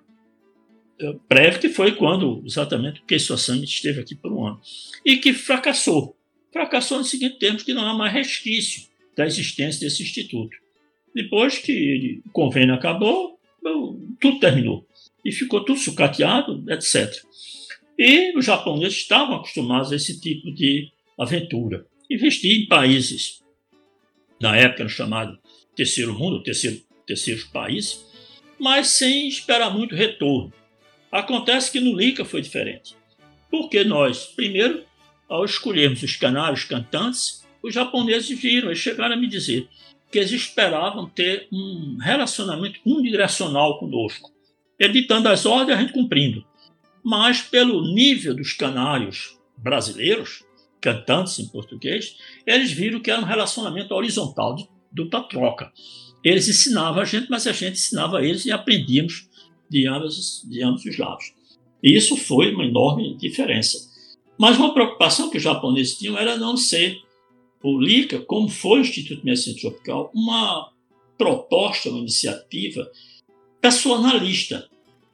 [1.29, 4.61] Breve que foi quando exatamente o Keiso Asami esteve aqui por um ano.
[5.05, 6.16] E que fracassou.
[6.53, 10.57] Fracassou no seguinte termos, que não há mais resquício da existência desse instituto.
[11.15, 13.39] Depois que o convênio acabou,
[14.20, 14.87] tudo terminou.
[15.24, 17.23] e ficou tudo sucateado, etc.
[17.97, 21.87] E os japoneses estavam acostumados a esse tipo de aventura.
[22.11, 23.41] Investir em países,
[24.41, 25.39] na época chamado
[25.77, 28.05] terceiro mundo, terceiro, terceiro país,
[28.59, 30.53] mas sem esperar muito retorno.
[31.12, 32.97] Acontece que no Lica foi diferente.
[33.51, 34.82] Porque nós, primeiro,
[35.28, 39.68] ao escolhermos os canários cantantes, os japoneses viram e chegaram a me dizer
[40.10, 44.30] que eles esperavam ter um relacionamento unidirecional conosco,
[44.78, 46.44] editando as ordens a gente cumprindo.
[47.05, 50.44] Mas, pelo nível dos canários brasileiros,
[50.80, 52.16] cantantes em português,
[52.47, 55.72] eles viram que era um relacionamento horizontal, de dupla troca.
[56.24, 59.28] Eles ensinavam a gente, mas a gente ensinava eles e aprendíamos
[59.73, 61.32] de ambos, de ambos os lados.
[61.82, 63.90] E isso foi uma enorme diferença.
[64.39, 67.01] Mas uma preocupação que os japoneses tinham era não ser
[67.62, 70.70] o LICA, como foi o Instituto de Medicina Tropical, uma
[71.16, 72.90] proposta, uma iniciativa
[73.61, 74.69] personalista,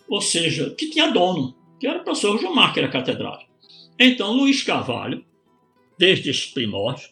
[0.09, 3.51] ou seja, que tinha dono, que era o professor Gilmar, que era catedrático.
[3.99, 5.25] Então, Luiz Carvalho,
[5.99, 7.11] desde esses primórdios,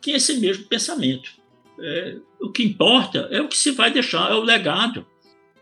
[0.00, 1.32] tinha esse mesmo pensamento.
[1.80, 5.04] É, o que importa é o que se vai deixar, é o legado.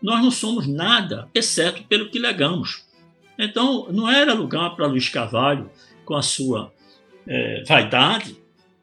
[0.03, 2.83] Nós não somos nada, exceto pelo que legamos.
[3.39, 5.71] Então, não era lugar para Luiz Carvalho,
[6.03, 6.73] com a sua
[7.25, 8.35] é, vaidade,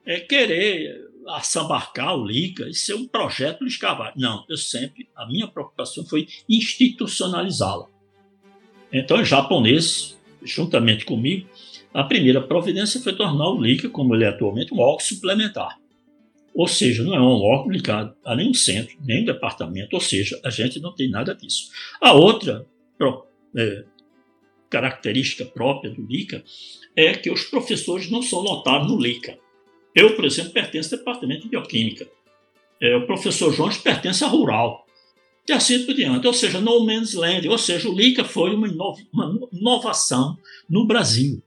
[0.06, 4.14] é querer assambarcar o Lica e ser um projeto Luiz Carvalho.
[4.16, 7.86] Não, eu sempre, a minha preocupação foi institucionalizá-la.
[8.90, 11.46] Então, os japoneses, juntamente comigo,
[11.92, 15.79] a primeira providência foi tornar o Lica, como ele é atualmente, um órgão suplementar.
[16.54, 20.50] Ou seja, não é um órgão ligado a nenhum centro, nem departamento, ou seja, a
[20.50, 21.70] gente não tem nada disso.
[22.00, 22.66] A outra
[23.56, 23.84] é,
[24.68, 26.44] característica própria do LICA
[26.96, 29.38] é que os professores não são notáveis no LICA.
[29.94, 32.08] Eu, por exemplo, pertenço ao departamento de bioquímica.
[32.80, 34.86] É, o professor Jones pertence à rural.
[35.48, 36.26] E assim por diante.
[36.26, 37.48] Ou seja, no man's land.
[37.48, 38.68] Ou seja, o LICA foi uma,
[39.12, 41.42] uma inovação no Brasil.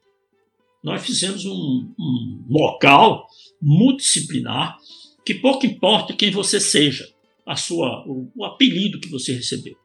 [0.83, 3.27] Nós fizemos um, um local
[3.63, 4.77] multidisciplinar
[5.25, 7.07] que pouco importa quem você seja,
[7.45, 9.75] a sua, o, o apelido que você recebeu.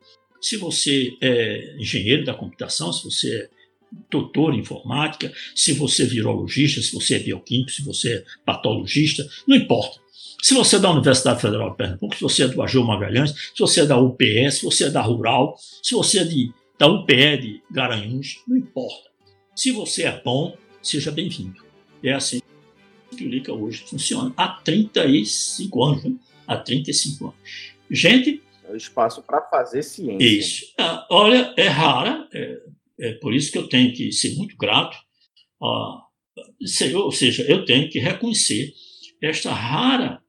[0.40, 3.48] Se você é engenheiro da computação, se você é
[4.10, 9.26] doutor em informática, se você é virologista, se você é bioquímico, se você é patologista,
[9.46, 9.98] não importa.
[10.42, 13.59] Se você é da Universidade Federal de Pernambuco, se você é do Ageu Magalhães, se
[13.59, 17.38] você é da UPS, se você é da Rural, se você é de, da UPE
[17.38, 19.09] de Garanhuns, não importa.
[19.56, 21.60] Se você é bom, seja bem-vindo.
[22.02, 22.38] É assim
[23.19, 26.05] que o LICA hoje funciona há 35 anos.
[26.05, 26.15] Né?
[26.47, 27.39] Há 35 anos.
[27.90, 28.43] Gente.
[28.65, 30.24] É o espaço para fazer ciência.
[30.24, 30.74] Isso.
[30.78, 32.62] Ah, olha, é rara, é,
[33.01, 34.97] é, por isso que eu tenho que ser muito grato.
[35.62, 36.05] Ah,
[36.95, 38.73] ou seja, eu tenho que reconhecer
[39.20, 40.23] esta rara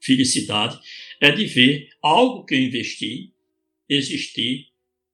[0.00, 0.78] felicidade
[1.20, 3.32] é de ver algo que eu investi
[3.88, 4.66] existir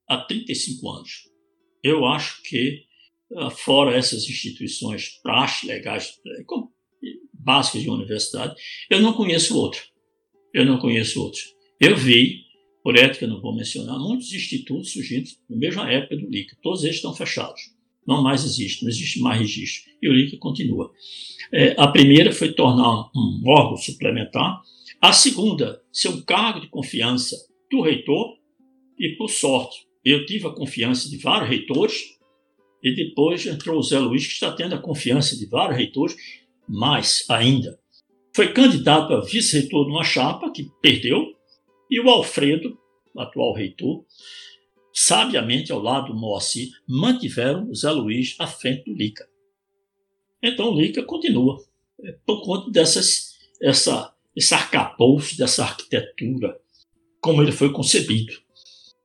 [0.06, 1.30] há 35 anos.
[1.82, 2.84] Eu acho que
[3.36, 6.44] ah, fora essas instituições praxe legais, eh,
[7.44, 8.54] básicas de uma universidade,
[8.90, 9.82] eu não conheço outro.
[10.52, 11.40] Eu não conheço outro.
[11.80, 12.42] Eu vi,
[12.82, 16.56] por ética não vou mencionar, muitos institutos surgindo na mesma época do LICA.
[16.62, 17.60] Todos eles estão fechados.
[18.06, 19.90] Não mais existe, não existe mais registro.
[20.00, 20.92] E o LICA continua.
[21.52, 24.62] É, a primeira foi tornar um órgão suplementar.
[25.00, 27.36] A segunda, ser um cargo de confiança
[27.70, 28.36] do reitor.
[28.98, 32.14] E, por sorte, eu tive a confiança de vários reitores
[32.82, 36.14] e depois entrou o Zé Luiz, que está tendo a confiança de vários reitores,
[36.68, 37.78] mais ainda.
[38.34, 41.34] Foi candidato a vice-reitor numa chapa que perdeu,
[41.90, 42.76] e o Alfredo,
[43.16, 44.04] atual reitor,
[44.92, 49.28] sabiamente ao lado do Moacir, mantiveram o Zé Luiz à frente do Lica.
[50.42, 51.62] Então o Lica continua,
[52.02, 56.60] é, por conta dessas, essa, esse arcabouço, dessa arquitetura,
[57.20, 58.34] como ele foi concebido.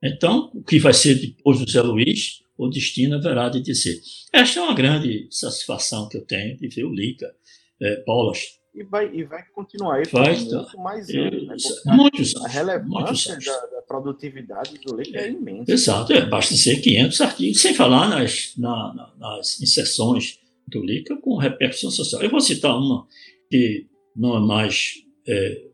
[0.01, 4.01] Então, o que vai ser depois do Zé Luiz, o destino haverá de dizer.
[4.33, 7.33] Esta é uma grande satisfação que eu tenho de ver o Lica,
[7.81, 8.59] é, Bolas.
[8.75, 11.93] E vai, e vai continuar isso vai, muito mais anos, né?
[11.95, 15.71] muitos a, a relevância muitos da, da, produtividade do Lica é, é imensa.
[15.71, 20.37] Exato, é, basta ser 500 artigos, sem falar nas, na, na, nas inserções
[20.67, 22.21] do Lica com repercussão social.
[22.21, 23.07] Eu vou citar uma
[23.49, 24.95] que não é mais
[25.25, 25.69] é,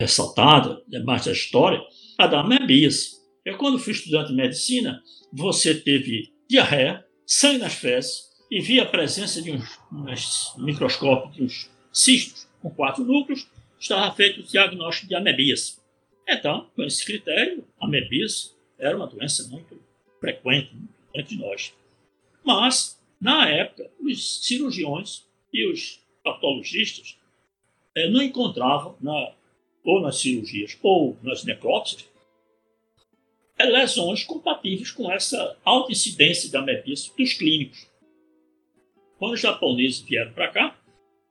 [0.00, 1.80] ressaltada, é mais da história,
[2.18, 3.15] a da Mebias.
[3.46, 8.86] Eu, quando fui estudante de medicina, você teve diarreia, sangue nas fezes e via a
[8.86, 13.46] presença de uns, uns microscópicos cistos com quatro núcleos,
[13.78, 15.76] estava feito o diagnóstico de amebíase.
[16.28, 18.50] Então, com esse critério, a amebíase
[18.80, 19.80] era uma doença muito
[20.18, 20.74] frequente
[21.14, 21.72] entre nós.
[22.44, 27.16] Mas, na época, os cirurgiões e os patologistas
[27.94, 29.34] eh, não encontravam, na,
[29.84, 32.08] ou nas cirurgias ou nas necrópsias,
[33.64, 37.88] lesões compatíveis com essa alta incidência da amebíase dos clínicos.
[39.18, 40.78] Quando os japoneses vieram para cá,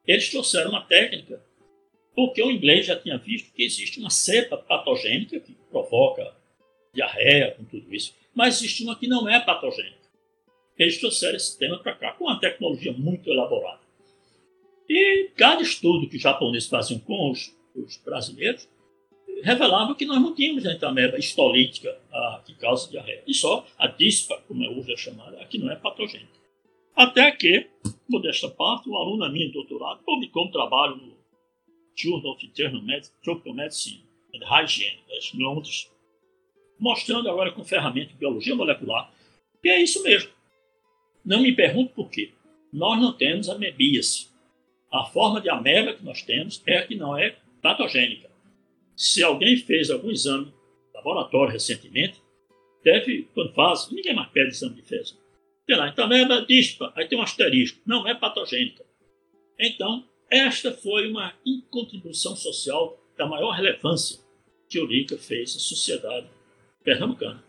[0.08, 1.44] eles trouxeram uma técnica,
[2.16, 6.36] porque o inglês já tinha visto que existe uma cepa patogênica que provoca
[6.94, 10.06] diarreia, com tudo isso, mas existe uma que não é patogênica.
[10.78, 13.82] Eles trouxeram esse tema para cá com uma tecnologia muito elaborada.
[14.90, 18.68] E cada estudo que os japoneses faziam com os, os brasileiros
[19.44, 23.24] revelava que nós não tínhamos a ameba histolítica a, que causa diarreia.
[23.28, 26.36] E só a dispa, como é hoje é chamada, a que não é patogênica.
[26.96, 27.68] Até que,
[28.08, 31.16] modesta parte, um aluno minha doutorado publicou um trabalho no
[31.96, 34.04] Journal of Internal Medicine, Tropical Medicine
[34.34, 35.00] and Hygiene,
[35.34, 35.92] em Londres,
[36.80, 39.12] mostrando agora com ferramenta de biologia molecular
[39.66, 40.30] que é isso mesmo.
[41.26, 42.32] Não me pergunte por quê.
[42.72, 44.28] Nós não temos amebíase.
[44.92, 48.30] A forma de ameba que nós temos é a que não é patogênica.
[48.96, 50.54] Se alguém fez algum exame
[50.94, 52.22] laboratório recentemente,
[52.84, 55.18] deve, quando faz, ninguém mais pede exame de fezes.
[55.68, 58.86] Tem lá, então ameba dispa, aí tem um asterisco, não é patogênica.
[59.60, 61.34] Então, esta foi uma
[61.70, 64.20] contribuição social da maior relevância
[64.70, 66.28] que o LICA fez à sociedade
[66.84, 67.44] pernambucana.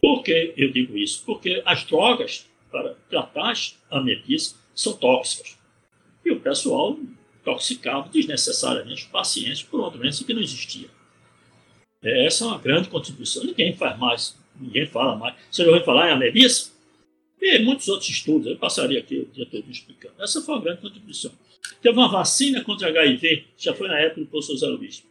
[0.00, 1.24] Por que eu digo isso?
[1.24, 5.58] Porque as drogas para tratar as amebias são tóxicas.
[6.24, 6.98] E o pessoal
[7.46, 10.88] intoxicava desnecessariamente os pacientes por uma doença que não existia.
[12.02, 13.44] Essa é uma grande contribuição.
[13.44, 15.34] Ninguém faz mais, ninguém fala mais.
[15.50, 16.74] Você já ouviu falar em amebias?
[17.40, 20.14] E muitos outros estudos, eu passaria aqui o dia todo explicando.
[20.20, 21.30] Essa foi uma grande contribuição.
[21.80, 25.04] Teve uma vacina contra HIV, já foi na época do professor Zé Luiz,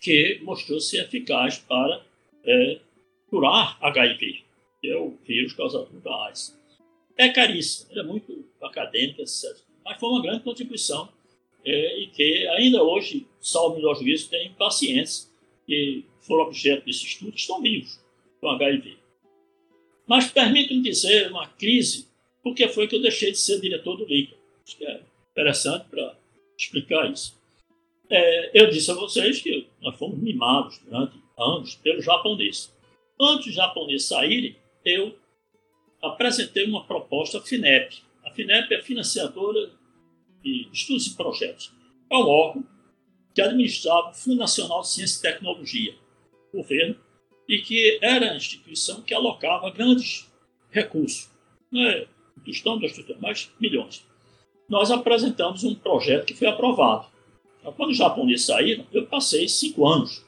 [0.00, 2.02] que mostrou ser eficaz para
[2.44, 2.78] é,
[3.28, 4.44] curar HIV,
[4.80, 6.56] que é o vírus causador da AIDS.
[7.16, 11.08] É caríssimo, é muito acadêmica, etc mas foi uma grande contribuição
[11.64, 15.32] é, e que ainda hoje, salvo melhor juízo, tem pacientes
[15.64, 18.00] que foram objeto desse estudo que estão vivos
[18.40, 18.98] com HIV.
[20.06, 22.08] Mas permita-me dizer uma crise,
[22.42, 24.36] porque foi que eu deixei de ser diretor do LICA.
[24.66, 26.16] Acho que é interessante para
[26.58, 27.36] explicar isso.
[28.10, 32.72] É, eu disse a vocês que nós fomos mimados durante anos pelo japonês.
[33.20, 35.16] Antes dos japoneses saírem, eu
[36.02, 38.05] apresentei uma proposta FINEP.
[38.36, 39.70] FINEP é financiadora
[40.42, 41.72] de Estudos e Projetos.
[42.10, 42.64] É um órgão
[43.34, 45.94] que administrava o Fundo Nacional de Ciência e Tecnologia,
[46.52, 46.96] governo,
[47.48, 50.30] e que era a instituição que alocava grandes
[50.70, 51.30] recursos,
[51.70, 52.06] não é
[52.44, 54.04] questão da estrutura, mas milhões.
[54.68, 57.06] Nós apresentamos um projeto que foi aprovado.
[57.60, 60.24] Então, quando os japoneses saíram, eu passei cinco anos,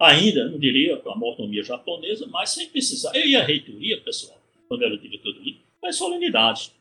[0.00, 3.14] ainda, não diria com a autonomia japonesa, mas sem precisar.
[3.14, 6.72] Eu ia à reitoria, pessoal, quando era diretor do LIC, mas solenidades,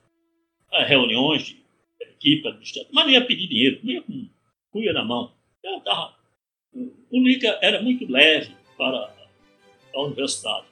[0.81, 1.63] reuniões de
[2.01, 4.27] equipe administrativa, mas não ia pedir dinheiro, não ia com
[4.71, 5.31] cuia na mão.
[5.63, 6.15] Eu tava,
[6.73, 9.13] o LICA era muito leve para
[9.93, 10.65] a universidade,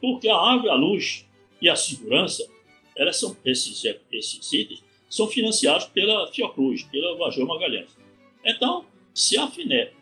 [0.00, 1.26] porque a água, a luz
[1.60, 2.48] e a segurança,
[2.96, 7.96] elas são, esses, esses itens são financiados pela Fiocruz, pela Major Magalhães.
[8.44, 9.92] Então, se a FINEP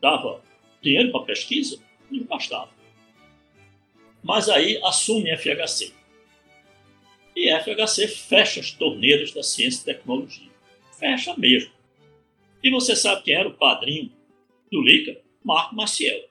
[0.00, 0.42] dava
[0.82, 1.80] dinheiro para pesquisa,
[2.10, 2.70] não bastava.
[4.22, 6.01] Mas aí assume a FHC
[7.34, 10.50] e a FHC fecha as torneiras da ciência e tecnologia.
[10.98, 11.70] Fecha mesmo.
[12.62, 14.12] E você sabe quem era o padrinho
[14.70, 15.20] do LICA?
[15.42, 16.28] Marco Maciel.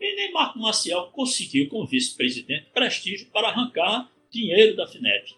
[0.00, 5.36] E nem Marco Maciel conseguiu, como vice-presidente, prestígio para arrancar dinheiro da FINEP.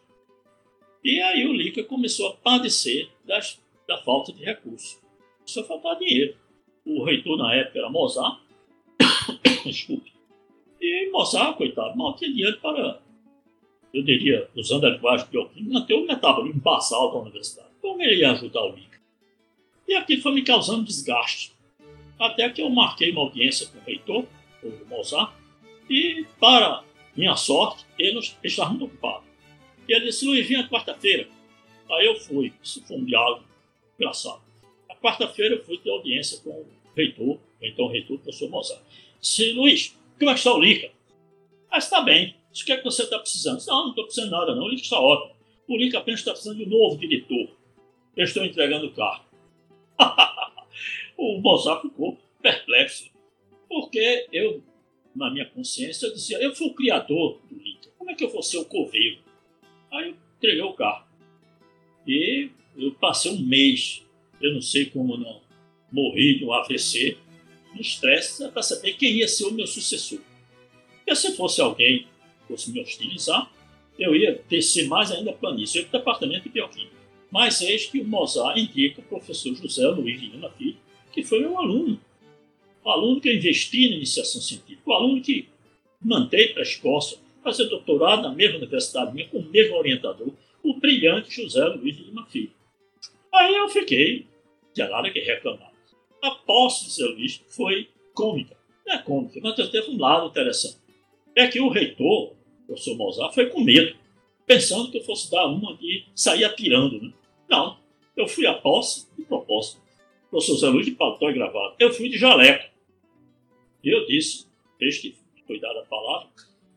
[1.02, 4.98] E aí o LICA começou a padecer das, da falta de recursos.
[5.44, 6.36] Só faltar dinheiro.
[6.86, 8.40] O reitor na época era Mozart.
[9.66, 10.12] Desculpe.
[10.80, 13.02] E Mozart, coitado, mal tinha dinheiro para
[13.94, 17.68] eu diria, usando a linguagem bioquímica, manter o metabolismo basal da universidade.
[17.80, 19.04] Como ele ia ajudar o líquido?
[19.86, 21.52] E aquilo foi me causando desgaste.
[22.18, 24.24] Até que eu marquei uma audiência com o reitor,
[24.62, 25.32] o Mozart,
[25.88, 26.82] e, para
[27.16, 29.24] minha sorte, ele estava muito ocupado.
[29.88, 31.28] E ele disse, Luiz, vinha quarta-feira.
[31.90, 32.52] Aí eu fui.
[32.62, 33.44] Isso foi um diálogo
[33.96, 34.40] engraçado.
[34.88, 36.66] Na quarta-feira eu fui ter audiência com o
[36.96, 38.80] reitor, então o reitor, o professor Mozart.
[39.20, 40.90] Disse, Luiz, como é que está o Lica?
[41.70, 42.34] Ah, está bem.
[42.54, 43.64] O que é que você está precisando?
[43.66, 44.64] Não, não estou precisando nada, não.
[44.64, 45.34] O link está ótimo.
[45.68, 47.48] O link apenas está precisando de um novo diretor.
[48.16, 49.24] Eu estou entregando o carro.
[51.18, 53.10] o Mozart ficou perplexo.
[53.68, 54.62] Porque eu,
[55.16, 57.88] na minha consciência, eu dizia, eu fui o criador do link.
[57.98, 59.18] Como é que eu vou ser o coveiro?
[59.90, 61.06] Aí eu entreguei o carro.
[62.06, 64.02] E eu passei um mês,
[64.40, 65.40] eu não sei como não,
[65.90, 67.16] morri de um AVC,
[67.74, 70.20] no estresse, para saber quem ia ser o meu sucessor.
[71.06, 72.06] E se fosse alguém
[72.48, 73.50] fosse me hostilizar,
[73.98, 76.94] eu ia descer mais ainda a planície, ia para o departamento de bioquímica.
[77.30, 80.76] Mas eis que o Mozart indica o professor José Luiz Lima Filho,
[81.12, 82.00] que foi meu aluno.
[82.84, 85.48] o aluno que eu investi na iniciação científica, o aluno que
[86.00, 90.74] mandei para a Escócia fazer doutorado na mesma universidade minha, com o mesmo orientador, o
[90.74, 92.50] brilhante José Luiz de Lima Filho.
[93.32, 94.26] Aí eu fiquei,
[94.72, 95.72] tinha nada que reclamar.
[96.22, 98.56] A posse de José Luiz foi cômica.
[98.86, 100.78] Não é cômica, mas teve um lado interessante.
[101.36, 103.96] É que o reitor, o professor Mozart, foi com medo,
[104.46, 107.00] pensando que eu fosse dar uma de sair atirando.
[107.00, 107.12] Né?
[107.48, 107.78] Não,
[108.16, 109.82] eu fui à posse de propósito.
[110.26, 111.74] O professor José Luiz de paletó e gravado.
[111.78, 112.72] Eu fui de jaleco.
[113.82, 114.46] E eu disse,
[114.78, 115.16] desde que
[115.46, 116.28] foi dada a palavra,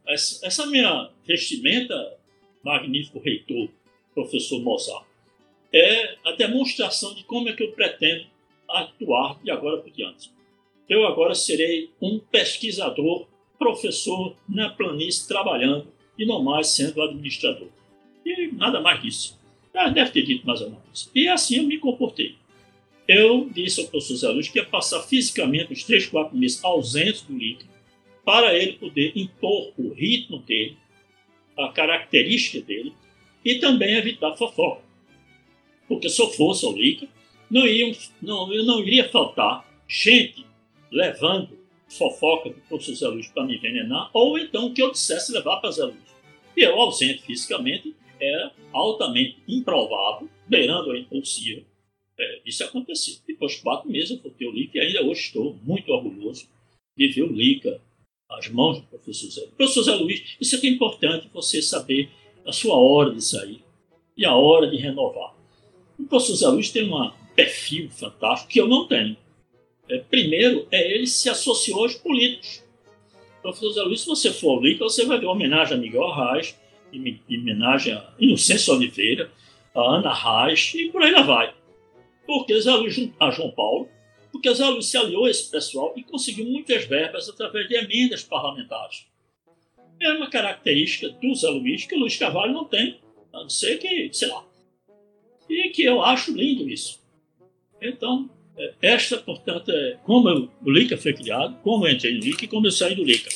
[0.08, 2.18] essa, essa minha vestimenta,
[2.64, 3.70] magnífico reitor,
[4.14, 5.06] professor Mozart,
[5.74, 8.26] é a demonstração de como é que eu pretendo
[8.68, 10.32] atuar de agora por diante.
[10.90, 13.28] Eu agora serei um pesquisador,
[13.58, 17.68] professor na planície, trabalhando e não mais sendo administrador.
[18.26, 19.40] E nada mais disso.
[19.74, 21.10] Ah, deve ter dito mais alguma coisa.
[21.14, 22.36] E assim eu me comportei.
[23.08, 27.22] Eu disse ao professor Zé Luiz que ia passar fisicamente os três, quatro meses ausentes
[27.22, 27.70] do líquido
[28.26, 30.76] para ele poder impor o ritmo dele,
[31.58, 32.94] a característica dele,
[33.46, 34.82] e também evitar fofoca.
[35.88, 37.08] Porque se eu fosse ao Lica,
[37.50, 37.64] não,
[38.22, 40.46] não, eu não iria faltar gente
[40.92, 41.58] levando
[41.90, 45.72] fofoca do professor Zé Luiz para me envenenar, ou então que eu dissesse levar para
[45.72, 46.18] Zé Luiz.
[46.56, 51.64] E eu, ausente fisicamente, era altamente improvável, beirando a impossível,
[52.20, 53.16] é, isso aconteceu.
[53.28, 56.48] Depois de quatro meses eu voltei o Lica e ainda hoje estou muito orgulhoso
[56.98, 57.80] de ver o Lica
[58.30, 59.54] as mãos do professor Zé Luiz.
[59.56, 62.10] Professor Zé Luiz, isso é que é importante você saber
[62.46, 63.64] a sua hora de sair
[64.18, 65.36] e a hora de renovar.
[65.98, 69.16] O professor Zé Luiz tem um perfil fantástico que eu não tenho.
[69.90, 72.64] É, primeiro, é ele se associou aos políticos.
[73.42, 76.58] Professor Zé Luiz, se você for ao LICA, você vai ver homenagem a Miguel Arraes,
[77.30, 79.32] homenagem a Inocêncio Oliveira,
[79.74, 81.54] a Ana Reis e por aí lá vai.
[82.26, 83.88] Porque Zé Luiz, a João Paulo,
[84.32, 88.24] porque Zé Luiz se aliou a esse pessoal e conseguiu muitas verbas através de emendas
[88.24, 89.06] parlamentares.
[90.02, 93.00] É uma característica do Zé Luiz que o Luiz Carvalho não tem,
[93.34, 94.46] a não ser que, sei lá.
[95.50, 97.02] E que eu acho lindo isso.
[97.82, 98.30] Então,
[98.82, 102.48] esta, portanto, é como eu, o Lica foi criado, como eu entrei no Lica e
[102.48, 103.30] como eu saí do Lica.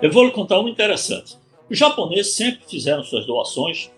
[0.00, 1.36] Eu vou lhe contar um interessante.
[1.68, 3.90] Os japoneses sempre fizeram suas doações,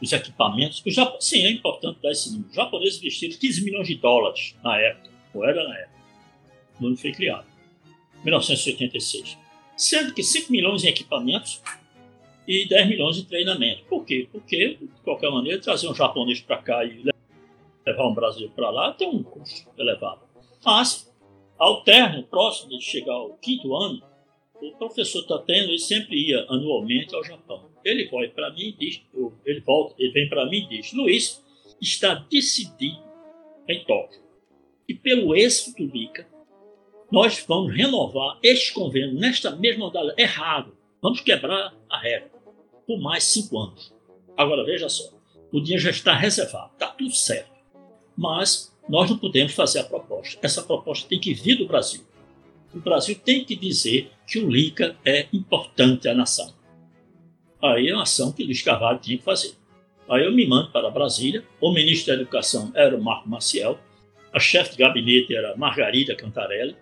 [0.00, 0.82] os equipamentos.
[0.86, 1.22] O Jap...
[1.22, 2.48] Sim, é importante dar esse número.
[2.48, 5.98] Os japoneses investiram 15 milhões de dólares na época, ou era na época,
[6.78, 7.46] quando foi criado,
[8.24, 9.36] 1986.
[9.76, 11.60] Sendo que 5 milhões em equipamentos
[12.48, 13.84] e 10 milhões em treinamento.
[13.84, 14.26] Por quê?
[14.32, 17.04] Porque, de qualquer maneira, trazer um japonês para cá e
[17.86, 20.22] levar um brasileiro para lá tem um custo elevado.
[20.64, 21.14] Mas,
[21.58, 24.02] ao término, próximo de chegar ao quinto ano,
[24.62, 27.68] o professor Tateno ele sempre ia anualmente ao Japão.
[27.84, 29.02] Ele vai para mim diz,
[29.44, 31.44] ele volta, ele vem para mim e diz, Luiz,
[31.80, 32.98] está decidido
[33.68, 34.22] em Tóquio.
[34.88, 36.26] E pelo êxito do ICA,
[37.12, 40.22] nós vamos renovar este convênio nesta mesma modalidade.
[40.22, 40.76] Errado.
[41.00, 42.37] Vamos quebrar a regra
[42.88, 43.94] por mais cinco anos.
[44.36, 45.12] Agora veja só,
[45.52, 47.52] o dinheiro já está reservado, está tudo certo.
[48.16, 50.40] Mas nós não podemos fazer a proposta.
[50.42, 52.08] Essa proposta tem que vir do Brasil
[52.74, 56.52] o Brasil tem que dizer que o LICA é importante à nação.
[57.62, 59.52] Aí é uma ação que Luiz Carvalho tinha que fazer.
[60.08, 63.78] Aí eu me mando para Brasília, o ministro da Educação era o Marco Maciel,
[64.32, 66.76] a chefe de gabinete era Margarida Cantarelli,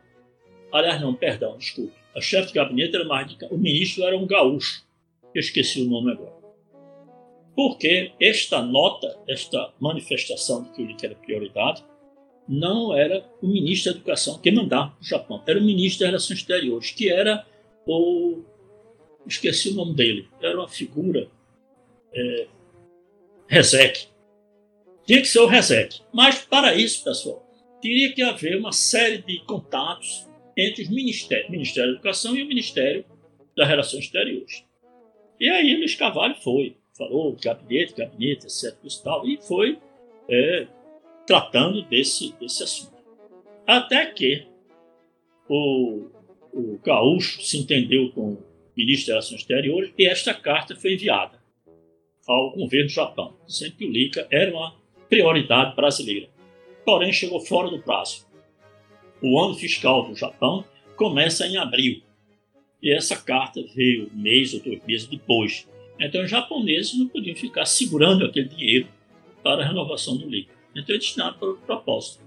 [0.73, 4.83] aliás, não, perdão, desculpe, a chefe de gabinete era Margarida, o ministro era um gaúcho,
[5.35, 6.37] eu esqueci o nome agora.
[7.55, 11.85] Porque esta nota, esta manifestação de que o LICA era prioridade,
[12.49, 16.09] não era o ministro da Educação que mandava para o Japão, era o ministro das
[16.09, 17.47] Relações Exteriores, que era
[17.87, 18.43] o.
[19.27, 21.29] esqueci o nome dele, era uma figura.
[22.13, 22.47] É.
[25.07, 26.01] Tinha que ser o Rezek.
[26.13, 27.47] Mas, para isso, pessoal,
[27.81, 30.27] teria que haver uma série de contatos
[30.57, 33.05] entre o Ministério da Educação e o Ministério
[33.57, 34.65] das Relações Exteriores.
[35.39, 38.77] E aí Luiz Carvalho foi, falou gabinete, gabinete, etc.
[38.83, 39.79] E, tal, e foi
[40.29, 40.67] é,
[41.27, 42.97] tratando desse, desse assunto.
[43.67, 44.47] Até que
[45.49, 46.07] o,
[46.53, 48.43] o Gaúcho se entendeu com o
[48.77, 51.43] ministro das Relações Exteriores e esta carta foi enviada
[52.27, 54.75] ao governo do Japão, dizendo que o LICA era uma
[55.09, 56.29] prioridade brasileira.
[56.85, 58.27] Porém, chegou fora do prazo.
[59.23, 60.65] O ano fiscal do Japão
[60.97, 62.03] começa em abril
[62.87, 65.69] e essa carta veio um mês ou dois meses depois.
[65.99, 68.87] Então, os japoneses não podiam ficar segurando aquele dinheiro
[69.43, 70.55] para a renovação do LICA.
[70.73, 72.23] Então é destinado para o propósito.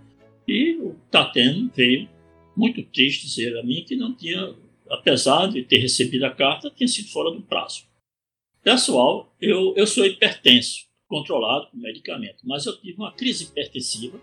[0.45, 2.09] E o Tateno veio
[2.57, 4.53] muito triste dizer a mim que não tinha,
[4.89, 7.85] apesar de ter recebido a carta, tinha sido fora do prazo.
[8.61, 14.19] Pessoal, eu, eu sou hipertenso, controlado com medicamento, mas eu tive uma crise hipertensiva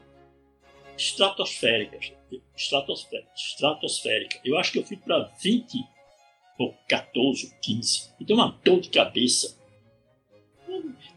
[0.98, 1.98] estratosférica,
[2.54, 4.40] estratosférica, estratosférica.
[4.44, 5.95] Eu acho que eu fui para 20
[6.58, 8.10] ou 14, 15.
[8.20, 9.58] E deu uma dor de cabeça.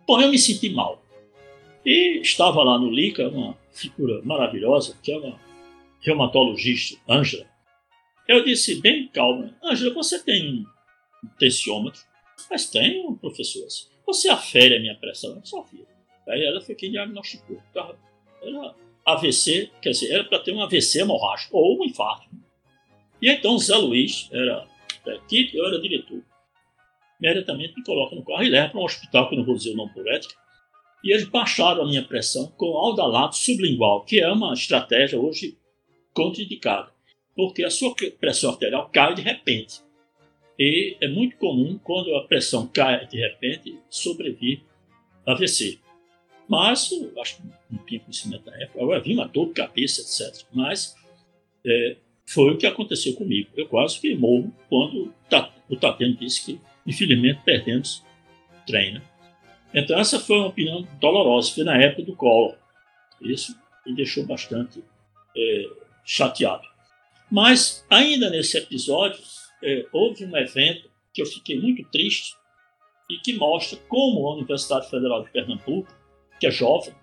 [0.05, 1.01] Porém, eu me senti mal.
[1.85, 5.39] E estava lá no LICA uma figura maravilhosa, que é uma
[6.01, 7.47] reumatologista, Ângela.
[8.27, 10.65] Eu disse, bem calma, Ângela, você tem
[11.23, 12.01] um tensiômetro?
[12.49, 13.65] Mas tenho, professor.
[14.05, 15.39] Você afere a minha pressão?
[15.43, 15.87] Só filha.
[16.27, 17.61] Aí ela foi quem diagnosticou.
[18.41, 18.75] Era
[19.05, 22.29] AVC, quer dizer, era para ter um AVC hemorrágico ou um infarto.
[23.21, 24.67] E então Zé Luiz era
[25.15, 26.21] equipe, eu era diretor.
[27.19, 29.71] Imediatamente me coloca no carro e leva para um hospital, que eu não vou dizer
[29.71, 30.33] o nome por ética,
[31.03, 35.57] e eles baixaram a minha pressão com aldalato sublingual, que é uma estratégia hoje
[36.13, 36.91] contraindicada,
[37.35, 39.81] porque a sua pressão arterial cai de repente.
[40.57, 44.61] E é muito comum, quando a pressão cai de repente, sobrevir
[45.25, 45.79] AVC.
[46.49, 46.91] Mas,
[47.21, 50.45] acho que não tinha conhecimento na época, eu havia uma dor de cabeça, etc.
[50.51, 50.95] Mas
[51.65, 51.95] é,
[52.29, 53.49] foi o que aconteceu comigo.
[53.57, 55.13] Eu quase que morro quando
[55.67, 58.03] o Tateno disse que, infelizmente, perdemos
[58.67, 58.93] trem.
[58.93, 59.01] Né?
[59.73, 61.51] Então, essa foi uma opinião dolorosa.
[61.51, 62.55] Foi na época do Collor.
[63.19, 64.83] Isso me deixou bastante
[65.35, 65.69] é,
[66.05, 66.67] chateado.
[67.31, 69.21] Mas, ainda nesse episódio,
[69.63, 72.35] é, houve um evento que eu fiquei muito triste
[73.09, 75.91] e que mostra como a Universidade Federal de Pernambuco,
[76.39, 76.93] que é jovem,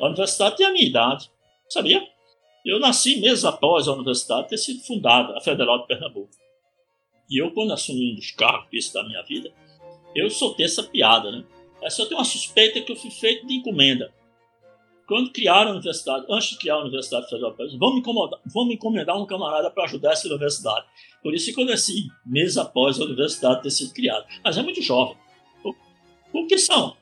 [0.00, 1.30] a universidade tem a minha idade,
[1.68, 2.11] sabia?
[2.64, 6.30] Eu nasci meses após a universidade ter sido fundada, a Federal de Pernambuco.
[7.28, 9.52] E eu, quando assumi um dos cargos da minha vida,
[10.14, 11.44] eu soltei essa piada, né?
[11.82, 14.12] Essa eu tenho uma suspeita que eu fui feito de encomenda.
[15.08, 18.12] Quando criaram a universidade, antes de criar a Universidade Federal de Pernambuco,
[18.48, 20.86] vamos me, encomendar um camarada para ajudar essa universidade.
[21.20, 24.24] Por isso que eu nasci meses após a universidade ter sido criada.
[24.44, 25.16] Mas é muito jovem.
[26.32, 26.96] O, que são?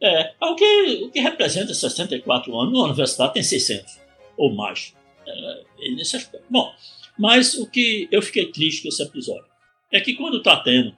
[0.00, 4.01] É, o que, o que representa 64 anos, a universidade tem 600
[4.42, 4.94] ou mais.
[5.24, 6.44] É, nesse aspecto.
[6.50, 6.74] Bom,
[7.16, 9.46] mas o que eu fiquei triste com esse episódio
[9.92, 10.96] é que quando o Tateno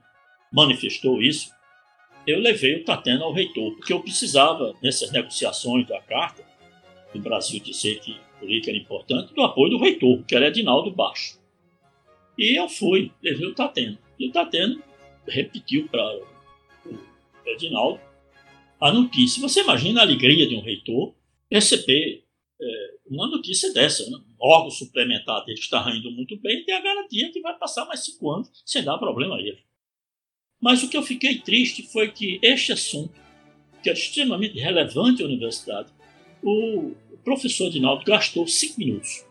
[0.50, 1.50] manifestou isso,
[2.26, 6.42] eu levei o Tateno ao reitor, porque eu precisava, nessas negociações da carta,
[7.12, 11.38] do Brasil dizer que política era importante, do apoio do reitor, que era Edinaldo Baixo.
[12.38, 13.98] E eu fui, levei o Tateno.
[14.18, 14.82] E o Tateno
[15.28, 16.16] repetiu para
[16.86, 16.98] o
[17.44, 18.00] Edinaldo
[18.80, 19.42] a notícia.
[19.42, 21.14] Você imagina a alegria de um reitor
[21.50, 22.24] receber
[22.60, 24.08] é, uma notícia dessa.
[24.10, 24.18] Né?
[24.40, 28.30] Órgão suplementar dele está indo muito bem tem a garantia que vai passar mais cinco
[28.30, 29.62] anos sem dar problema a ele.
[30.60, 33.14] Mas o que eu fiquei triste foi que este assunto,
[33.82, 35.92] que era extremamente relevante à universidade,
[36.42, 39.24] o professor Dinaldo gastou cinco minutos.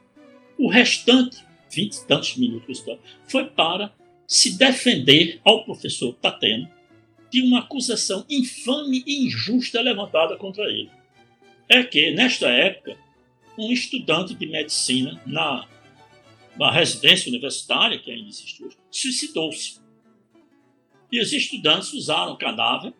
[0.57, 2.83] O restante, vinte e tantos minutos,
[3.27, 3.93] foi para
[4.27, 6.69] se defender ao professor Tateno
[7.31, 10.91] de uma acusação infame e injusta levantada contra ele.
[11.67, 12.95] É que, nesta época,
[13.57, 15.67] um estudante de medicina na,
[16.57, 19.81] na residência universitária, que ainda existe hoje, suicidou-se.
[21.11, 22.93] E os estudantes usaram o cadáver,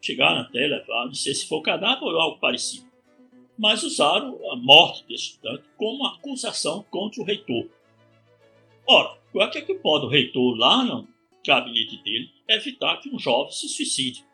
[0.00, 2.86] chegaram até levar, não sei se foi o cadáver ou algo parecido,
[3.56, 7.68] mas usaram a morte desse estudante como acusação contra o reitor.
[8.86, 11.08] Ora, o que é que pode o reitor lá no
[11.46, 14.24] gabinete dele evitar que um jovem se suicide?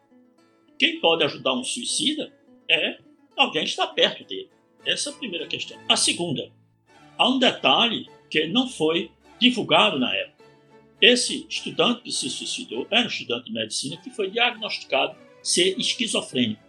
[0.78, 2.32] Quem pode ajudar um suicida
[2.69, 2.99] é
[3.37, 4.51] alguém que está perto dele.
[4.85, 5.78] Essa é a primeira questão.
[5.89, 6.51] A segunda,
[7.19, 10.44] há um detalhe que não foi divulgado na época.
[11.01, 16.62] Esse estudante que se suicidou era um estudante de medicina que foi diagnosticado ser esquizofrênico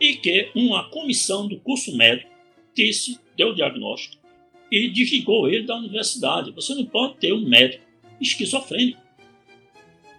[0.00, 2.30] e que uma comissão do curso médico
[2.74, 4.22] disse, deu o diagnóstico
[4.70, 6.52] e desligou ele da universidade.
[6.52, 7.84] Você não pode ter um médico
[8.20, 9.00] esquizofrênico.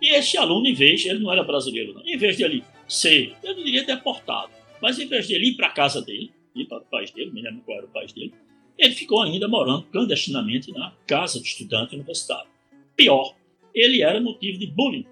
[0.01, 3.33] E esse aluno, em vez, ele não era brasileiro, não, em vez de ele ser,
[3.43, 4.51] eu diria deportado,
[4.81, 7.31] mas em vez de ele ir para a casa dele, ir para o país dele,
[7.31, 8.33] me lembro qual era o país dele,
[8.77, 12.49] ele ficou ainda morando clandestinamente na casa de estudante universitário.
[12.95, 13.35] Pior,
[13.73, 15.05] ele era motivo de bullying.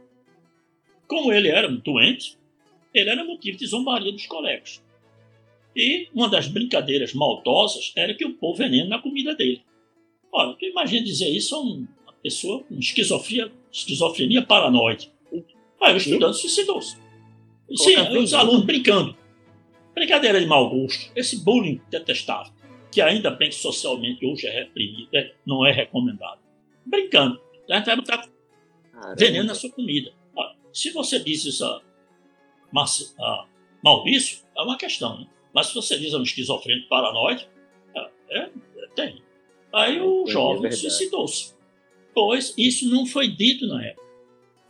[1.08, 2.38] Como ele era doente,
[2.94, 4.82] ele era motivo de zombaria dos colegas.
[5.76, 9.62] E uma das brincadeiras maldosas era que o povo veneno na comida dele.
[10.32, 11.88] Ora, tu imagina dizer isso a uma
[12.22, 15.12] pessoa com esquizofrenia, esquizofrenia paranoide.
[15.82, 16.98] Aí o estudante suicidou-se.
[17.76, 19.18] Sim, os alunos brincando.
[19.94, 22.52] Brincadeira de mau gosto, esse bullying detestável,
[22.92, 26.40] que ainda bem que socialmente hoje é reprimido, é, não é recomendado.
[26.86, 27.40] Brincando,
[27.70, 28.28] a gente vai botar
[29.18, 30.12] veneno na sua comida.
[30.74, 31.82] Se você diz isso a,
[33.20, 33.48] a
[33.84, 35.28] Maurício, é uma questão, né?
[35.54, 37.48] Mas se você diz a um esquizofrênico paranoide,
[37.96, 38.00] é,
[38.30, 39.22] é, é tem.
[39.72, 41.54] Aí o é jovem suicidou-se.
[42.14, 44.08] Pois isso não foi dito na época.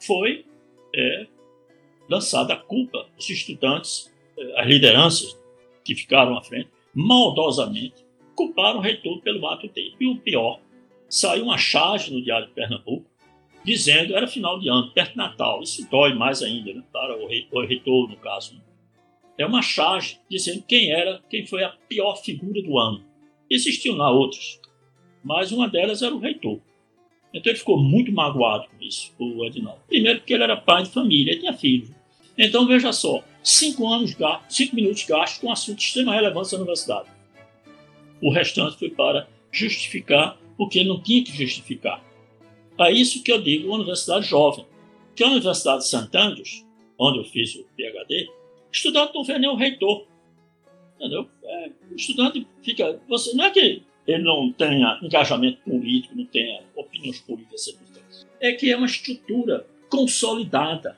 [0.05, 0.45] Foi
[0.93, 1.27] é,
[2.09, 4.12] lançado a culpa os estudantes,
[4.55, 5.37] as lideranças
[5.83, 8.03] que ficaram à frente, maldosamente
[8.35, 9.95] culparam o reitor pelo ato dele.
[9.99, 10.59] E o pior,
[11.07, 13.05] saiu uma charge no Diário de Pernambuco
[13.63, 15.61] dizendo era final de ano, perto de Natal.
[15.61, 18.55] Isso dói mais ainda né, para o reitor, no caso.
[18.55, 18.61] Né?
[19.37, 23.03] É uma charge dizendo quem era, quem foi a pior figura do ano.
[23.49, 24.59] Existiam lá outras,
[25.23, 26.59] mas uma delas era o reitor.
[27.33, 29.81] Então ele ficou muito magoado com isso, o Edinaldo.
[29.87, 31.93] Primeiro porque ele era pai de família, ele tinha filho.
[32.37, 34.15] Então veja só, cinco anos
[34.49, 37.09] cinco minutos gastos com assunto de extrema relevância na universidade.
[38.21, 42.03] O restante foi para justificar o que não tinha que justificar.
[42.79, 44.65] É isso que eu digo uma universidade jovem.
[45.15, 46.17] Que a Universidade de St.
[46.17, 46.65] Andrews,
[46.97, 48.31] onde eu fiz o PhD,
[48.71, 50.07] estudante não vê nem o reitor.
[50.95, 51.29] Entendeu?
[51.43, 52.99] É, o estudante fica.
[53.07, 57.77] Você, não é que ele não tenha engajamento político, não tenha opiniões políticas,
[58.39, 60.97] é que é uma estrutura consolidada.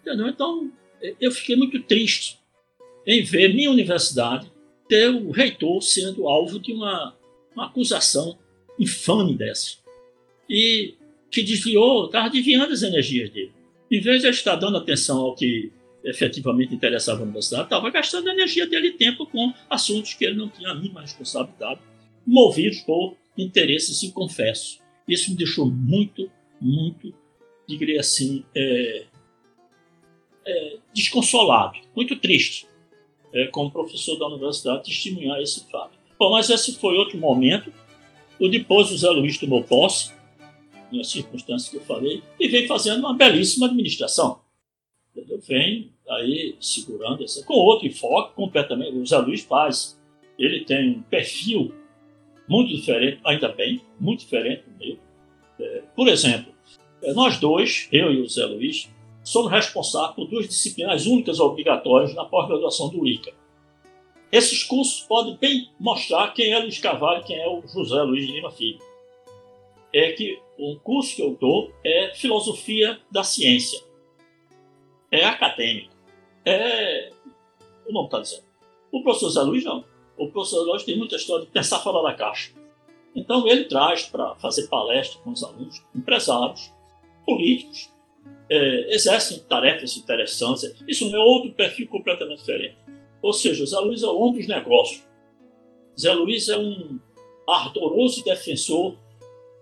[0.00, 0.28] Entendeu?
[0.28, 0.70] Então,
[1.20, 2.38] eu fiquei muito triste
[3.06, 4.50] em ver minha universidade
[4.88, 7.16] ter o reitor sendo alvo de uma,
[7.54, 8.38] uma acusação
[8.78, 9.76] infame dessa.
[10.48, 10.94] E
[11.30, 13.52] que desviou, estava desviando as energias dele.
[13.90, 15.72] Em vez de estar dando atenção ao que
[16.02, 20.36] efetivamente interessava a universidade, estava gastando a energia dele e tempo com assuntos que ele
[20.36, 21.80] não tinha a mínima responsabilidade,
[22.26, 24.80] movidos por interesses inconfessos.
[25.06, 27.14] Isso me deixou muito, muito,
[27.68, 29.04] diria assim, é,
[30.50, 32.66] é, desconsolado, muito triste,
[33.32, 35.98] é, como professor da universidade, testemunhar esse fato.
[36.18, 37.72] Bom, mas esse foi outro momento.
[38.38, 40.12] O depois o Zé Luiz tomou posse,
[40.92, 44.40] nas circunstâncias que eu falei, e vem fazendo uma belíssima administração.
[45.14, 45.40] Entendeu?
[45.40, 48.96] Vem aí segurando essa, com outro enfoque completamente.
[48.96, 50.00] O Zé Luiz Paz,
[50.38, 51.72] ele tem um perfil
[52.48, 54.98] muito diferente, ainda bem, muito diferente do meu.
[55.60, 56.52] É, por exemplo,
[57.02, 58.90] é, nós dois, eu e o Zé Luiz,
[59.30, 63.32] somos responsáveis por duas disciplinas únicas obrigatórias na pós-graduação do ICA.
[64.32, 68.26] Esses cursos podem bem mostrar quem é Luiz Carvalho e quem é o José Luiz
[68.26, 68.80] de Lima Filho.
[69.92, 73.80] É que o curso que eu dou é Filosofia da Ciência.
[75.12, 75.94] É acadêmico.
[76.44, 77.12] É.
[77.88, 78.44] O nome está dizendo.
[78.90, 79.84] O professor Zé Luiz não.
[80.18, 82.52] O professor Zé Luiz tem muita história de pensar fora da caixa.
[83.14, 86.72] Então ele traz para fazer palestra com os alunos, empresários,
[87.24, 87.90] políticos,
[88.50, 90.74] é, exercem tarefas interessantes.
[90.86, 92.76] Isso é outro perfil completamente diferente.
[93.22, 95.02] Ou seja, Zé Luiz é o homem dos negócios.
[95.98, 96.98] Zé Luiz é um
[97.48, 98.96] ardoroso defensor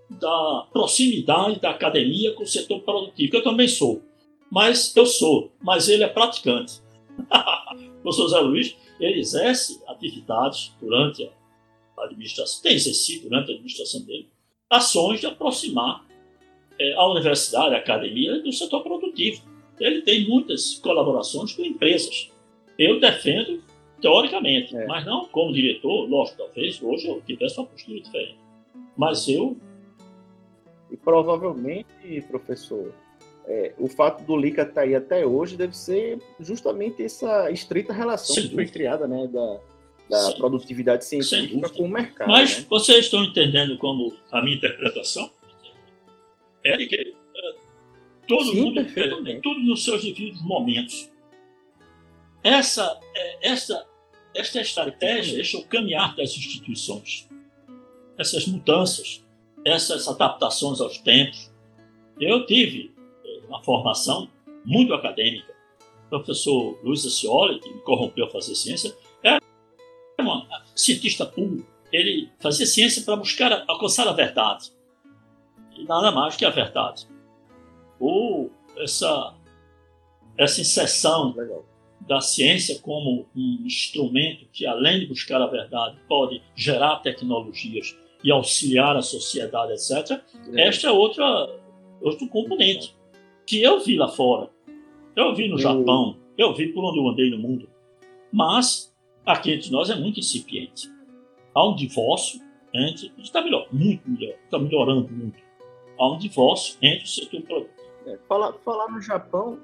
[0.09, 4.03] da proximidade da academia com o setor produtivo, que eu também sou.
[4.51, 6.81] Mas eu sou, mas ele é praticante.
[7.19, 11.31] o professor Zé Luiz, ele exerce atividades durante
[11.97, 14.29] a administração, tem exercido durante a administração dele,
[14.71, 16.08] ações de aproximar
[16.81, 19.43] é, a universidade, a academia do setor produtivo.
[19.79, 22.31] Ele tem muitas colaborações com empresas.
[22.79, 23.63] Eu defendo
[24.01, 24.87] teoricamente, é.
[24.87, 28.39] mas não como diretor, lógico, talvez hoje eu tivesse uma postura diferente.
[28.97, 29.57] Mas eu
[30.91, 31.87] e provavelmente,
[32.29, 32.93] professor,
[33.47, 37.93] é, o fato do Lica estar tá aí até hoje deve ser justamente essa estreita
[37.93, 38.49] relação Sim.
[38.49, 39.61] que foi criada, né, da,
[40.09, 42.29] da produtividade científica com o mercado.
[42.29, 42.67] Mas né?
[42.69, 45.31] vocês estão entendendo como a minha interpretação?
[46.69, 47.13] É que é,
[48.27, 51.11] todo Sim, mundo, é, tudo nos seus devidos momentos.
[52.43, 53.87] Essa, é, essa,
[54.35, 57.29] esta estratégia, este é o caminhar das instituições.
[58.17, 59.23] Essas mudanças
[59.65, 61.51] essas adaptações aos tempos.
[62.21, 62.93] Eu tive
[63.47, 64.29] uma formação
[64.65, 65.55] muito acadêmica.
[66.07, 69.41] O professor Luiz Ascioli, que me corrompeu a fazer ciência, era
[70.21, 70.43] um
[70.75, 71.67] cientista puro.
[71.93, 74.73] Ele fazia ciência para buscar alcançar a verdade.
[75.87, 77.07] Nada mais que a verdade.
[77.99, 79.35] Ou essa,
[80.37, 81.65] essa inserção Legal.
[82.01, 88.31] da ciência como um instrumento que, além de buscar a verdade, pode gerar tecnologias e
[88.31, 90.21] auxiliar a sociedade, etc.
[90.53, 90.69] É.
[90.69, 91.25] Esta é outra,
[92.01, 92.97] outro componente
[93.47, 94.51] que eu vi lá fora.
[95.17, 97.69] Eu vi no Japão, eu vi por onde eu andei no mundo.
[98.33, 98.95] Mas
[99.25, 100.89] aqui entre nós é muito incipiente.
[101.55, 102.41] Há um divórcio
[102.73, 103.13] entre.
[103.19, 105.48] Está melhor, muito melhor, está melhorando muito.
[105.99, 107.79] Há um divórcio entre o setor produtivo.
[108.07, 109.59] É, falar, falar no Japão.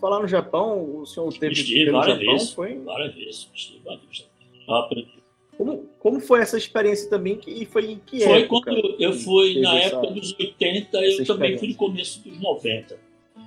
[0.00, 2.78] Falar no Japão, o senhor teve estive várias Japão, vezes, foi?
[2.80, 5.14] Várias vezes, estive várias vezes.
[5.56, 7.40] Como, como foi essa experiência também?
[7.46, 8.72] E foi em que foi época?
[8.72, 12.40] Foi quando eu fui, na essa, época dos 80, eu também fui no começo dos
[12.40, 12.98] 90.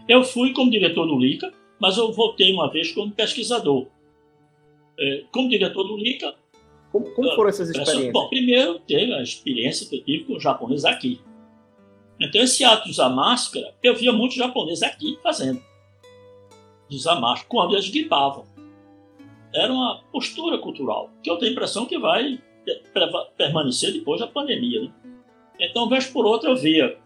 [0.07, 3.87] Eu fui como diretor do LICA, mas eu voltei uma vez como pesquisador.
[4.99, 6.33] É, como diretor do LICA.
[6.91, 8.13] Como, como foram essas experiências?
[8.13, 11.19] Bom, primeiro teve a experiência que eu tive com o japonês aqui.
[12.19, 15.61] Então, esse ato de usar máscara, eu via muitos japoneses aqui fazendo.
[16.89, 18.45] usar máscara quando eles gripavam.
[19.53, 22.41] Era uma postura cultural, que eu tenho a impressão que vai
[23.37, 24.81] permanecer depois da pandemia.
[24.81, 24.91] Né?
[25.59, 26.97] Então, vez por outra, eu via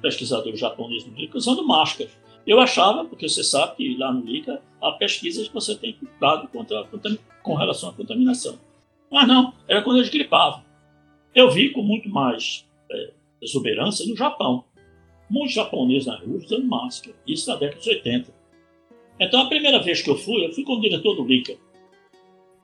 [0.00, 2.12] pesquisadores japoneses no LICA usando máscaras.
[2.46, 6.48] Eu achava, porque você sabe que lá no LICA há pesquisas que você tem cuidado
[6.48, 6.86] contra,
[7.42, 8.58] com relação à contaminação.
[9.10, 10.62] Mas não, era quando eles gripavam.
[11.34, 13.10] Eu vi com muito mais é,
[13.40, 14.64] exuberância no Japão.
[15.28, 17.16] Muitos japoneses na rua usando máscara.
[17.26, 18.34] Isso na década de 80.
[19.18, 21.56] Então, a primeira vez que eu fui, eu fui como diretor do LICA.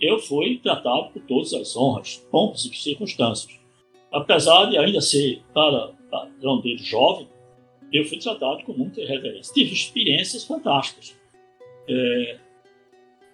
[0.01, 3.59] Eu fui tratado por todas as honras, pompas e circunstâncias.
[4.13, 7.27] Apesar de ainda ser, para padrão dele, jovem,
[7.93, 9.55] eu fui tratado com muita reverência.
[9.55, 11.17] Tive experiências fantásticas.
[11.89, 12.39] É,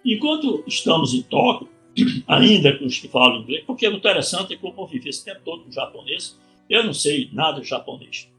[0.05, 1.69] enquanto estamos em Tóquio,
[2.27, 5.41] ainda com os que falam inglês, porque o interessante é que eu convivi esse tempo
[5.43, 6.39] todo com japonês,
[6.69, 8.31] eu não sei nada de japonês,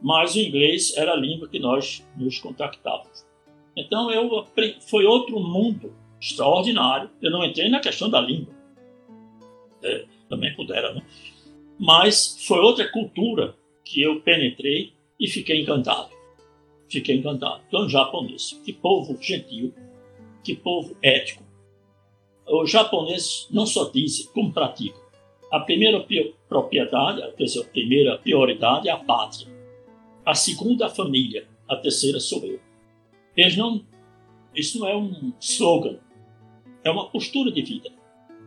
[0.00, 3.26] mas o inglês era a língua que nós nos contactávamos.
[3.76, 4.46] Então eu
[4.88, 7.10] foi outro mundo extraordinário.
[7.22, 8.52] Eu não entrei na questão da língua,
[9.82, 11.02] é, também pudera, né?
[11.78, 13.54] mas foi outra cultura
[13.84, 16.10] que eu penetrei e fiquei encantado.
[16.88, 17.62] Fiquei encantado.
[17.68, 19.72] Então, japonês, que povo gentil,
[20.42, 21.44] que povo ético.
[22.46, 25.00] Os japoneses não só dizem, como praticam.
[25.50, 26.04] A primeira
[26.48, 29.48] propriedade, quer dizer, a primeira prioridade é a pátria.
[30.24, 31.48] A segunda, a família.
[31.68, 32.60] A terceira sou eu.
[33.36, 33.84] Eles não.
[34.54, 35.98] Isso não é um slogan,
[36.82, 37.90] é uma postura de vida.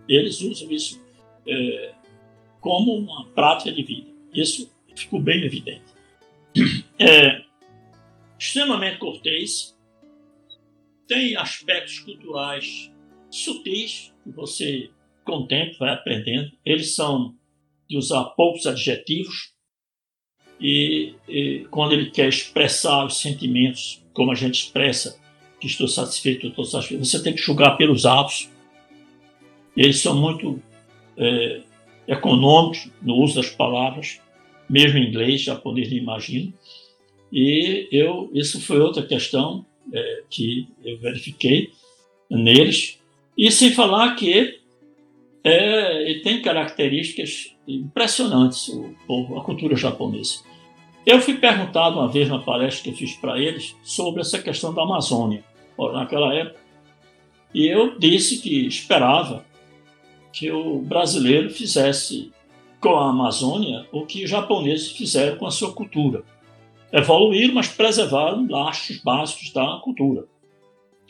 [0.07, 1.01] Eles usam isso
[1.47, 1.93] é,
[2.59, 4.09] como uma prática de vida.
[4.33, 5.91] Isso ficou bem evidente.
[6.99, 7.43] É,
[8.37, 9.77] extremamente cortês,
[11.07, 12.91] tem aspectos culturais
[13.29, 14.89] sutis que você,
[15.25, 16.51] com o tempo, vai aprendendo.
[16.65, 17.35] Eles são
[17.89, 19.51] de usar poucos adjetivos
[20.59, 25.19] e, e quando ele quer expressar os sentimentos como a gente expressa
[25.59, 28.49] que estou satisfeito, estou satisfeito, você tem que julgar pelos atos.
[29.75, 30.61] Eles são muito
[31.17, 31.61] é,
[32.07, 34.19] econômicos no uso das palavras,
[34.69, 36.53] mesmo em inglês, japonês nem imagino.
[37.31, 41.71] E eu, isso foi outra questão é, que eu verifiquei
[42.29, 42.99] neles.
[43.37, 44.60] E sem falar que
[45.43, 50.39] é, tem características impressionantes, o povo, a cultura japonesa.
[51.05, 54.73] Eu fui perguntado uma vez na palestra que eu fiz para eles sobre essa questão
[54.73, 55.43] da Amazônia,
[55.93, 56.59] naquela época,
[57.53, 59.45] e eu disse que esperava
[60.31, 62.31] que o brasileiro fizesse
[62.79, 66.23] com a Amazônia o que os japoneses fizeram com a sua cultura.
[66.93, 70.25] Evoluíram, mas preservaram laços básicos da cultura.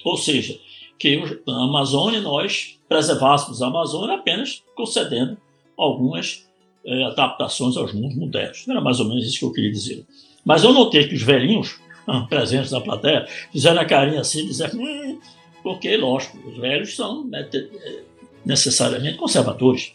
[0.03, 0.59] Ou seja,
[0.97, 5.37] que a Amazônia, nós preservássemos a Amazônia apenas concedendo
[5.77, 6.45] algumas
[6.85, 8.67] é, adaptações aos mundos modernos.
[8.67, 10.05] Era mais ou menos isso que eu queria dizer.
[10.43, 14.77] Mas eu notei que os velhinhos ah, presentes na plateia fizeram a carinha assim, dizendo,
[14.77, 15.17] hum,
[15.63, 17.99] porque, lógico, os velhos são né, é,
[18.45, 19.93] necessariamente conservadores.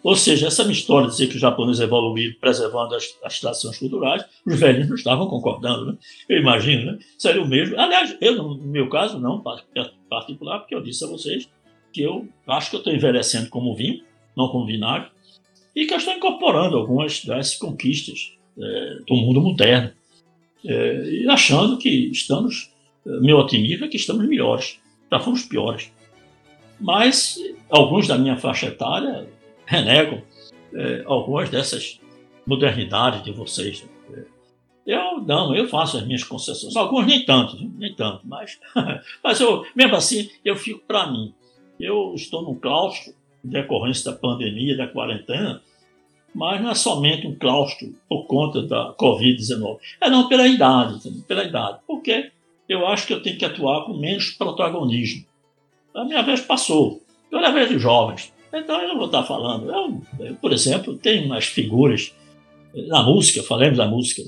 [0.00, 4.24] Ou seja, essa história de dizer que os japoneses evoluíram preservando as, as tradições culturais,
[4.46, 5.86] os velhinhos não estavam concordando.
[5.86, 5.98] Né?
[6.28, 6.98] Eu imagino, né?
[7.18, 7.76] seria o mesmo.
[7.80, 9.42] Aliás, eu, no meu caso, não
[10.08, 11.48] particular, porque eu disse a vocês
[11.98, 14.04] que eu acho que eu estou envelhecendo como vinho,
[14.36, 15.10] não como vinagre,
[15.74, 19.90] e que estão incorporando algumas das conquistas é, do mundo moderno.
[20.64, 22.70] É, e achando que estamos,
[23.04, 24.78] é, meu otimismo é que estamos melhores,
[25.10, 25.90] já fomos piores.
[26.78, 29.28] Mas alguns da minha faixa etária
[29.66, 30.22] renegam
[30.72, 31.98] é, algumas dessas
[32.46, 33.82] modernidades de vocês.
[34.08, 34.24] Né?
[34.86, 36.76] Eu não, eu faço as minhas concessões.
[36.76, 38.56] Alguns nem tanto, nem tanto, mas,
[39.22, 41.34] mas eu, mesmo assim, eu fico para mim.
[41.78, 45.62] Eu estou num claustro, decorrência da pandemia, da quarentena,
[46.34, 49.78] mas não é somente um claustro por conta da Covid-19.
[50.00, 51.78] É não pela idade, pela idade.
[51.86, 52.30] Porque
[52.68, 55.24] eu acho que eu tenho que atuar com menos protagonismo.
[55.94, 57.02] A minha vez passou.
[57.30, 58.32] Eu era a vez dos jovens.
[58.52, 59.70] Então eu não vou estar falando.
[59.70, 62.14] Eu, eu, por exemplo, tenho umas figuras
[62.86, 64.22] na música, falemos da música,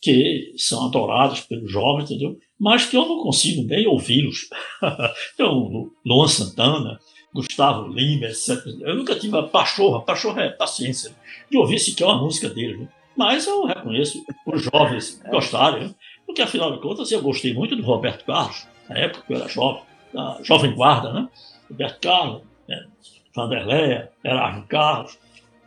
[0.00, 2.38] que são adoradas pelos jovens, entendeu?
[2.58, 4.48] Mas que eu não consigo nem ouvi-los.
[5.34, 6.98] então, Luan Santana,
[7.34, 8.64] Gustavo Lima, etc.
[8.80, 11.14] Eu nunca tive a pachorra, pachorra é paciência,
[11.50, 12.78] de ouvir sequer uma música dele.
[12.78, 12.88] Né?
[13.16, 15.30] Mas eu reconheço os jovens é.
[15.30, 15.94] gostarem, né?
[16.24, 19.48] porque afinal de contas eu gostei muito do Roberto Carlos, na época que eu era
[19.48, 21.28] jovem, da Jovem Guarda, né?
[21.68, 22.86] Roberto Carlos, né?
[23.34, 25.18] Vanderleia, Erasmo Carlos.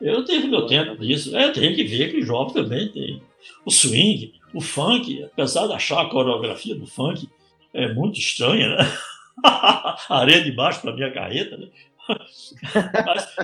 [0.02, 1.36] Eu tive meu tempo disso.
[1.38, 3.22] É, tem que ver que os jovens também tem.
[3.66, 7.30] O swing, o funk, apesar de achar a coreografia do funk
[7.74, 8.98] é muito estranha, né?
[10.10, 11.68] areia de baixo para minha carreta, né?
[13.06, 13.36] mas,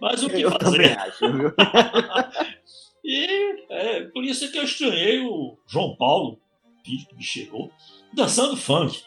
[0.00, 0.96] mas, o que eu fazer?
[0.96, 1.24] Acho,
[3.04, 6.38] e é, por isso é que eu estranhei o João Paulo,
[6.84, 7.72] filho que me chegou,
[8.12, 9.02] dançando funk.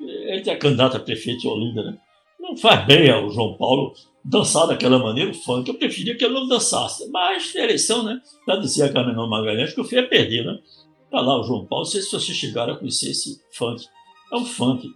[0.00, 1.98] ele é candidato a prefeito de Olinda, né?
[2.40, 3.94] Não faz bem ao João Paulo
[4.24, 5.68] dançar daquela maneira o funk.
[5.68, 7.08] Eu preferia que ele não dançasse.
[7.10, 8.20] Mas a eleição, né?
[8.48, 10.58] Já dizia a Carmenão Magalhães que o fim é perder, né?
[11.10, 13.84] Tá lá o João Paulo, não sei se vocês chegaram a conhecer esse funk.
[14.32, 14.88] É um funk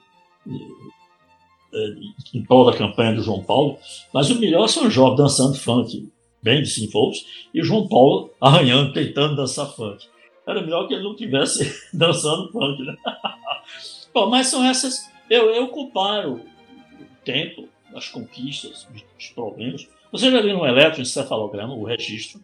[1.74, 1.94] é,
[2.32, 3.78] em prol da campanha do João Paulo,
[4.12, 6.08] mas o melhor são os jovens dançando funk,
[6.40, 10.06] bem desenvoltos, e o João Paulo arranhando, tentando dançar funk.
[10.46, 12.94] Era melhor que ele não tivesse dançando funk, né?
[14.14, 15.10] Bom, mas são essas.
[15.28, 18.86] Eu, eu comparo o tempo, as conquistas,
[19.18, 19.88] os problemas.
[20.12, 22.40] Você já viu no eletroencefalograma, o registro?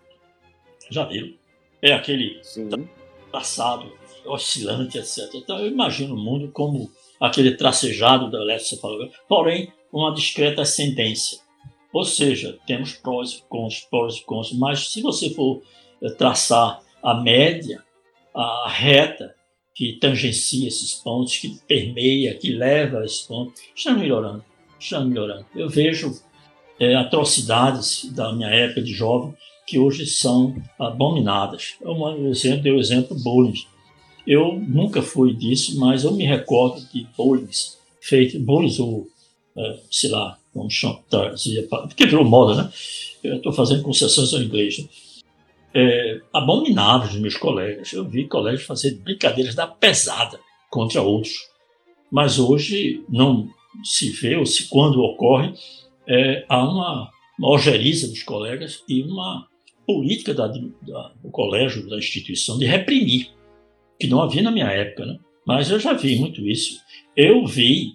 [0.90, 1.36] Já viu?
[1.80, 2.68] É aquele Sim.
[3.30, 3.92] Traçado,
[4.26, 5.34] oscilante, etc.
[5.34, 6.90] Então eu imagino o mundo como
[7.20, 11.38] aquele tracejado do eletroencefalograma, porém uma discreta ascendência.
[11.92, 15.62] Ou seja, temos prós e contras, prós e contras, mas se você for
[16.02, 17.82] eh, traçar a média,
[18.34, 19.34] a reta
[19.74, 24.44] que tangencia esses pontos, que permeia, que leva a esses pontos, está melhorando,
[24.78, 25.46] está melhorando.
[25.54, 26.12] Eu vejo
[26.78, 29.34] é, atrocidades da minha época de jovem
[29.70, 31.76] que hoje são abominadas.
[31.82, 33.54] Um exemplo, deu o exemplo bullying.
[34.26, 37.48] Eu nunca fui disso, mas eu me recordo de bullying
[38.00, 39.06] feito, bullying ou,
[39.56, 41.00] é, sei lá, vamos chamar,
[41.88, 42.72] porque virou moda, né?
[43.22, 44.78] Eu estou fazendo concessões ao inglês.
[44.78, 44.88] Né?
[45.74, 47.92] é, abomináveis dos meus colegas.
[47.92, 50.38] Eu vi colegas fazer brincadeiras da pesada
[50.68, 51.48] contra outros.
[52.10, 53.48] Mas hoje não
[53.84, 55.54] se vê, ou se quando ocorre,
[56.08, 59.46] é, há uma, uma dos colegas e uma
[59.92, 63.30] política da, da, do colégio, da instituição, de reprimir,
[63.98, 65.04] que não havia na minha época.
[65.04, 65.18] Né?
[65.46, 66.80] Mas eu já vi muito isso.
[67.16, 67.94] Eu vi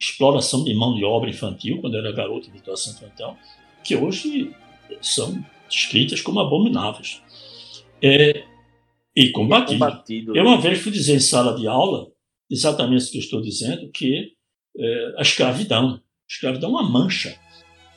[0.00, 3.36] exploração de mão de obra infantil, quando era garoto de Vitória Santo Antão,
[3.82, 4.54] que hoje
[5.00, 7.22] são descritas como abomináveis.
[8.02, 8.44] É,
[9.14, 9.78] e combatido.
[9.78, 10.36] combatido.
[10.36, 12.08] Eu uma vez fui dizer em sala de aula,
[12.50, 14.32] exatamente o que eu estou dizendo, que
[14.76, 15.94] é, a escravidão.
[15.94, 17.38] A escravidão é uma mancha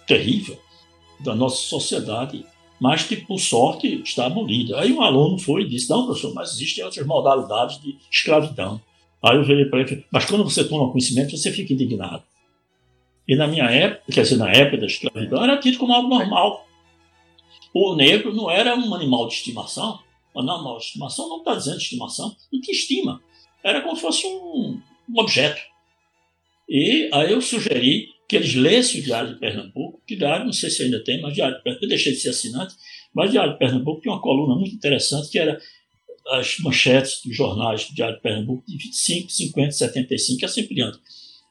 [0.06, 0.58] terrível
[1.20, 2.46] da nossa sociedade,
[2.80, 4.80] mas que, por sorte, está abolida.
[4.80, 8.80] Aí um aluno foi e disse, não, professor, mas existem outras modalidades de escravidão.
[9.24, 12.24] Aí eu virei para ele, mas quando você toma conhecimento, você fica indignado.
[13.28, 16.66] E na minha época, quer dizer, na época da escravidão, era tido como algo normal.
[17.74, 20.00] O negro não era um animal de estimação.
[20.34, 23.22] O animal de estimação não está dizendo estimação, não tinha estima.
[23.64, 24.80] Era como se fosse um,
[25.10, 25.60] um objeto.
[26.70, 30.70] E aí eu sugeri que eles lessem o Diário de Pernambuco, que Diário, não sei
[30.70, 32.76] se ainda tem, mas Diário de Pernambuco, eu deixei de ser assinante,
[33.14, 35.60] mas Diário de Pernambuco tinha uma coluna muito interessante que era
[36.30, 40.74] as manchetes dos jornais do Diário de Pernambuco de 25, 50, 75 e assim por
[40.74, 41.00] diante.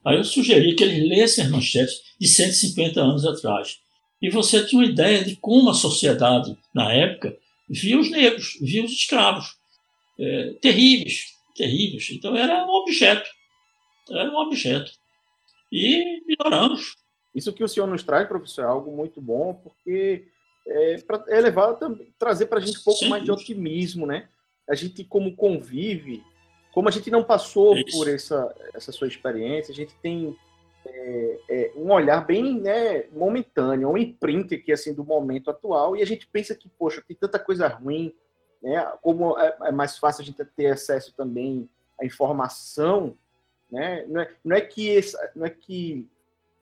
[0.04, 3.78] Aí eu sugeri que eles lessem as manchetes de 150 anos atrás.
[4.20, 7.36] E você tinha uma ideia de como a sociedade, na época,
[7.68, 9.46] via os negros, via os escravos.
[10.18, 11.24] É, terríveis,
[11.54, 12.08] terríveis.
[12.12, 13.28] Então era um objeto.
[14.10, 14.92] Era um objeto.
[15.70, 16.96] E melhoramos.
[17.34, 20.26] Isso que o senhor nos traz, professor, é algo muito bom, porque
[20.66, 21.76] é, para levar,
[22.18, 23.08] trazer para a gente um pouco Sim.
[23.08, 24.28] mais de otimismo, né?
[24.68, 26.24] A gente, como convive,
[26.72, 27.96] como a gente não passou Isso.
[27.96, 30.36] por essa, essa sua experiência, a gente tem
[30.84, 36.02] é, é, um olhar bem né, momentâneo, um imprint aqui assim do momento atual e
[36.02, 38.14] a gente pensa que poxa tem tanta coisa ruim,
[38.62, 38.84] né?
[39.02, 41.68] Como é, é mais fácil a gente ter acesso também
[42.00, 43.16] à informação,
[43.70, 44.04] né?
[44.08, 46.06] Não é, não é que esse, não é que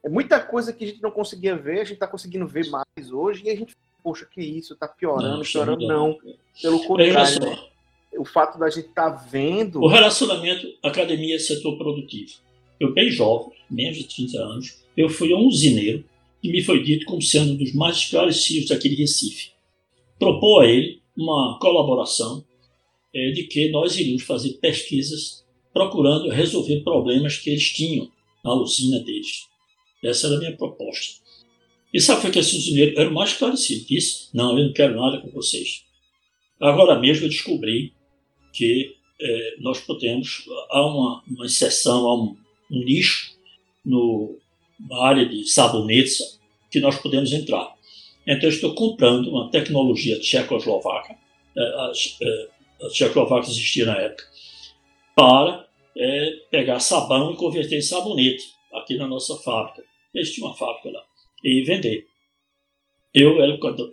[0.05, 3.13] é muita coisa que a gente não conseguia ver, a gente está conseguindo ver mais
[3.13, 6.19] hoje e a gente poxa que isso está piorando, não, piorando não,
[6.61, 7.41] pelo contrário.
[7.41, 7.59] Né?
[8.19, 12.45] O fato da gente estar tá vendo o relacionamento academia setor produtivo
[12.81, 16.05] eu bem jovem, menos de 30 anos, eu fui a um usineiro
[16.43, 19.51] que me foi dito como sendo um dos mais esclarecidos daquele Recife.
[20.19, 22.45] Propôs a ele uma colaboração
[23.15, 25.44] é, de que nós iríamos fazer pesquisas
[25.75, 28.11] procurando resolver problemas que eles tinham
[28.43, 29.47] na usina deles.
[30.03, 31.23] Essa era a minha proposta.
[31.93, 33.87] E sabe foi que esse usineiro era o mais esclarecido.
[33.87, 35.85] Disse, não, eu não quero nada com vocês.
[36.61, 37.93] Agora mesmo eu descobri
[38.53, 42.37] que é, nós podemos, há uma, uma exceção, há um,
[42.71, 43.35] um nicho
[43.85, 44.39] no,
[44.79, 46.41] na área de sabonetes
[46.71, 47.75] que nós podemos entrar.
[48.27, 51.17] Então, estou comprando uma tecnologia tchecoslovaca,
[51.57, 51.93] é, a,
[52.23, 52.49] é,
[52.87, 54.25] a tchecoslovaca existia na época,
[55.15, 55.67] para
[55.97, 59.85] é, pegar sabão e converter em sabonete aqui na nossa fábrica.
[60.13, 61.03] Eles tinham uma fábrica lá.
[61.43, 62.07] E vender.
[63.15, 63.37] Eu,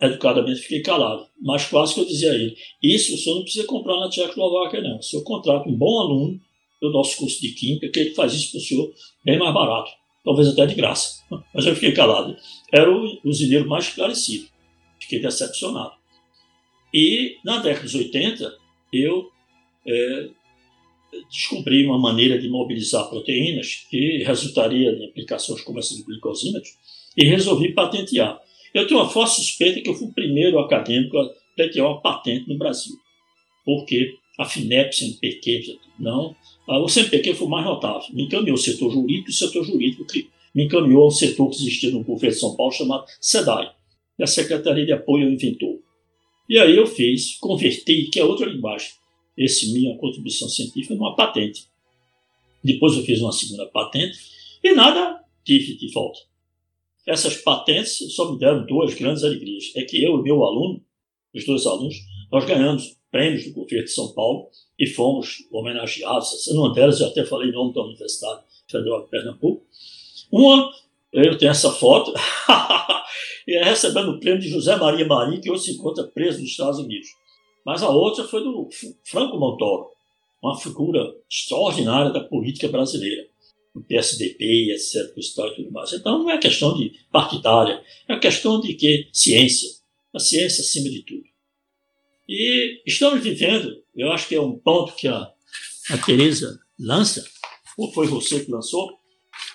[0.01, 1.27] educadamente, fiquei calado.
[1.39, 4.81] Mas quase que eu dizia a ele: Isso o senhor não precisa comprar na Tchecoslováquia,
[4.81, 4.97] não.
[4.97, 6.41] O senhor contrata um bom aluno
[6.81, 8.93] do nosso curso de Química, que ele faz isso para o senhor
[9.23, 9.91] bem mais barato,
[10.25, 11.23] talvez até de graça.
[11.53, 12.35] Mas eu fiquei calado.
[12.71, 14.47] Era o usineiro mais esclarecido.
[14.99, 15.93] Fiquei decepcionado.
[16.91, 18.57] E na década dos 80,
[18.91, 19.29] eu
[19.87, 20.29] é,
[21.29, 26.71] descobri uma maneira de mobilizar proteínas que resultaria em aplicações como essa de glicosímetros
[27.17, 28.39] e resolvi patentear.
[28.73, 32.47] Eu tenho uma forte suspeita que eu fui o primeiro acadêmico a pleitear uma patente
[32.47, 32.95] no Brasil,
[33.65, 36.35] porque a FINEP, CNPq, não,
[36.67, 40.05] o CNPq foi o mais notável, me encaminhou ao setor jurídico o setor jurídico
[40.53, 43.71] me encaminhou ao setor que existia no governo de São Paulo chamado SEDAI,
[44.19, 45.79] a Secretaria de Apoio ao Inventor.
[46.47, 48.91] E aí eu fiz, converti, que é outra linguagem,
[49.37, 51.67] esse minha contribuição científica numa patente.
[52.63, 54.19] Depois eu fiz uma segunda patente
[54.63, 56.19] e nada tive de volta.
[57.05, 59.71] Essas patentes só me deram duas grandes alegrias.
[59.75, 60.81] É que eu e meu aluno,
[61.33, 61.95] os dois alunos,
[62.31, 66.47] nós ganhamos prêmios do governo de São Paulo e fomos homenageados.
[66.53, 69.65] Numa delas eu até falei em nome da Universidade Federal de Pernambuco.
[70.31, 70.71] Uma,
[71.11, 72.13] eu tenho essa foto,
[73.47, 76.79] é recebendo o prêmio de José Maria Marinho, que hoje se encontra preso nos Estados
[76.79, 77.09] Unidos.
[77.65, 78.69] Mas a outra foi do
[79.03, 79.89] Franco Montoro,
[80.41, 83.27] uma figura extraordinária da política brasileira,
[83.73, 85.15] o PSDB, etc.
[85.15, 85.93] E tudo mais.
[85.93, 89.69] Então não é questão de partidária, é questão de que ciência,
[90.13, 91.23] a ciência acima de tudo.
[92.27, 95.31] E estamos vivendo, eu acho que é um ponto que a,
[95.89, 97.23] a Tereza lança,
[97.77, 98.99] ou foi você que lançou,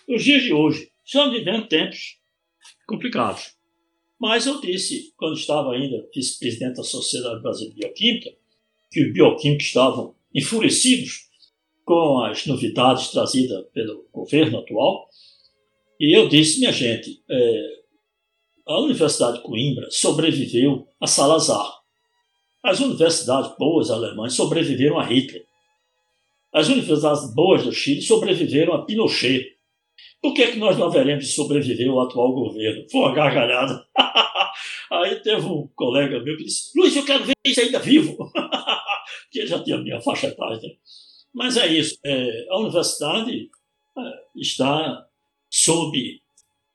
[0.09, 0.91] os dias de hoje.
[1.05, 2.19] Estamos vivendo tempos
[2.87, 3.56] complicados.
[4.19, 8.31] Mas eu disse, quando estava ainda vice-presidente da Sociedade Brasileira de Bioquímica,
[8.91, 11.27] que os bioquímicos estavam enfurecidos
[11.85, 15.09] com as novidades trazidas pelo governo atual.
[16.01, 17.77] E eu disse, minha gente, é,
[18.67, 21.73] a Universidade de Coimbra sobreviveu a Salazar.
[22.63, 25.47] As universidades boas alemãs sobreviveram a Hitler.
[26.53, 29.56] As universidades boas do Chile sobreviveram a Pinochet.
[30.27, 32.85] Por que, é que nós não haveremos de sobreviver ao atual governo?
[32.91, 33.87] Foi uma gargalhada.
[34.91, 38.17] Aí teve um colega meu que disse: Luiz, eu quero ver isso ainda vivo.
[39.23, 40.61] Porque ele já tinha a minha faixa etária.
[41.33, 41.97] Mas é isso.
[42.05, 43.49] É, a universidade
[43.97, 44.03] é,
[44.35, 45.07] está
[45.49, 46.21] sob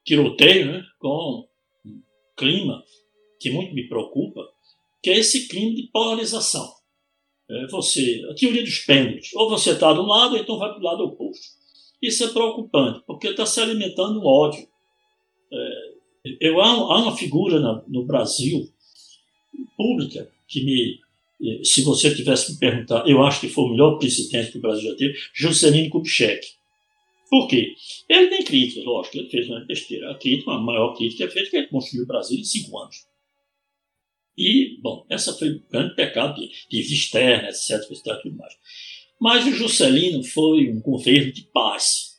[0.06, 1.46] tiroteio né, com
[1.86, 2.02] um
[2.38, 2.82] clima
[3.38, 4.48] que muito me preocupa,
[5.04, 6.74] que é esse clima de polarização.
[7.50, 9.30] É você, a teoria dos pêndulos.
[9.36, 11.60] Ou você está de um lado, ou então vai para o lado oposto.
[12.02, 14.68] Isso é preocupante, porque está se alimentando um ódio.
[15.54, 15.92] É,
[16.40, 18.70] eu, há, uma figura na, no Brasil,
[19.78, 21.00] pública, que me.
[21.44, 24.62] Eh, se você tivesse me perguntar, eu acho que foi o melhor presidente que o
[24.62, 26.48] Brasil já teve, Juscelino Kubitschek.
[27.30, 27.74] Por quê?
[28.10, 30.12] Ele tem crítica, lógico, ele fez uma besteira.
[30.12, 33.08] A crítica, a maior crítica é feita que ele construiu o Brasil em cinco anos.
[34.38, 38.54] E, bom, essa foi um grande pecado de dívida externa, etc, etc, tudo mais.
[39.22, 42.18] Mas o Juscelino foi um governo de paz,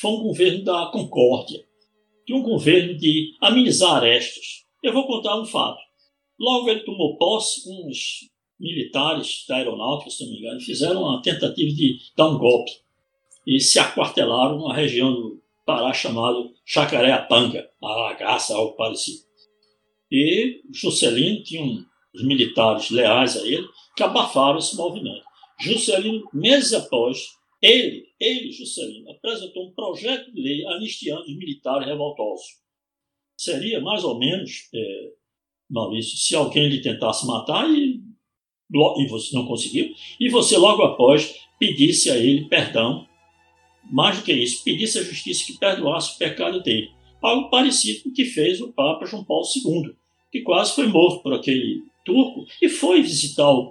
[0.00, 1.62] foi um governo da concórdia,
[2.26, 4.64] de um governo de amenizar arestas.
[4.82, 5.78] Eu vou contar um fato.
[6.38, 11.70] Logo ele tomou posse, uns militares da aeronáutica, se não me engano, fizeram uma tentativa
[11.74, 12.72] de dar um golpe
[13.46, 19.24] e se aquartelaram numa região do Pará chamado Chacareapanga, Aragaça, algo parecido.
[20.10, 21.84] E Juscelino tinha
[22.14, 25.29] os militares leais a ele que abafaram esse movimento.
[25.60, 32.46] Juscelino, meses após, ele, ele, Juscelino, apresentou um projeto de lei anistiando os militares revoltosos.
[33.36, 35.12] Seria mais ou menos, é,
[35.68, 38.00] Maurício, se alguém lhe tentasse matar e,
[38.72, 43.06] e você não conseguiu, e você logo após pedisse a ele perdão,
[43.90, 46.90] mais do que isso, pedisse à justiça que perdoasse o pecado dele.
[47.20, 49.94] Algo parecido com o que fez o Papa João Paulo II,
[50.30, 53.70] que quase foi morto por aquele turco e foi visitar o,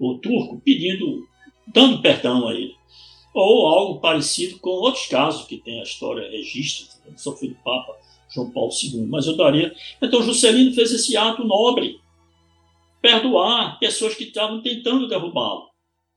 [0.00, 1.28] o turco pedindo,
[1.66, 2.74] dando perdão a ele.
[3.34, 7.96] Ou algo parecido com outros casos que tem a história registra, só foi do Papa
[8.34, 9.74] João Paulo II, mas eu daria.
[10.02, 12.00] Então Juscelino fez esse ato nobre,
[13.02, 15.68] perdoar pessoas que estavam tentando derrubá-lo.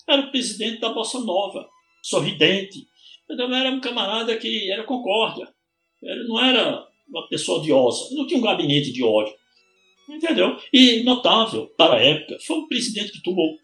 [0.08, 1.68] Era o presidente da Bossa Nova,
[2.02, 2.88] sorridente.
[3.30, 5.48] Então era um camarada que era concórdia.
[6.02, 9.34] Ele não era uma pessoa odiosa, não tinha um gabinete de ódio.
[10.10, 10.58] Entendeu?
[10.72, 13.58] E notável para a época, foi um presidente que tomou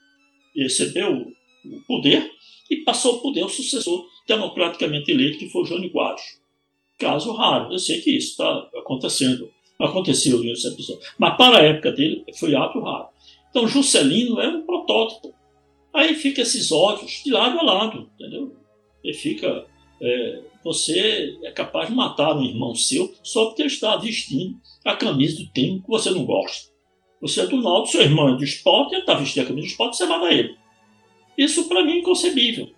[0.63, 1.31] recebeu
[1.65, 2.31] o poder
[2.69, 6.39] e passou o poder ao sucessor democraticamente eleito, que foi Jânio Quadros.
[6.97, 9.49] Caso raro, eu sei que isso está acontecendo,
[9.79, 13.07] aconteceu nesse episódio, mas para a época dele foi ato raro.
[13.49, 15.33] Então Juscelino é um protótipo.
[15.93, 18.55] Aí fica esses ódios de lado a lado, entendeu?
[19.03, 19.65] E fica.
[20.01, 24.95] É, você é capaz de matar um irmão seu só porque ele está vestindo a
[24.95, 26.69] camisa do time que você não gosta.
[27.21, 29.71] Você é do Náutico, seu irmão é do esporte, ele está vestindo a camisa do
[29.71, 30.55] esporte, você mata ele.
[31.37, 32.69] Isso para mim é inconcebível.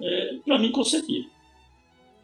[0.00, 1.30] É, para mim inconcebível.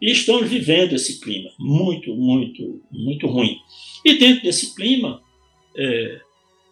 [0.01, 3.57] E estamos vivendo esse clima muito, muito, muito ruim.
[4.03, 5.21] E dentro desse clima
[5.77, 6.19] é,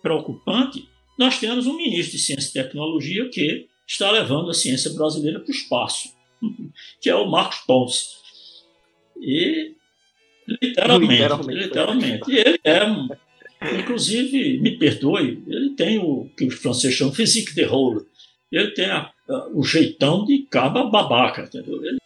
[0.02, 0.88] preocupante,
[1.18, 5.49] nós temos um ministro de Ciência e Tecnologia que está levando a ciência brasileira para
[5.49, 6.10] o espaço,
[6.99, 8.22] que é o Marcos Pontes.
[9.19, 9.76] E
[10.61, 12.32] literalmente, literalmente, literalmente.
[12.32, 13.07] E ele é um,
[13.62, 18.06] inclusive, me perdoe, ele tem o que os franceses chamam physique de rôle.
[18.52, 21.84] Ele tem a, a, o jeitão de caba babaca, entendeu?
[21.84, 21.98] Ele,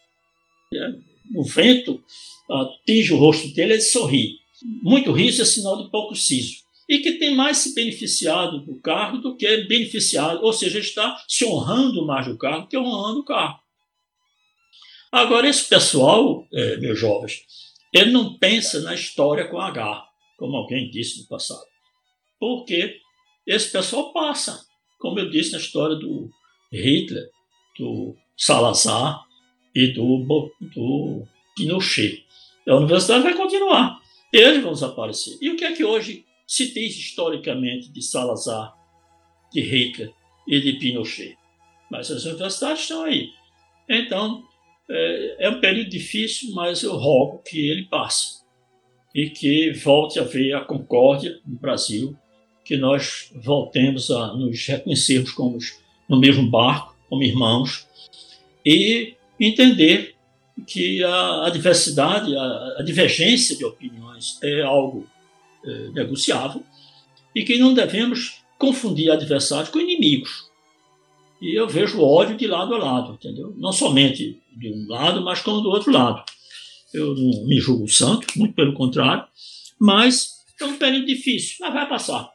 [0.74, 0.94] é,
[1.34, 2.04] o vento
[2.50, 4.40] atinge o rosto dele, ele sorri.
[4.84, 9.18] Muito riso é sinal de pouco siso e que tem mais se beneficiado do carro
[9.18, 13.60] do que beneficiado, ou seja, está se honrando mais do carro que honrando o carro.
[15.12, 17.44] Agora, esse pessoal, é, meus jovens,
[17.94, 20.06] ele não pensa na história com H,
[20.38, 21.66] como alguém disse no passado.
[22.40, 23.00] Porque
[23.46, 24.66] esse pessoal passa,
[25.00, 26.30] como eu disse na história do
[26.72, 27.30] Hitler,
[27.78, 29.24] do Salazar
[29.74, 32.26] e do, do Pinochet.
[32.68, 34.02] A universidade vai continuar.
[34.34, 35.38] Eles vão desaparecer.
[35.40, 38.76] E o que é que hoje se diz historicamente de Salazar,
[39.52, 40.14] de Hitler
[40.48, 41.38] e de Pinochet.
[41.90, 43.30] Mas as universidades estão aí.
[43.88, 44.44] Então,
[44.90, 48.45] é, é um período difícil, mas eu rogo que ele passe
[49.16, 52.14] e que volte a haver a concórdia no Brasil,
[52.66, 55.58] que nós voltemos a nos reconhecermos como
[56.10, 57.88] no mesmo barco, como irmãos,
[58.66, 60.16] e entender
[60.68, 65.08] que a, a diversidade, a, a divergência de opiniões é algo
[65.64, 66.62] é, negociável
[67.34, 70.50] e que não devemos confundir adversários com inimigos.
[71.42, 73.54] E eu vejo ódio de lado a lado, entendeu?
[73.58, 76.24] Não somente de um lado, mas como do outro lado.
[76.96, 79.26] Eu não me julgo santo, muito pelo contrário,
[79.80, 82.30] mas é um período difícil, mas vai passar.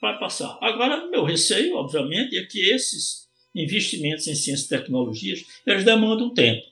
[0.00, 0.58] Vai passar.
[0.62, 6.62] Agora, meu receio, obviamente, é que esses investimentos em ciência e tecnologias, eles demandam tempo.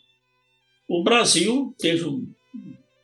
[0.88, 2.26] O Brasil teve um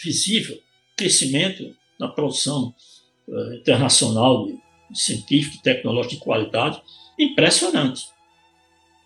[0.03, 0.59] visível
[0.97, 2.75] crescimento na produção
[3.29, 4.59] uh, internacional de,
[4.99, 6.81] científica e tecnológica de qualidade
[7.19, 8.07] impressionante.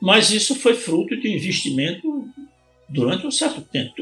[0.00, 2.28] Mas isso foi fruto de investimento
[2.88, 3.94] durante um certo tempo.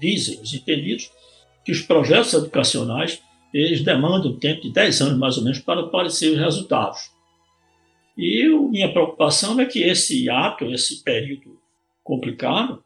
[0.00, 1.10] Dizem os entendidos
[1.64, 3.22] que os projetos educacionais
[3.52, 7.10] eles demandam um tempo de 10 anos mais ou menos para aparecer os resultados.
[8.16, 11.58] E a minha preocupação é que esse ato, esse período
[12.02, 12.82] complicado,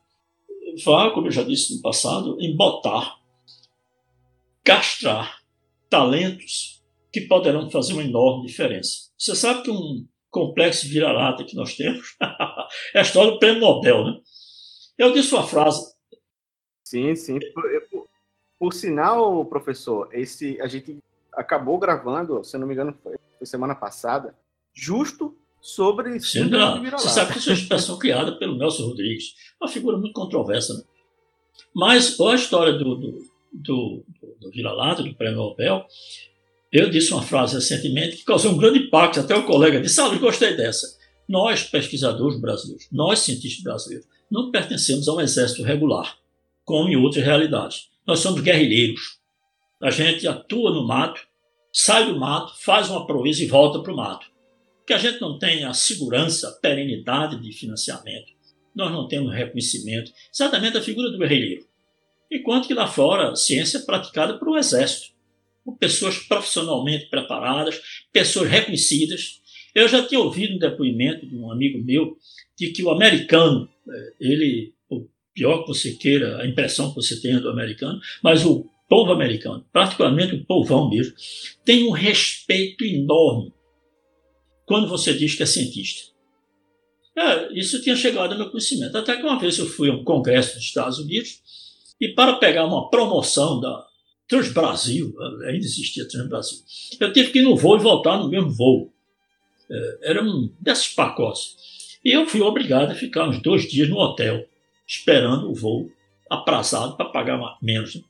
[0.85, 3.20] vá, como eu já disse no passado, embotar
[4.64, 5.40] castrar
[5.90, 6.82] talentos
[7.12, 9.10] que poderão fazer uma enorme diferença.
[9.19, 12.16] Você sabe que um complexo vira-lata que nós temos
[12.94, 14.20] é a história do prêmio Nobel, né?
[14.98, 15.93] Eu disse uma frase.
[16.85, 17.39] Sim, sim.
[17.55, 18.09] Por, por,
[18.59, 20.98] por, sinal, professor, esse a gente
[21.32, 24.35] acabou gravando, se não me engano, foi, foi semana passada,
[24.73, 26.90] justo sobre síndrome de.
[26.90, 30.74] Você sabe que isso é uma expressão criada pelo Nelson Rodrigues, uma figura muito controversa,
[30.74, 30.82] né?
[31.74, 35.85] Mas a história do, do do, do, do Vira-Lata, do Prêmio Nobel,
[36.73, 40.06] eu disse uma frase recentemente que causou um grande impacto, até o colega disse, ah,
[40.06, 40.98] eu gostei dessa.
[41.28, 46.17] Nós, pesquisadores brasileiros, nós, cientistas brasileiros, não pertencemos a um exército regular,
[46.65, 47.89] como em outras realidades.
[48.07, 49.19] Nós somos guerrilheiros.
[49.81, 51.21] A gente atua no mato,
[51.73, 54.27] sai do mato, faz uma proeza e volta para o mato.
[54.87, 58.33] Que a gente não tem a segurança, a perenidade de financiamento.
[58.75, 60.11] Nós não temos reconhecimento.
[60.33, 61.71] Exatamente a figura do guerrilheiro
[62.33, 65.13] enquanto que lá fora, ciência é praticada por um exército,
[65.65, 67.81] por pessoas profissionalmente preparadas,
[68.13, 69.41] pessoas reconhecidas.
[69.74, 72.16] Eu já tinha ouvido um depoimento de um amigo meu
[72.59, 77.20] de que o americano, é, ele, o pior que você queira, a impressão que você
[77.20, 81.15] tenha do americano, mas o povo americano, particularmente o povão mesmo,
[81.65, 83.53] tem um respeito enorme
[84.66, 86.12] quando você diz que é cientista.
[87.16, 88.97] É, isso tinha chegado ao meu conhecimento.
[88.97, 91.40] Até que uma vez eu fui a um congresso dos Estados Unidos
[92.01, 93.86] e para pegar uma promoção da
[94.27, 96.59] Transbrasil, ainda existia Transbrasil,
[96.99, 98.91] eu tive que ir no voo e voltar no mesmo voo.
[99.73, 101.57] É, era um desses pacotes.
[102.05, 104.47] E eu fui obrigado a ficar uns dois dias no hotel,
[104.86, 105.90] esperando o voo
[106.28, 107.94] aprazado para pagar menos.
[107.94, 108.03] Né?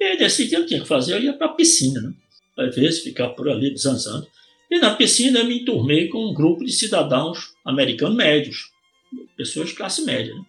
[0.00, 2.14] E aí decidi eu tinha que fazer, eu ia para a piscina, né?
[2.56, 4.26] às vezes ficar por ali zanzando.
[4.70, 8.70] E na piscina eu me enturmei com um grupo de cidadãos americanos médios,
[9.36, 10.34] pessoas de classe média.
[10.34, 10.44] Né?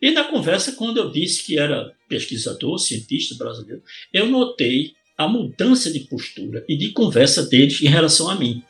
[0.00, 5.92] E na conversa, quando eu disse que era pesquisador, cientista brasileiro, eu notei a mudança
[5.92, 8.62] de postura e de conversa deles em relação a mim.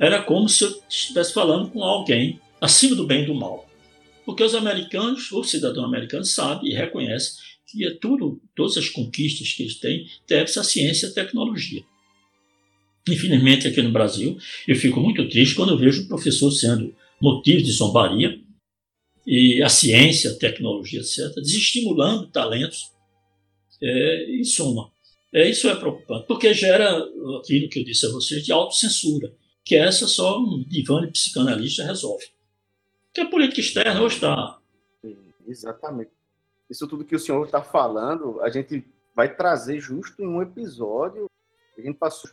[0.00, 3.68] Era como se eu estivesse falando com alguém acima do bem e do mal.
[4.24, 9.52] Porque os americanos, o cidadão americano, sabe e reconhece que é tudo, todas as conquistas
[9.52, 11.84] que eles têm deve-se à ciência e à tecnologia.
[13.08, 17.62] Infelizmente, aqui no Brasil, eu fico muito triste quando eu vejo o professor sendo motivo
[17.62, 18.40] de zombaria
[19.26, 22.90] e a ciência, a tecnologia, etc., desestimulando talentos,
[23.82, 24.90] é, em suma.
[25.32, 26.98] É, isso é preocupante, porque gera
[27.38, 29.32] aquilo que eu disse a vocês de autocensura,
[29.64, 32.26] que essa só um divã de psicanalista resolve.
[33.12, 34.58] Que a política externa hoje está.
[35.46, 36.10] Exatamente.
[36.68, 38.84] Isso tudo que o senhor está falando, a gente
[39.14, 41.28] vai trazer justo em um episódio.
[41.76, 42.30] A gente passou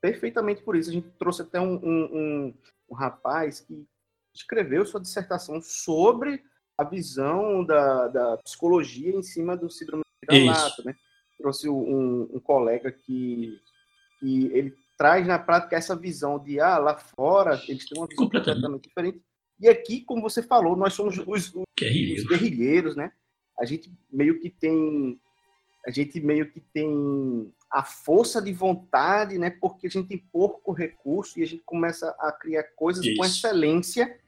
[0.00, 0.90] perfeitamente por isso.
[0.90, 2.54] A gente trouxe até um, um, um,
[2.90, 3.86] um rapaz que
[4.32, 6.42] escreveu sua dissertação sobre
[6.78, 10.44] a visão da, da psicologia em cima do síndrome de
[10.84, 10.94] né?
[11.38, 13.60] Trouxe um, um, colega que,
[14.20, 18.24] que ele traz na prática essa visão de, ah, lá fora eles têm uma visão
[18.24, 19.20] completamente diferente.
[19.60, 22.22] E aqui, como você falou, nós somos os, os, guerrilheiros.
[22.22, 23.12] os guerrilheiros, né?
[23.58, 25.18] A gente meio que tem
[25.86, 29.50] a gente meio que tem a força de vontade, né?
[29.50, 33.16] Porque a gente tem pouco recurso e a gente começa a criar coisas Isso.
[33.16, 34.18] com excelência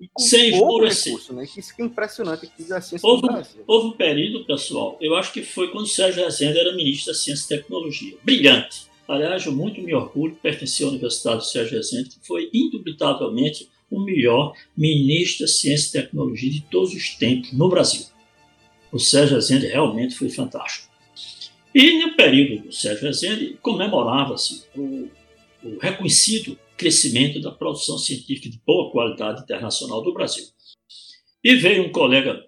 [0.00, 1.44] e com Sem pouco recurso, né?
[1.44, 3.64] Isso que é impressionante aqui da ciência houve, do Brasil.
[3.66, 7.18] Houve um período, pessoal, eu acho que foi quando o Sérgio Rezende era ministro da
[7.18, 8.16] Ciência e Tecnologia.
[8.22, 8.89] Brilhante.
[9.10, 13.68] Aliás, eu muito me orgulho de pertencer à Universidade do Sérgio Rezende, que foi indubitavelmente
[13.90, 18.06] o melhor ministro da Ciência e Tecnologia de todos os tempos no Brasil.
[18.92, 20.88] O Sérgio Rezende realmente foi fantástico.
[21.74, 25.08] E no período do Sérgio Rezende comemorava-se o,
[25.64, 30.44] o reconhecido crescimento da produção científica de boa qualidade internacional do Brasil.
[31.42, 32.46] E veio um colega,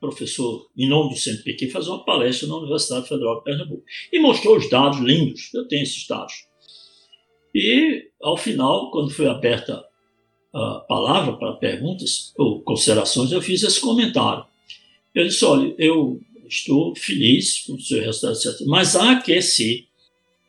[0.00, 3.84] professor, em nome do CNPq, fazer uma palestra na Universidade Federal de Pernambuco.
[4.12, 6.46] E mostrou os dados lindos, eu tenho esses dados.
[7.54, 9.84] E, ao final, quando foi aberta
[10.52, 14.44] a palavra para perguntas ou considerações, eu fiz esse comentário.
[15.14, 18.66] Eu disse: olha, eu estou feliz com o seu resultado, etc.
[18.66, 19.86] Mas há que se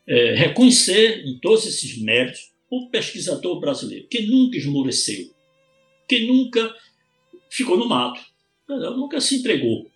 [0.05, 5.33] é, reconhecer em todos esses méritos o pesquisador brasileiro, que nunca esmoreceu,
[6.07, 6.75] que nunca
[7.49, 8.19] ficou no mato,
[8.67, 9.89] nunca se entregou.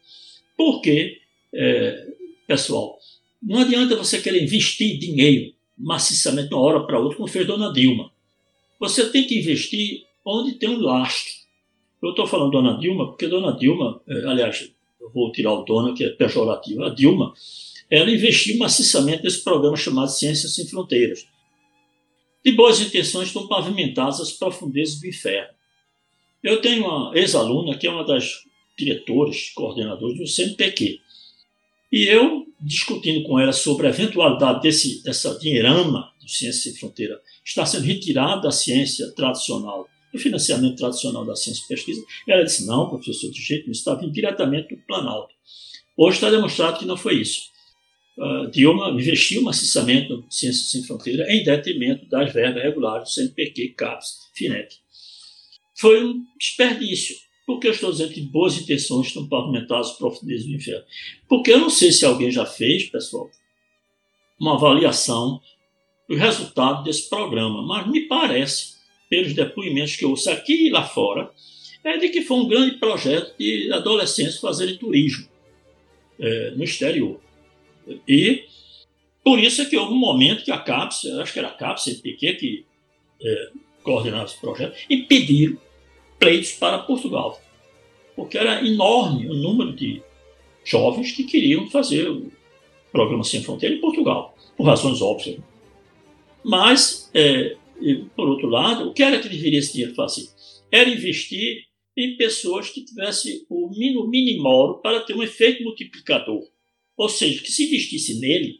[0.55, 1.19] Porque,
[1.53, 2.07] é,
[2.47, 2.97] pessoal,
[3.41, 7.73] não adianta você querer investir dinheiro maciçamente de uma hora para outra, como fez Dona
[7.73, 8.11] Dilma.
[8.79, 11.33] Você tem que investir onde tem um lastro.
[12.01, 15.93] Eu estou falando Dona Dilma porque Dona Dilma, é, aliás, eu vou tirar o Dona,
[15.93, 17.33] que é pejorativo, a Dilma,
[17.89, 21.27] ela investiu maciçamente nesse programa chamado Ciências Sem Fronteiras.
[22.43, 25.53] De boas intenções estão pavimentadas as profundezas do inferno.
[26.41, 28.43] Eu tenho uma ex-aluna que é uma das
[28.85, 30.99] diretoras, coordenadoras do CNPq.
[31.91, 37.19] E eu, discutindo com ela sobre a eventualidade desse, dessa dinheirama do Ciência Sem Fronteira
[37.43, 42.65] estar sendo retirada da ciência tradicional, do financiamento tradicional da ciência e pesquisa, ela disse,
[42.65, 45.33] não, professor, de jeito nenhum, está vindo diretamente do Planalto.
[45.97, 47.51] Hoje está demonstrado que não foi isso
[48.17, 53.69] uh, Dilma investiu maciçamente no Ciências Sem Fronteira em detrimento das verbas regulares do CNPq,
[53.69, 54.75] CAPES, FINEP.
[55.75, 57.15] Foi um desperdício.
[57.51, 60.85] Porque eu estou dizendo que boas intenções estão pavimentadas profundezas do inferno?
[61.27, 63.29] Porque eu não sei se alguém já fez, pessoal,
[64.39, 65.41] uma avaliação
[66.07, 68.75] do resultado desse programa, mas me parece,
[69.09, 71.31] pelos depoimentos que eu ouço aqui e lá fora,
[71.83, 75.27] é de que foi um grande projeto de adolescentes fazerem turismo
[76.19, 77.19] é, no exterior.
[78.07, 78.45] E
[79.23, 81.83] por isso é que houve um momento que a CAPES, acho que era a CAPES,
[81.83, 82.65] CPQ, que
[83.21, 83.49] é,
[83.83, 85.57] coordenava esse projeto, impediram
[86.21, 87.41] pleitos para Portugal.
[88.15, 90.03] Porque era enorme o número de
[90.63, 92.31] jovens que queriam fazer o
[92.91, 95.39] programa Sem Fronteira em Portugal, por razões óbvias.
[96.43, 97.55] Mas, é,
[98.15, 100.27] por outro lado, o que era que deveria esse dinheiro fazer?
[100.71, 101.65] Era investir
[101.97, 106.43] em pessoas que tivessem o mínimo minimoro para ter um efeito multiplicador.
[106.95, 108.59] Ou seja, que se investisse nele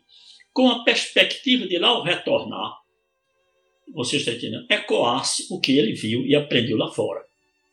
[0.52, 2.82] com a perspectiva de lá ao retornar,
[3.94, 7.31] você está entendendo, ecoasse o que ele viu e aprendeu lá fora.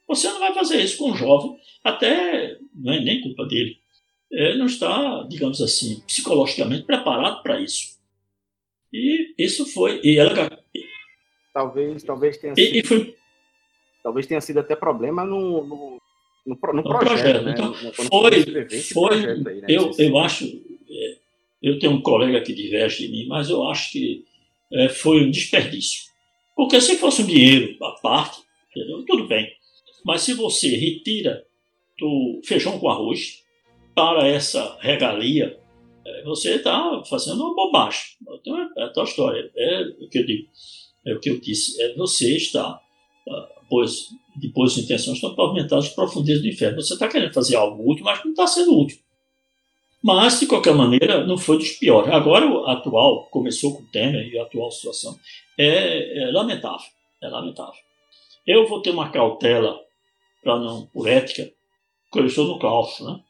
[0.08, 3.76] Você não vai fazer isso com um jovem, até não é nem culpa dele.
[4.30, 7.98] Ele não está, digamos assim, psicologicamente preparado para isso.
[8.92, 10.00] E isso foi.
[10.02, 10.58] E ela,
[11.52, 12.76] talvez, talvez tenha sido.
[12.76, 13.14] E, foi,
[14.02, 15.98] talvez tenha sido até problema no, no
[16.48, 17.44] no, no projeto, projeto.
[17.44, 17.52] Né?
[17.52, 19.66] Então, foi, foi aí, né?
[19.68, 21.16] eu, eu acho, é,
[21.62, 24.24] eu tenho um colega que diverge de mim, mas eu acho que
[24.72, 26.08] é, foi um desperdício.
[26.56, 29.04] Porque se fosse um dinheiro à parte, entendeu?
[29.06, 29.52] tudo bem.
[30.04, 31.44] Mas se você retira
[31.98, 33.42] do feijão com arroz
[33.94, 35.58] para essa regalia,
[36.06, 38.02] é, você está fazendo uma bobagem.
[38.40, 39.50] Então é, é a tua história.
[39.56, 40.48] É o que eu digo.
[41.06, 41.80] É o que eu disse.
[41.82, 42.80] É você está,
[43.28, 46.80] ah, pois de boas intenções estão pavimentadas as profundezas do inferno.
[46.80, 48.98] Você está querendo fazer algo útil, mas não está sendo útil.
[50.02, 52.12] Mas, de qualquer maneira, não foi dos piores.
[52.12, 55.18] Agora, o atual, começou com o Temer e a atual situação,
[55.58, 56.86] é, é lamentável.
[57.20, 57.80] É lamentável.
[58.46, 59.80] Eu vou ter uma cautela,
[60.42, 61.50] para não, por ética,
[62.10, 63.06] porque eu estou no claustro.
[63.06, 63.20] Né?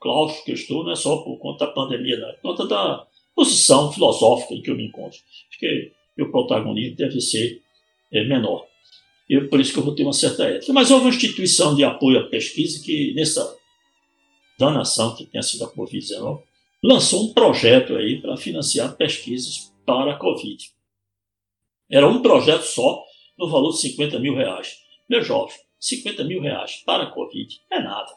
[0.00, 2.66] Claustro que eu estou não é só por conta da pandemia, não, é por conta
[2.66, 5.18] da posição filosófica em que eu me encontro.
[5.48, 7.62] Acho que o protagonismo deve ser
[8.12, 8.66] é, menor.
[9.28, 10.72] E por isso que eu vou ter uma certa ética.
[10.72, 13.56] Mas houve uma instituição de apoio à pesquisa que, nessa
[14.58, 16.42] danação que tenha sido a Covid-19,
[16.82, 20.70] lançou um projeto aí para financiar pesquisas para a Covid.
[21.90, 23.04] Era um projeto só,
[23.38, 24.78] no valor de 50 mil reais.
[25.08, 28.12] Meu jovem, 50 mil reais para a Covid é nada.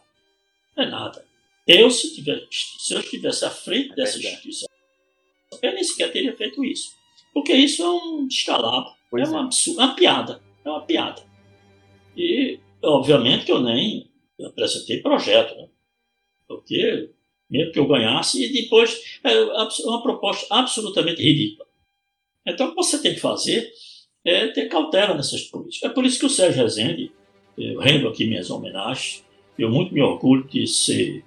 [0.78, 1.26] É nada.
[1.68, 4.68] Eu, se, tiver, se eu estivesse à frente dessa é instituição,
[5.62, 6.94] eu nem sequer teria feito isso.
[7.34, 8.92] Porque isso é um descalabro.
[9.16, 9.72] é, uma, é.
[9.72, 10.42] uma piada.
[10.66, 11.24] É uma piada.
[12.16, 14.10] E, obviamente, que eu nem
[14.46, 15.56] apresentei projeto.
[15.56, 15.70] Né?
[16.48, 17.12] Porque,
[17.50, 19.42] mesmo que eu ganhasse, e depois é
[19.86, 21.68] uma proposta absolutamente ridícula.
[22.46, 23.72] Então, o que você tem que fazer
[24.26, 25.90] é ter cautela nessas políticas.
[25.90, 27.12] É por isso que o Sérgio Rezende,
[27.58, 29.24] eu rendo aqui minhas homenagens,
[29.58, 31.24] eu muito me orgulho de ser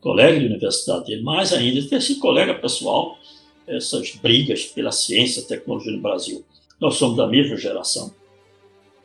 [0.00, 3.18] colega de universidade dele, mais ainda de ter sido colega pessoal,
[3.66, 6.44] essas brigas pela ciência e tecnologia no Brasil.
[6.80, 8.14] Nós somos da mesma geração.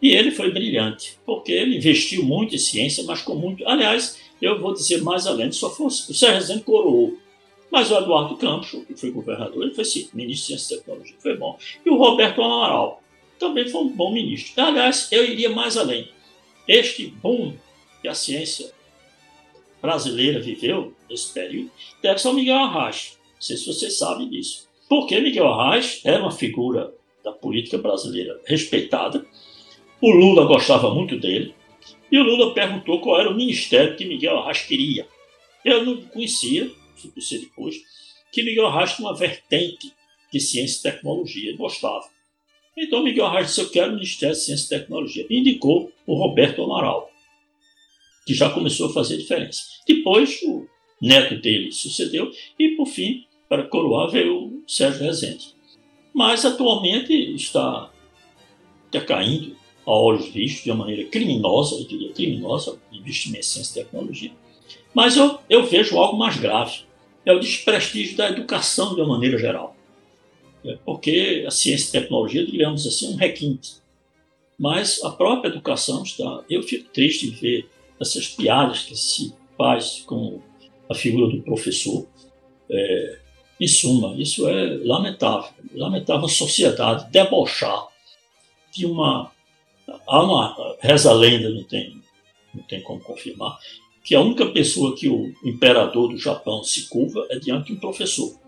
[0.01, 3.67] E ele foi brilhante, porque ele investiu muito em ciência, mas com muito.
[3.67, 6.11] Aliás, eu vou dizer mais além, só fosse.
[6.11, 7.17] O Sérgio Rezende coroou.
[7.71, 11.15] Mas o Eduardo Campos, que foi governador, ele foi sim, ministro de Ciência e Tecnologia,
[11.19, 11.57] foi bom.
[11.85, 13.01] E o Roberto Amaral
[13.39, 14.61] também foi um bom ministro.
[14.61, 16.09] Aliás, eu iria mais além.
[16.73, 17.57] Este boom
[18.01, 18.71] que a ciência
[19.81, 21.69] brasileira viveu nesse período
[22.01, 23.17] deve-se ao Miguel Arraes.
[23.33, 24.69] Não sei se vocês sabem disso.
[24.87, 29.25] Porque Miguel Arraes era uma figura da política brasileira respeitada.
[29.99, 31.53] O Lula gostava muito dele.
[32.09, 35.05] E o Lula perguntou qual era o ministério que Miguel Arraes queria.
[35.65, 37.75] Eu não conhecia, fui conhecer depois,
[38.31, 39.91] que Miguel Arraes tinha uma vertente
[40.31, 41.49] de ciência e tecnologia.
[41.49, 42.05] Ele gostava.
[42.77, 45.25] Então Miguel Arraes disse: Eu quero o Ministério de Ciência e Tecnologia.
[45.29, 47.09] E indicou o Roberto Amaral,
[48.25, 49.63] que já começou a fazer diferença.
[49.87, 50.65] Depois, o
[51.01, 55.53] neto dele sucedeu, e por fim, para coroar, veio o Sérgio Rezende.
[56.13, 57.91] Mas atualmente está
[58.91, 63.83] decaindo a olhos vistos, de uma maneira criminosa, eu diria criminosa, investimento em ciência e
[63.83, 64.31] tecnologia.
[64.93, 66.81] Mas eu, eu vejo algo mais grave:
[67.25, 69.75] é o desprestígio da educação de uma maneira geral.
[70.63, 73.75] É porque a ciência e tecnologia, digamos assim, é um requinte.
[74.57, 76.43] Mas a própria educação está.
[76.49, 80.39] Eu fico triste de ver essas piadas que se faz com
[80.89, 82.07] a figura do professor.
[82.69, 83.19] É,
[83.59, 85.51] em suma, isso é lamentável.
[85.73, 87.87] Lamentável a sociedade debochar
[88.71, 89.31] de uma.
[90.07, 90.77] Há uma.
[90.79, 92.01] Reza a lenda, não tem,
[92.53, 93.59] não tem como confirmar,
[94.03, 97.79] que a única pessoa que o imperador do Japão se curva é diante de um
[97.79, 98.40] professor.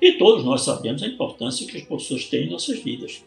[0.00, 3.24] E todos nós sabemos a importância que as professores têm em nossas vidas.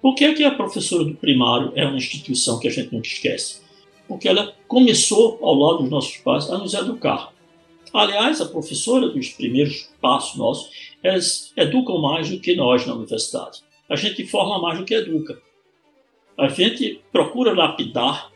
[0.00, 3.08] Por que, é que a professora do primário é uma instituição que a gente nunca
[3.08, 3.60] esquece?
[4.06, 7.32] Porque ela começou, ao lado dos nossos pais, a nos educar.
[7.92, 10.70] Aliás, a professora dos primeiros passos nossos,
[11.02, 13.62] elas educam mais do que nós na universidade.
[13.88, 15.40] A gente forma mais do que educa.
[16.36, 18.30] A gente procura lapidar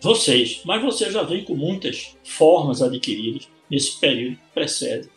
[0.00, 5.08] vocês, mas vocês já vêm com muitas formas adquiridas nesse período que precede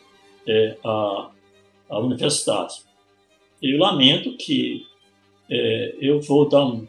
[0.46, 1.30] é, a,
[1.88, 2.74] a universidade.
[3.62, 4.86] Eu lamento que
[5.50, 6.86] é, eu vou dar um,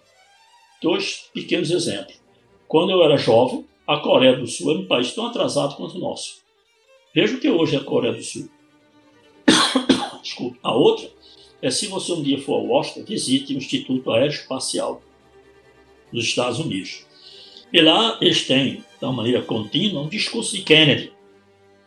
[0.82, 2.20] dois pequenos exemplos.
[2.68, 6.00] Quando eu era jovem, a Coreia do Sul era um país tão atrasado quanto o
[6.00, 6.42] nosso.
[7.14, 8.50] Veja o que hoje é a Coreia do Sul.
[10.22, 10.58] Desculpa.
[10.62, 11.10] A outra
[11.62, 15.02] é se você um dia for a Washington, visite o Instituto Aeroespacial
[16.12, 17.06] dos Estados Unidos.
[17.72, 21.12] E lá eles têm, de uma maneira contínua, um discurso de Kennedy,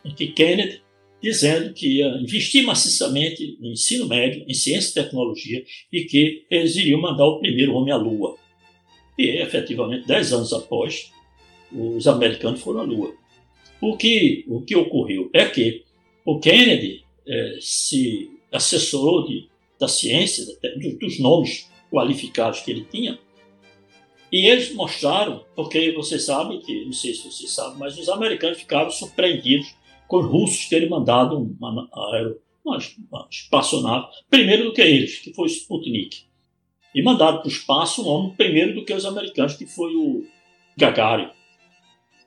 [0.03, 0.80] em que Kennedy
[1.21, 6.75] dizendo que ia investir maciçamente no ensino médio, em ciência e tecnologia, e que eles
[6.75, 8.37] iriam mandar o primeiro homem à Lua.
[9.17, 11.11] E, efetivamente, dez anos após,
[11.71, 13.13] os americanos foram à Lua.
[13.79, 15.83] O que, o que ocorreu é que
[16.25, 19.47] o Kennedy é, se assessorou de,
[19.79, 20.45] da ciência,
[20.99, 23.19] dos nomes qualificados que ele tinha,
[24.31, 28.59] e eles mostraram, porque você sabe que, não sei se você sabe, mas os americanos
[28.59, 29.75] ficaram surpreendidos
[30.11, 31.89] com os russos terem mandado uma, uma,
[32.65, 36.25] uma espaçonave primeiro do que eles, que foi Sputnik.
[36.93, 40.25] E mandaram para o espaço um homem primeiro do que os americanos, que foi o
[40.77, 41.29] Gagarin.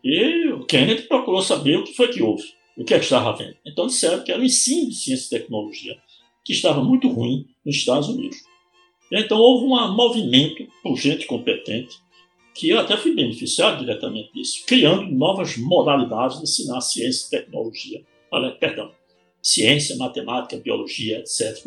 [0.03, 3.29] E o Kennedy procurou saber o que foi que houve, o que, é que estava
[3.29, 3.57] havendo.
[3.67, 5.95] Então disseram que era o ensino de ciência e tecnologia
[6.43, 8.39] que estava muito ruim nos Estados Unidos.
[9.13, 11.99] Então houve um movimento por gente competente
[12.55, 18.03] que eu até fui beneficiado diretamente disso, criando novas modalidades de ensinar ciência e tecnologia.
[18.61, 18.93] Perdão,
[19.43, 21.65] ciência, matemática, biologia, etc.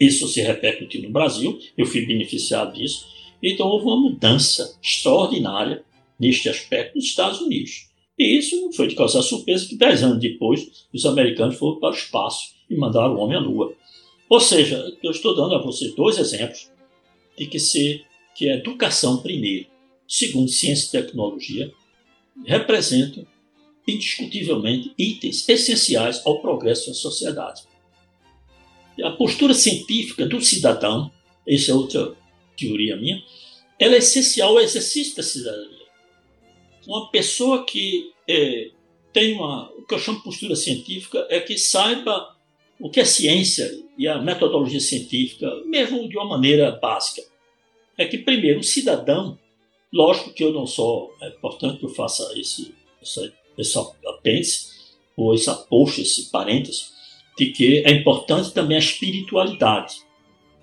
[0.00, 3.06] Isso se repercutiu no Brasil, eu fui beneficiado disso.
[3.42, 5.84] Então houve uma mudança extraordinária
[6.18, 7.88] neste aspecto nos Estados Unidos.
[8.18, 11.90] E isso não foi de causar surpresa que dez anos depois os americanos foram para
[11.90, 13.72] o espaço e mandaram o homem à Lua.
[14.28, 16.70] Ou seja, eu estou dando a você dois exemplos
[17.36, 18.04] de que se
[18.38, 19.66] que é educação primeiro,
[20.06, 21.72] segundo ciência e tecnologia,
[22.46, 23.26] representam
[23.86, 27.62] indiscutivelmente itens essenciais ao progresso da sociedade.
[29.02, 31.10] A postura científica do cidadão,
[31.48, 32.14] essa é outra
[32.56, 33.20] teoria minha,
[33.76, 35.88] ela é essencial ao exercício da cidadania.
[36.86, 38.70] Uma pessoa que é,
[39.12, 42.36] tem uma, o que eu chamo de postura científica é que saiba
[42.78, 43.68] o que é ciência
[43.98, 47.27] e a metodologia científica, mesmo de uma maneira básica.
[47.98, 49.38] É que, primeiro, o cidadão,
[49.92, 54.78] lógico que eu não sou, é importante que eu faça esse, esse, esse apêndice,
[55.16, 56.92] ou esse aposto, esse parênteses,
[57.36, 59.96] de que é importante também a espiritualidade.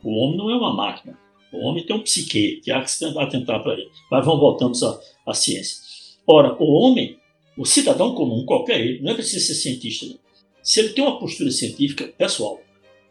[0.02, 1.20] O homem não é uma máquina.
[1.52, 3.90] O homem tem um psique, que há que se atentar para ele.
[4.10, 5.78] Mas vamos voltamos à, à ciência.
[6.26, 7.20] Ora, o homem
[7.58, 10.06] o cidadão comum, qualquer ele, não é preciso ser cientista.
[10.08, 10.20] Não.
[10.62, 12.60] Se ele tem uma postura científica, pessoal,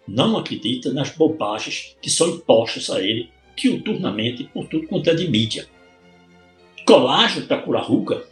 [0.06, 5.28] não acredita nas bobagens que são impostas a ele diuturnamente por tudo quanto é de
[5.28, 5.66] mídia.
[6.86, 8.24] Colágeno para curar ruga,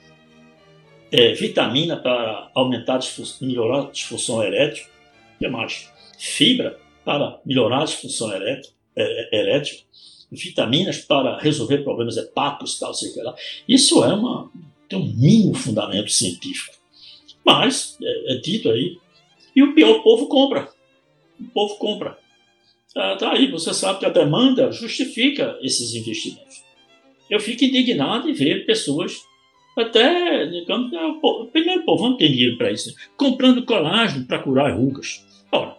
[1.10, 3.00] é, vitamina para aumentar
[3.40, 4.86] melhorar a disfunção erétil,
[5.38, 5.90] que mais?
[6.18, 9.78] Fibra para melhorar a disfunção erétil, é, é erétil,
[10.30, 13.34] vitaminas para resolver problemas hepáticos, tal, sei lá.
[13.68, 14.50] Isso é uma
[14.92, 16.76] tem um mínimo fundamento científico.
[17.44, 18.98] Mas, é, é dito aí,
[19.56, 20.68] e o pior, o povo compra.
[21.40, 22.18] O povo compra.
[22.94, 26.62] Está tá aí, você sabe que a demanda justifica esses investimentos.
[27.30, 29.16] Eu fico indignado em ver pessoas,
[29.74, 30.98] até, digamos, é
[31.50, 32.94] primeiro povo não tem dinheiro para isso, né?
[33.16, 35.24] comprando colágeno para curar rugas.
[35.50, 35.74] Ora,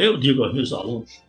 [0.00, 1.20] eu digo aos meus alunos.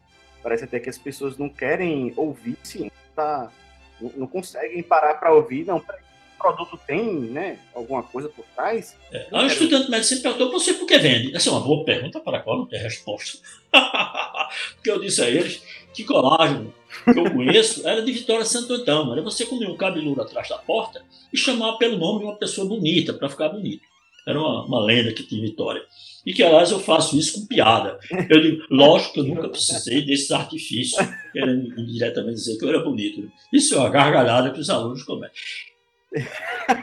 [0.44, 3.52] Parece até que as pessoas não querem ouvir sim, tá?
[4.00, 6.07] não, não conseguem parar para ouvir, não, peraí
[6.38, 8.96] produto tem, né, alguma coisa por trás?
[9.12, 9.28] É.
[9.32, 11.36] Aí o estudante de medicina perguntou, você por que vende?
[11.36, 13.40] Essa é uma boa pergunta para a qual não tem resposta.
[14.76, 15.62] Porque eu disse a eles
[15.94, 19.12] que colágeno que eu conheço era de Vitória Santo Antão.
[19.12, 21.02] Era você comer um cabeludo atrás da porta
[21.34, 23.82] e chamar pelo nome de uma pessoa bonita, para ficar bonito.
[24.28, 25.82] Era uma, uma lenda que tinha Vitória.
[26.26, 27.98] E que, aliás, eu faço isso com piada.
[28.30, 32.80] Eu digo, lógico que eu nunca precisei desses artifícios, querendo indiretamente dizer que eu era
[32.80, 33.32] bonito.
[33.54, 35.40] Isso é uma gargalhada que os alunos cometem.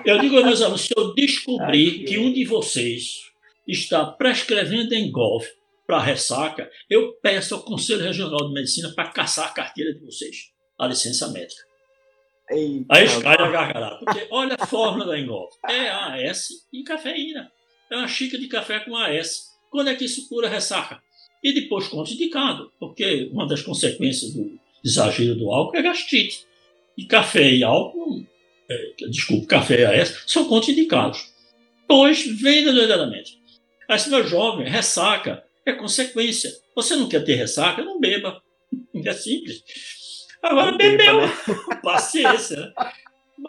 [0.05, 3.31] Eu digo aos meus alunos, se eu descobrir que um de vocês
[3.67, 5.51] está prescrevendo em golfe
[5.87, 10.51] para ressaca, eu peço ao Conselho Regional de Medicina para caçar a carteira de vocês,
[10.79, 11.63] a licença médica.
[12.51, 13.99] Eita, Aí cai a gargalhada.
[13.99, 15.57] Porque olha a fórmula da engolfe.
[15.67, 17.51] É AS e cafeína.
[17.91, 19.55] É uma xícara de café com AS.
[19.71, 21.03] Quando é que isso cura ressaca?
[21.43, 26.47] E depois contraindicado, porque uma das consequências do exagero do álcool é gastrite.
[26.97, 28.27] E café e álcool
[28.71, 31.33] é, desculpe, café e AS, são contraindicados.
[32.41, 33.39] Vem verdadeiramente.
[33.89, 36.51] Mas, meu jovem, ressaca é consequência.
[36.75, 37.83] Você não quer ter ressaca?
[37.83, 38.43] Não beba.
[39.05, 39.63] É simples.
[40.43, 41.21] Agora, não bebeu.
[41.21, 41.79] Beba, né?
[41.83, 42.57] Paciência.
[42.57, 42.73] Né?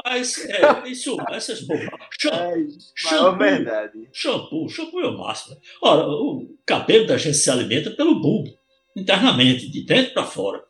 [0.04, 2.92] Mas é, isso, essas bobagens.
[2.96, 4.10] Shampoo, é verdade.
[4.12, 5.56] shampoo, shampoo é o máximo.
[5.82, 8.50] Ora, o cabelo da gente se alimenta pelo bulbo,
[8.96, 10.64] internamente, de dentro para fora.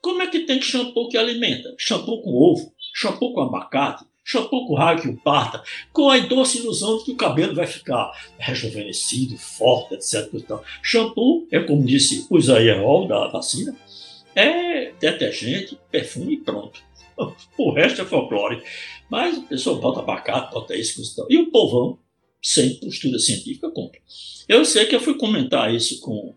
[0.00, 1.74] Como é que tem shampoo que alimenta?
[1.78, 5.62] Shampoo com ovo, shampoo com abacate, shampoo com raio que o parta,
[5.92, 10.28] com a doce ilusão de que o cabelo vai ficar rejuvenescido, forte, etc.
[10.34, 13.76] Então, shampoo é, como disse o Isaías da vacina,
[14.34, 16.80] é detergente, perfume e pronto.
[17.58, 18.62] O resto é folclore.
[19.10, 21.26] Mas a pessoa bota abacate, bota isso, isso tal.
[21.28, 21.98] E o povão,
[22.42, 24.00] sem postura científica, compra.
[24.48, 26.34] Eu sei que eu fui comentar isso com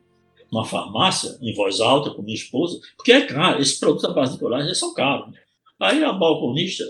[0.52, 3.62] uma farmácia, em voz alta, com minha esposa, porque é caro.
[3.62, 5.32] Esses produtos à base de colagem são caros.
[5.32, 5.40] Né?
[5.80, 6.84] Aí a balconista,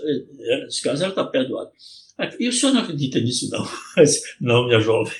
[0.64, 1.70] nesse caso, ela está perdoada.
[2.38, 3.66] E o senhor não acredita nisso, não?
[4.40, 5.12] não, minha jovem.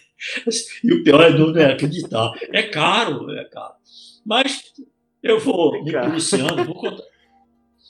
[0.83, 2.33] E o pior é não acreditar.
[2.53, 3.75] É caro, é caro.
[4.25, 4.73] Mas
[5.23, 7.03] eu vou me policiando, vou contar.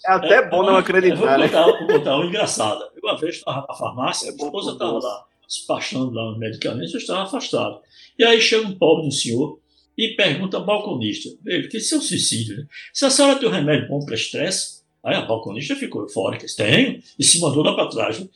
[0.07, 1.49] É até é, bom não acreditar, vou né?
[1.49, 2.89] Contar, vou contar uma engraçada.
[3.03, 7.01] Uma vez estava na farmácia, é minha esposa estava lá despachando lá os medicamentos, eu
[7.01, 7.81] estava afastado.
[8.19, 9.61] E aí chega um pobre um senhor
[9.97, 12.67] e pergunta ao balconista, ele, que isso é um suicídio, né?
[12.93, 14.76] Se a senhora tem um remédio bom para estresse,
[15.07, 18.19] Aí a balconista ficou eufórica, tenho, e se mandou lá para trás.
[18.19, 18.29] Né?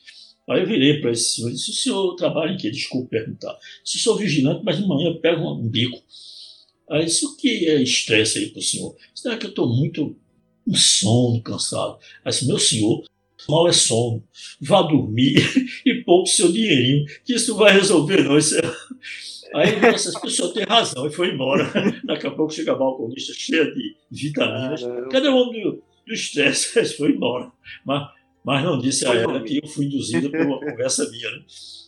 [0.49, 2.71] Aí eu virei para esse senhor e disse: o senhor trabalha em quê?
[2.71, 3.59] Desculpe perguntar.
[3.85, 6.01] Se sou vigilante, mas de manhã eu pego um bico.
[6.89, 8.97] Aí isso que é estresse aí para o senhor?
[9.13, 10.17] Será que eu estou muito
[10.65, 11.99] com sono, cansado?
[12.25, 13.05] Aí disse, meu senhor,
[13.49, 14.23] mal é sono.
[14.61, 15.43] Vá dormir
[15.85, 18.39] e poupe seu dinheirinho, que isso não vai resolver, não.
[18.39, 18.63] Isso é...
[19.53, 21.69] Aí essas pessoas têm razão e foi embora.
[22.07, 24.83] Daqui a pouco chega a balconista cheia de vitaminas.
[25.11, 27.51] Cadê o homem do do estresse, foi embora.
[27.85, 28.09] Mas,
[28.45, 31.31] mas não disse a ela que eu fui induzido por uma conversa minha.
[31.31, 31.43] Né?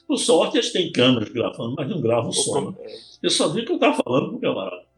[0.07, 2.71] Por sorte, eles têm câmeras gravando, mas não gravam o som.
[2.71, 2.77] Né?
[3.23, 4.93] Eu só vi que eu estava falando com o camarada.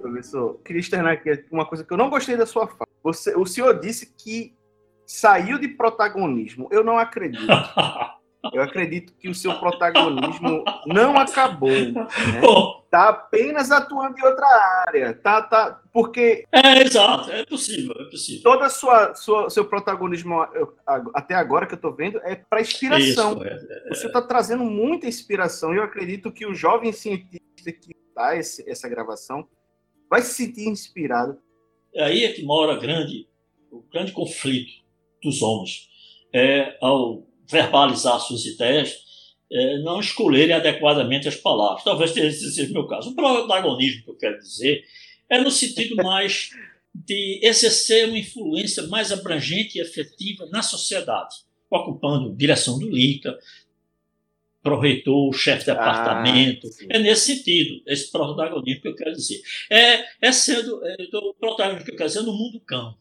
[0.00, 2.88] Professor, queria externar aqui uma coisa que eu não gostei da sua fala.
[3.02, 4.54] Você, o senhor disse que
[5.06, 6.68] saiu de protagonismo.
[6.70, 7.46] Eu não acredito.
[8.52, 11.70] Eu acredito que o seu protagonismo não acabou.
[11.70, 12.08] Né?
[12.92, 14.46] Tá apenas atuando em outra
[14.86, 15.14] área.
[15.14, 16.44] Tá, tá, porque.
[16.52, 18.42] É, exato, é possível, é possível.
[18.42, 20.46] Toda sua, sua seu protagonismo
[21.14, 23.32] até agora que eu estou vendo é para inspiração.
[23.32, 25.72] Isso, é, é, Você está trazendo muita inspiração.
[25.72, 29.48] E eu acredito que o jovem cientista que tá esse, essa gravação
[30.10, 31.38] vai se sentir inspirado.
[31.94, 33.26] É aí é que mora grande,
[33.70, 34.70] o grande conflito
[35.22, 35.88] dos homens.
[36.30, 39.11] É, ao verbalizar suas ideias,
[39.52, 41.84] é, não escolherem adequadamente as palavras.
[41.84, 43.10] Talvez seja o meu caso.
[43.10, 44.84] O protagonismo que eu quero dizer
[45.28, 46.50] é no sentido mais
[46.94, 51.36] de exercer uma influência mais abrangente e efetiva na sociedade,
[51.70, 53.38] ocupando direção do LICA,
[54.62, 56.68] pro-reitor, chefe de ah, departamento.
[56.68, 59.40] Ah, é nesse sentido, esse protagonismo que eu quero dizer.
[59.70, 62.98] É, é sendo é, o protagonismo que eu quero dizer no mundo campo.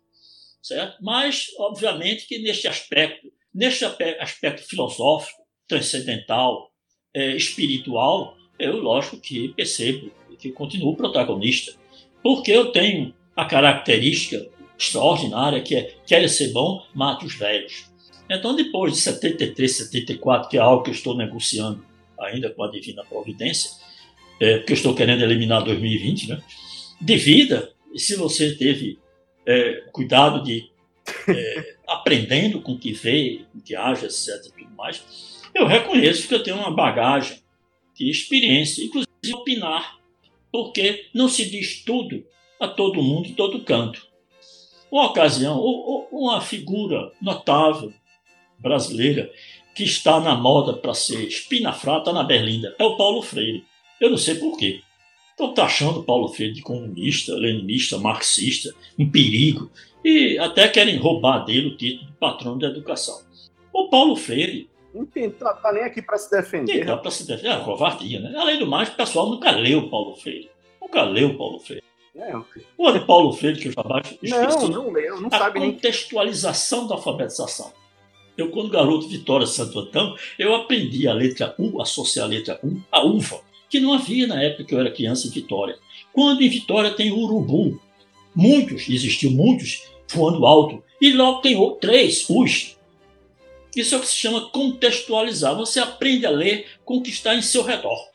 [0.62, 0.98] Certo?
[1.02, 5.41] Mas, obviamente, que neste aspecto Neste aspecto filosófico,
[5.72, 6.70] transcendental,
[7.14, 11.74] é, espiritual, eu, lógico, que percebo que continuo protagonista,
[12.22, 17.86] porque eu tenho a característica extraordinária que é quer ser bom, mate os velhos.
[18.30, 21.86] Então, depois de 73, 74, que é algo que eu estou negociando
[22.20, 23.72] ainda com a Divina Providência,
[24.40, 26.42] é, porque eu estou querendo eliminar 2020, né?
[27.00, 29.00] De vida, se você teve
[29.46, 30.70] é, cuidado de
[31.28, 34.52] é, aprendendo com o que vê, com o que age, etc.
[34.58, 35.04] Tudo mais,
[35.54, 37.40] eu reconheço que eu tenho uma bagagem
[37.96, 39.98] de experiência, inclusive opinar,
[40.52, 42.24] porque não se diz tudo
[42.60, 44.06] a todo mundo em todo canto.
[44.92, 45.60] Uma ocasião,
[46.12, 47.94] uma figura notável
[48.60, 49.32] brasileira
[49.74, 53.64] que está na moda para ser espinafrata na Berlinda é o Paulo Freire.
[54.00, 54.82] Eu não sei porquê.
[55.30, 59.72] Estão taxando o Paulo Freire de comunista, leninista, marxista, um perigo
[60.04, 63.22] e até querem roubar dele o título de patrão da educação.
[63.74, 64.70] O Paulo Freire.
[64.94, 66.86] Não tá, tá nem aqui para se defender.
[66.86, 68.34] Não para se defender, é covardia, né?
[68.38, 70.50] Além do mais, o pessoal nunca leu Paulo Freire.
[70.82, 71.84] Nunca leu Paulo Freire.
[72.14, 72.36] É,
[72.78, 74.18] o de Paulo Freire, que eu já baixo.
[74.22, 75.72] Não, não leu, não a sabe nem.
[75.72, 77.72] contextualização da alfabetização.
[78.38, 82.82] Eu, quando garoto Vitória Santo Antão, eu aprendi a letra U, associar a letra U
[82.92, 85.78] a uva, que não havia na época que eu era criança em Vitória.
[86.12, 87.80] Quando em Vitória tem urubu,
[88.36, 90.84] muitos, existiam muitos, voando alto.
[91.00, 92.78] E logo tem três, os.
[93.76, 95.56] Isso é o que se chama contextualizar.
[95.56, 98.12] Você aprende a ler com o que está em seu redor.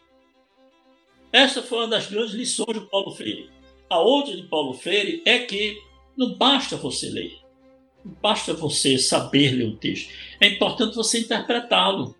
[1.32, 3.50] Essa foi uma das grandes lições de Paulo Freire.
[3.88, 5.78] A outra de Paulo Freire é que
[6.16, 7.38] não basta você ler.
[8.04, 10.12] Não basta você saber ler um texto.
[10.40, 12.14] É importante você interpretá-lo.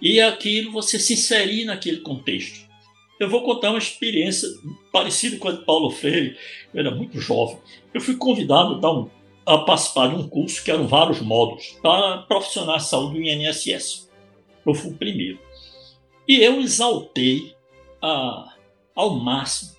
[0.00, 2.64] E aquilo você se inserir naquele contexto.
[3.18, 4.48] Eu vou contar uma experiência
[4.92, 6.36] parecida com a de Paulo Freire.
[6.72, 7.58] Eu era muito jovem.
[7.92, 9.08] Eu fui convidado a, dar um,
[9.46, 14.08] a participar de um curso que eram vários módulos para profissionais de saúde do INSS.
[14.64, 15.38] Eu fui o primeiro.
[16.26, 17.54] E eu exaltei
[18.02, 18.54] a,
[18.94, 19.74] ao máximo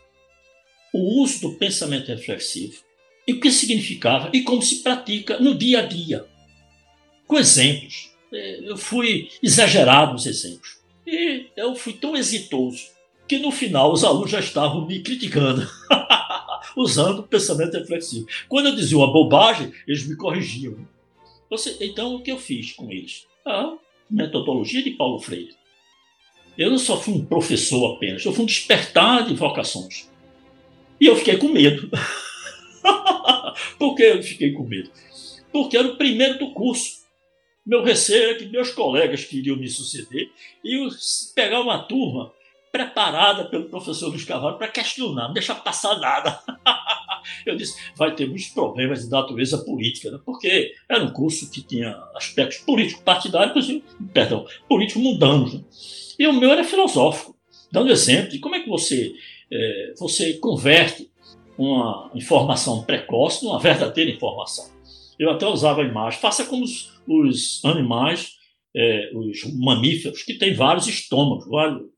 [0.93, 2.81] o uso do pensamento reflexivo
[3.27, 6.25] e o que significava e como se pratica no dia a dia.
[7.27, 8.11] Com exemplos.
[8.31, 10.79] É, eu fui exagerado nos exemplos.
[11.05, 12.83] E eu fui tão exitoso
[13.27, 15.67] que no final os alunos já estavam me criticando,
[16.75, 18.27] usando o pensamento reflexivo.
[18.47, 20.77] Quando eu dizia uma bobagem, eles me corrigiam.
[21.49, 23.25] Você, então, o que eu fiz com eles?
[23.45, 23.77] A
[24.09, 25.55] metodologia de Paulo Freire.
[26.57, 30.09] Eu não só fui um professor apenas, eu fui um despertar de vocações.
[30.99, 31.89] E eu fiquei com medo.
[33.77, 34.89] Por que eu fiquei com medo?
[35.51, 37.03] Porque era o primeiro do curso.
[37.65, 40.29] Meu receio é que meus colegas queriam me suceder
[40.63, 40.87] e
[41.33, 42.31] pegar uma turma
[42.75, 46.37] preparada pelo professor Luiz Carvalho para questionar, não deixar passar nada.
[47.45, 50.19] eu disse, vai ter muitos problemas de natureza política, né?
[50.25, 53.81] porque era um curso que tinha aspectos político-partidários
[54.13, 55.53] perdão, político-mundanos.
[55.53, 55.63] Né?
[56.19, 57.33] E o meu era filosófico,
[57.71, 59.15] dando exemplo de como é que você,
[59.49, 61.09] é, você converte
[61.57, 64.69] uma informação precoce numa verdadeira informação.
[65.17, 68.33] Eu até usava a imagem, faça como os, os animais,
[68.75, 71.94] é, os mamíferos, que têm vários estômagos, vários,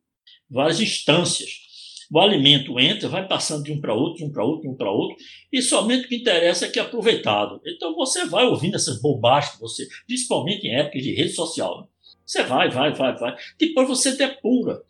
[0.50, 1.68] várias instâncias.
[2.10, 4.76] O alimento entra, vai passando de um para outro, de um para outro, de um
[4.76, 5.18] para outro,
[5.52, 7.60] e somente o que interessa é que é aproveitado.
[7.66, 11.82] Então você vai ouvindo essas bobagens, você, principalmente em épocas de rede social.
[11.82, 11.88] Né?
[12.26, 13.36] Você vai, vai, vai, vai.
[13.60, 14.82] Depois você depura.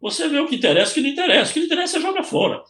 [0.00, 1.50] Você vê o que interessa o que não interessa.
[1.50, 2.62] O que não interessa, joga fora.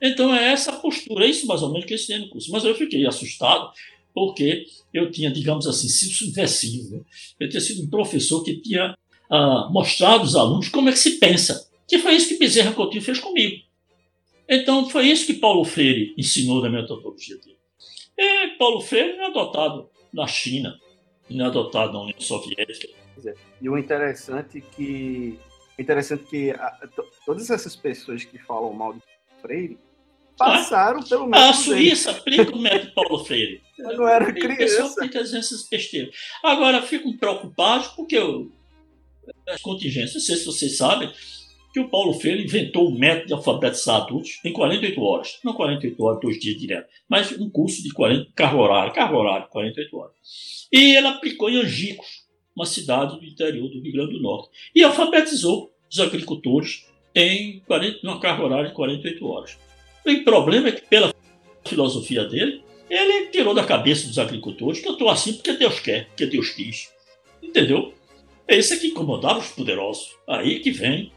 [0.00, 2.50] Então é essa postura, é isso mais ou menos que eu ensinei no curso.
[2.50, 3.72] Mas eu fiquei assustado
[4.12, 6.96] porque eu tinha, digamos assim, sido subversivo.
[6.96, 7.00] Né?
[7.40, 8.96] Eu tinha sido um professor que tinha
[9.30, 11.68] uh, mostrar aos alunos como é que se pensa.
[11.86, 13.62] Que foi isso que Bezerra Coutinho fez comigo.
[14.48, 17.58] Então, foi isso que Paulo Freire ensinou na metodologia dele.
[18.16, 20.78] E Paulo Freire é adotado na China,
[21.28, 22.88] não é adotado na União Soviética.
[23.24, 23.34] É.
[23.60, 25.38] E o interessante que
[25.78, 26.88] interessante que a,
[27.24, 29.00] todas essas pessoas que falam mal de
[29.40, 29.78] Freire
[30.36, 31.50] passaram ah, pelo método.
[31.50, 33.62] A Suíça aplica o método Paulo Freire.
[33.78, 34.52] Eu não era criança.
[34.52, 36.14] O pessoal fica essas besteiras.
[36.42, 38.50] Agora, fico preocupado porque eu,
[39.48, 41.10] as contingências, não sei se vocês sabem,
[41.72, 45.38] que o Paulo Freire inventou o método de alfabetizar adultos em 48 horas.
[45.42, 49.48] Não 48 horas, dois dias direto, mas um curso de 40, carro horário, carro horário,
[49.48, 50.14] 48 horas.
[50.72, 54.48] E ele aplicou em Angicos, uma cidade do interior do Rio Grande do Norte.
[54.72, 59.58] E alfabetizou os agricultores em 40, uma carga horária de 48 horas.
[60.06, 61.12] O problema é que, pela
[61.64, 66.06] filosofia dele, ele tirou da cabeça dos agricultores que eu estou assim porque Deus quer,
[66.06, 66.92] porque Deus quis.
[67.42, 67.92] Entendeu?
[68.46, 70.10] É isso que incomodava os poderosos.
[70.28, 71.10] Aí que vem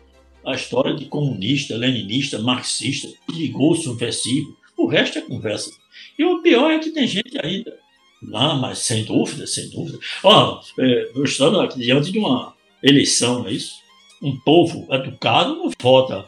[0.45, 4.55] a história de comunista, leninista, marxista, perigoso, subversivo.
[4.77, 5.71] O resto é conversa.
[6.17, 7.77] E o pior é que tem gente ainda.
[8.21, 9.99] Não, mas sem dúvida, sem dúvida.
[10.23, 13.73] Ó, é, eu aqui diante de uma eleição, não é isso?
[14.21, 16.27] Um povo educado não vota.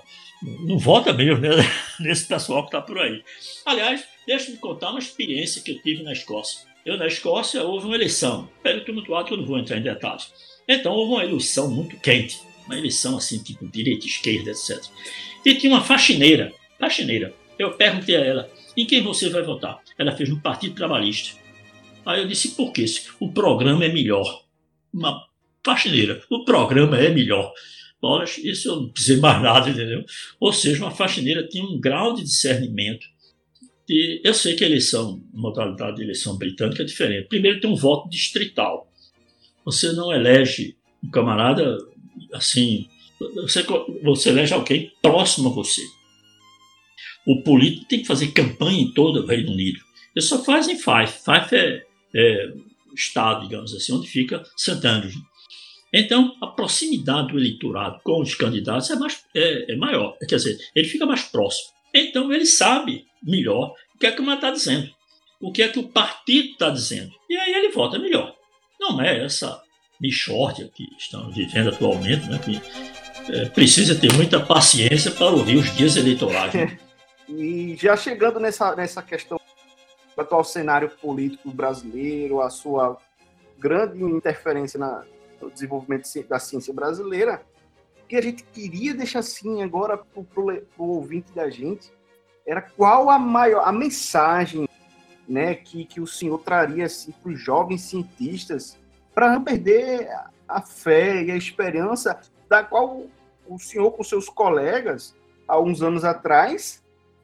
[0.68, 1.50] Não vota mesmo né?
[2.00, 3.24] nesse pessoal que está por aí.
[3.66, 6.68] Aliás, deixa-me contar uma experiência que eu tive na Escócia.
[6.86, 8.50] Eu, na Escócia, houve uma eleição.
[8.62, 10.32] Período tumultuado que eu não vou entrar em detalhes.
[10.70, 14.80] Então, houve uma eleição muito quente uma eleição assim, tipo direita, esquerda, etc.
[15.44, 17.34] E tinha uma faxineira, faxineira.
[17.58, 19.80] Eu perguntei a ela, em quem você vai votar?
[19.98, 21.38] Ela fez no Partido Trabalhista.
[22.06, 22.86] Aí eu disse, por quê?
[23.20, 24.46] O programa é melhor.
[24.94, 25.28] Uma
[25.66, 27.52] faxineira, o programa é melhor.
[28.02, 30.06] Bom, isso eu não precisei mais nada, entendeu?
[30.40, 33.06] Ou seja, uma faxineira tinha um grau de discernimento.
[33.90, 37.28] E eu sei que a eleição, a modalidade de eleição britânica é diferente.
[37.28, 38.89] Primeiro tem um voto distrital.
[39.72, 41.78] Você não elege um camarada
[42.34, 42.88] assim,
[43.36, 43.64] você,
[44.04, 45.82] você elege alguém próximo a você.
[47.28, 49.80] O político tem que fazer campanha em todo o Reino Unido.
[50.16, 51.20] Ele só faz em Fife.
[51.24, 52.54] Fife é, é
[52.96, 54.44] estado, digamos assim, onde fica.
[54.70, 55.16] Andrews.
[55.94, 60.18] Então, a proximidade do eleitorado com os candidatos é, mais, é, é maior.
[60.28, 61.70] Quer dizer, ele fica mais próximo.
[61.94, 64.90] Então, ele sabe melhor o que é que o está dizendo,
[65.42, 67.12] o que é que o partido está dizendo.
[67.30, 68.29] E aí ele vota melhor.
[68.90, 69.62] Não é essa
[70.00, 72.62] Michórdia que estamos vivendo atualmente, né, que
[73.32, 76.54] é, precisa ter muita paciência para ouvir os dias eleitorais.
[76.54, 76.80] Né?
[77.28, 79.40] e já chegando nessa, nessa questão
[80.16, 82.98] do atual cenário político brasileiro, a sua
[83.58, 85.04] grande interferência na,
[85.42, 87.42] no desenvolvimento da ciência brasileira,
[88.08, 91.92] que a gente queria deixar assim agora para o ouvinte da gente
[92.46, 94.68] era qual a maior a mensagem
[95.30, 98.78] né, que, que o senhor traria assim, para os jovens cientistas
[99.14, 100.10] para não perder
[100.48, 103.06] a fé e a esperança da qual
[103.48, 105.16] o senhor com seus colegas,
[105.48, 106.84] há uns anos atrás,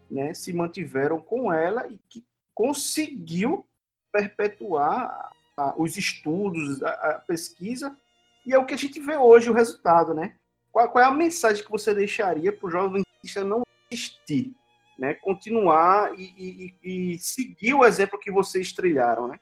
[0.10, 3.66] né, se mantiveram com ela e que conseguiu
[4.12, 7.98] perpetuar a, os estudos, a, a, pesquisa,
[8.46, 10.36] e é o que a gente vê hoje, o resultado, né?
[10.72, 13.04] Qual, qual é a mensagem que você deixaria para o jovem
[13.44, 14.54] não desistir,
[14.98, 15.14] né?
[15.16, 19.40] Continuar e, e, e seguir o exemplo que vocês trilharam, né?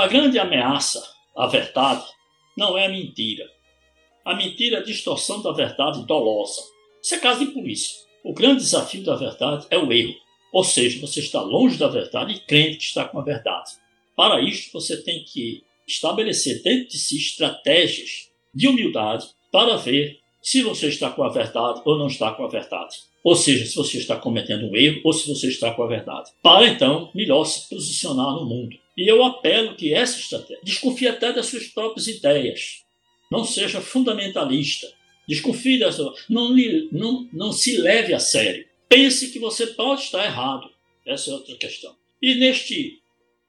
[0.00, 1.02] A grande ameaça
[1.36, 2.04] a verdade
[2.56, 3.44] não é a mentira.
[4.24, 6.62] A mentira é a distorção da verdade dolosa.
[7.02, 8.04] Isso é caso de polícia.
[8.22, 10.14] O grande desafio da verdade é o erro.
[10.52, 13.72] Ou seja, você está longe da verdade e crente que está com a verdade.
[14.16, 20.62] Para isso, você tem que estabelecer dentro de si estratégias de humildade para ver se
[20.62, 22.96] você está com a verdade ou não está com a verdade.
[23.24, 26.30] Ou seja, se você está cometendo um erro ou se você está com a verdade.
[26.42, 28.76] Para então melhor se posicionar no mundo.
[28.94, 32.84] E eu apelo que essa estratégia, desconfie até das suas próprias ideias.
[33.30, 34.92] Não seja fundamentalista.
[35.26, 36.54] Desconfie das não,
[36.92, 38.66] não, não se leve a sério.
[38.90, 40.70] Pense que você pode estar errado.
[41.06, 41.96] Essa é outra questão.
[42.20, 43.00] E neste,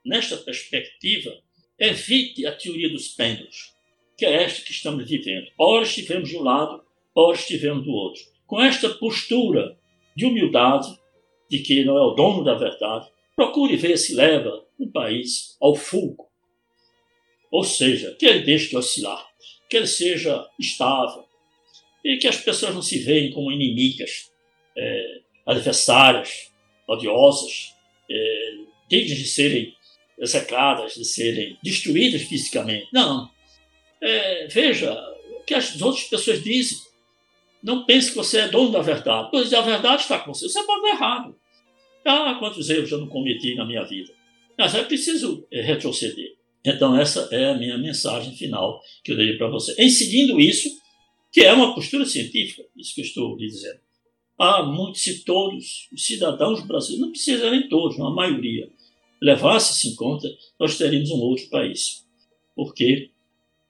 [0.05, 1.37] nesta perspectiva,
[1.77, 3.73] evite a teoria dos pêndulos,
[4.17, 5.47] que é esta que estamos vivendo.
[5.57, 6.81] Ora estivemos de um lado,
[7.13, 8.23] ora estivemos do outro.
[8.47, 9.77] Com esta postura
[10.15, 10.87] de humildade,
[11.49, 15.75] de que não é o dono da verdade, procure ver se leva o país ao
[15.75, 16.29] fogo.
[17.51, 19.25] Ou seja, que ele deixe de oscilar,
[19.69, 21.25] que ele seja estável
[22.03, 24.31] e que as pessoas não se veem como inimigas,
[24.77, 26.51] é, adversárias,
[26.87, 27.73] odiosas,
[28.09, 28.51] é,
[28.89, 29.73] dignas de serem
[30.19, 32.87] execradas, de serem destruídas fisicamente.
[32.93, 33.29] Não.
[34.01, 34.93] É, veja
[35.31, 36.77] o que as outras pessoas dizem.
[37.65, 39.29] Não pense que você é dono da verdade.
[39.31, 40.47] Pois a verdade está com você.
[40.47, 41.35] Você pode errado.
[42.05, 44.13] Ah, quantos erros eu não cometi na minha vida.
[44.55, 46.35] Mas é preciso é, retroceder.
[46.63, 49.73] Então, essa é a minha mensagem final que eu dei para você.
[49.79, 50.69] Em seguindo isso,
[51.31, 53.79] que é uma postura científica, isso que eu estou lhe dizendo,
[54.37, 58.69] há muitos, se todos os cidadãos brasileiros, não precisa nem todos, a maioria,
[59.19, 60.27] levasse isso em conta,
[60.59, 62.05] nós teríamos um outro país.
[62.55, 63.09] Porque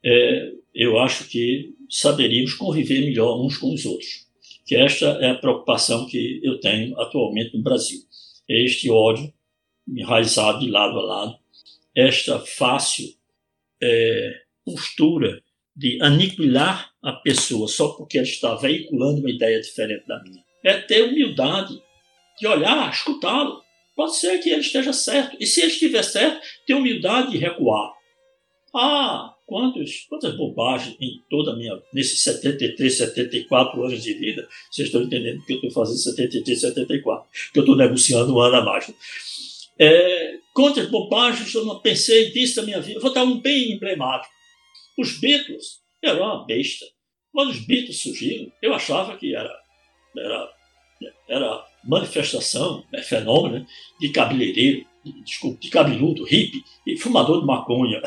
[0.04, 4.26] é, eu acho que saberíamos conviver melhor uns com os outros.
[4.66, 8.00] Que esta é a preocupação que eu tenho atualmente no Brasil.
[8.48, 9.32] É este ódio
[9.88, 11.38] enraizado de lado a lado,
[11.94, 13.08] esta fácil
[13.80, 15.42] é, postura
[15.74, 20.42] de aniquilar a pessoa só porque ela está veiculando uma ideia diferente da minha.
[20.64, 21.80] É ter humildade
[22.40, 23.62] de olhar, escutá-lo.
[23.94, 25.36] Pode ser que ele esteja certo.
[25.38, 27.92] E se ele estiver certo, ter humildade de recuar.
[28.78, 31.80] Ah, quantos, quantas bobagens em toda a minha.
[31.94, 34.46] nesses 73, 74 anos de vida.
[34.70, 37.26] Vocês estão entendendo que eu estou fazendo 73, 74.
[37.54, 38.92] Que eu estou negociando um ano a mais.
[39.78, 43.00] É, quantas bobagens eu não pensei disso na minha vida.
[43.00, 44.32] vou dar um bem emblemático.
[44.98, 46.84] Os Beatles eram uma besta.
[47.32, 49.54] Quando os Beatles surgiram, eu achava que era,
[50.18, 50.50] era,
[51.28, 53.66] era manifestação, é, fenômeno né,
[54.00, 58.02] de cabeleireiro, de, desculpa, de cabeludo, hippie e fumador de maconha.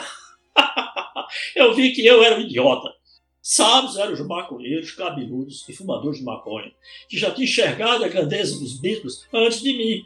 [1.55, 2.93] eu vi que eu era um idiota.
[3.41, 6.71] Sábios eram os maconheiros, cabeludos e fumadores de maconha,
[7.07, 10.05] que já tinham enxergado a grandeza dos Beatles antes de mim.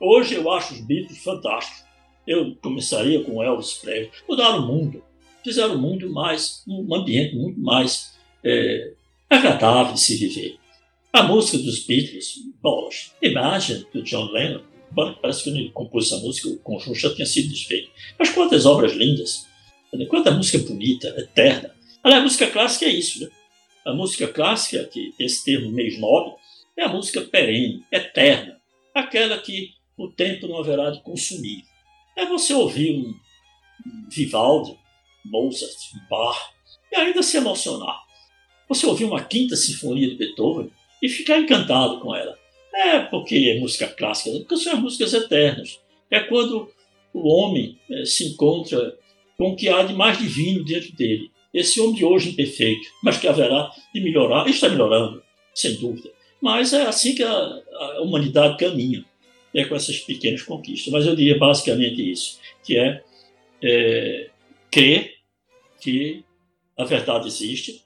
[0.00, 1.84] Hoje eu acho os Beatles fantásticos.
[2.26, 4.10] Eu começaria com Elvis Presley.
[4.28, 5.02] Mudaram o mundo.
[5.44, 8.92] Fizeram o mundo mais, um ambiente muito mais é,
[9.30, 10.58] agradável de se viver.
[11.12, 14.60] A música dos Beatles, Bosch, Imagine, do John Lennon,
[15.22, 17.90] parece que ele compôs essa música, o conjunto já tinha sido desfeito.
[18.18, 19.46] Mas quantas obras lindas,
[20.04, 21.74] quanta música bonita, eterna.
[22.02, 23.30] Aliás, a música clássica é isso, né?
[23.86, 26.34] A música clássica, que esse termo meio snob,
[26.76, 28.60] é a música perene, eterna,
[28.94, 31.64] aquela que o tempo não haverá de consumir.
[32.16, 33.14] É você ouvir um
[34.10, 34.76] Vivaldi,
[35.24, 35.76] Mozart,
[36.10, 36.36] Bach,
[36.92, 38.00] e ainda se emocionar.
[38.68, 40.70] Você ouvir uma quinta sinfonia de Beethoven
[41.02, 42.36] e ficar encantado com ela.
[42.74, 45.80] É porque é música clássica, porque são músicas eternas.
[46.10, 46.70] É quando
[47.12, 48.98] o homem é, se encontra
[49.36, 51.30] com o que há de mais divino dentro dele.
[51.52, 55.22] Esse homem de hoje imperfeito, mas que haverá de melhorar, está melhorando,
[55.54, 56.10] sem dúvida.
[56.40, 59.04] Mas é assim que a, a humanidade caminha,
[59.54, 60.92] é com essas pequenas conquistas.
[60.92, 63.02] Mas eu diria basicamente isso, que é,
[63.62, 64.30] é
[64.70, 65.14] crer
[65.80, 66.22] que
[66.76, 67.82] a verdade existe,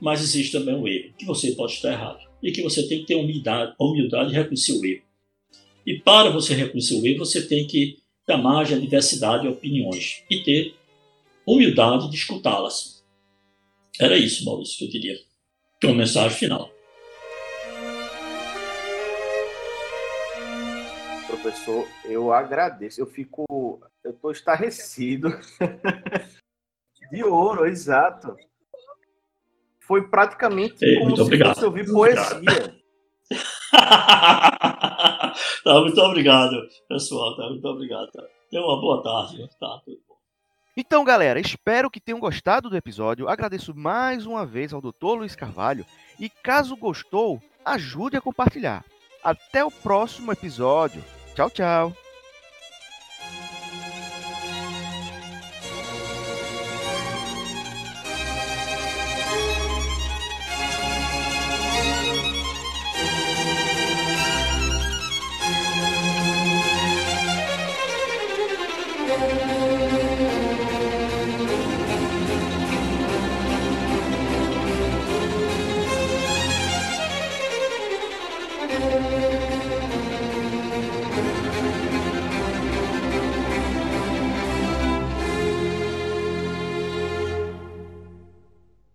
[0.00, 3.06] mas existe também o erro, que você pode estar errado e que você tem que
[3.06, 5.02] ter humildade, humildade de reconhecer o erro.
[5.86, 10.24] E para você reconhecer o erro, você tem que dar margem à diversidade de opiniões
[10.28, 10.74] e ter
[11.46, 13.04] humildade de escutá-las.
[14.00, 15.16] Era isso, Maurício, que eu diria.
[15.84, 16.70] Uma mensagem final.
[21.26, 23.00] Professor, eu agradeço.
[23.00, 23.44] Eu fico.
[24.04, 25.28] Eu estou estarrecido.
[27.10, 28.36] de ouro, exato
[29.92, 31.54] foi praticamente Ei, como se obrigado.
[31.54, 32.74] fosse ouvir poesia.
[35.64, 36.56] tá, muito obrigado,
[36.88, 37.36] pessoal.
[37.36, 38.10] Tá, muito obrigado.
[38.10, 38.22] Tá.
[38.50, 39.46] Tenha uma boa tarde.
[39.60, 40.11] Tá, tudo bom.
[40.76, 43.28] Então, galera, espero que tenham gostado do episódio.
[43.28, 45.18] Agradeço mais uma vez ao Dr.
[45.18, 45.84] Luiz Carvalho.
[46.18, 48.84] E caso gostou, ajude a compartilhar.
[49.22, 51.04] Até o próximo episódio.
[51.34, 52.01] Tchau, tchau.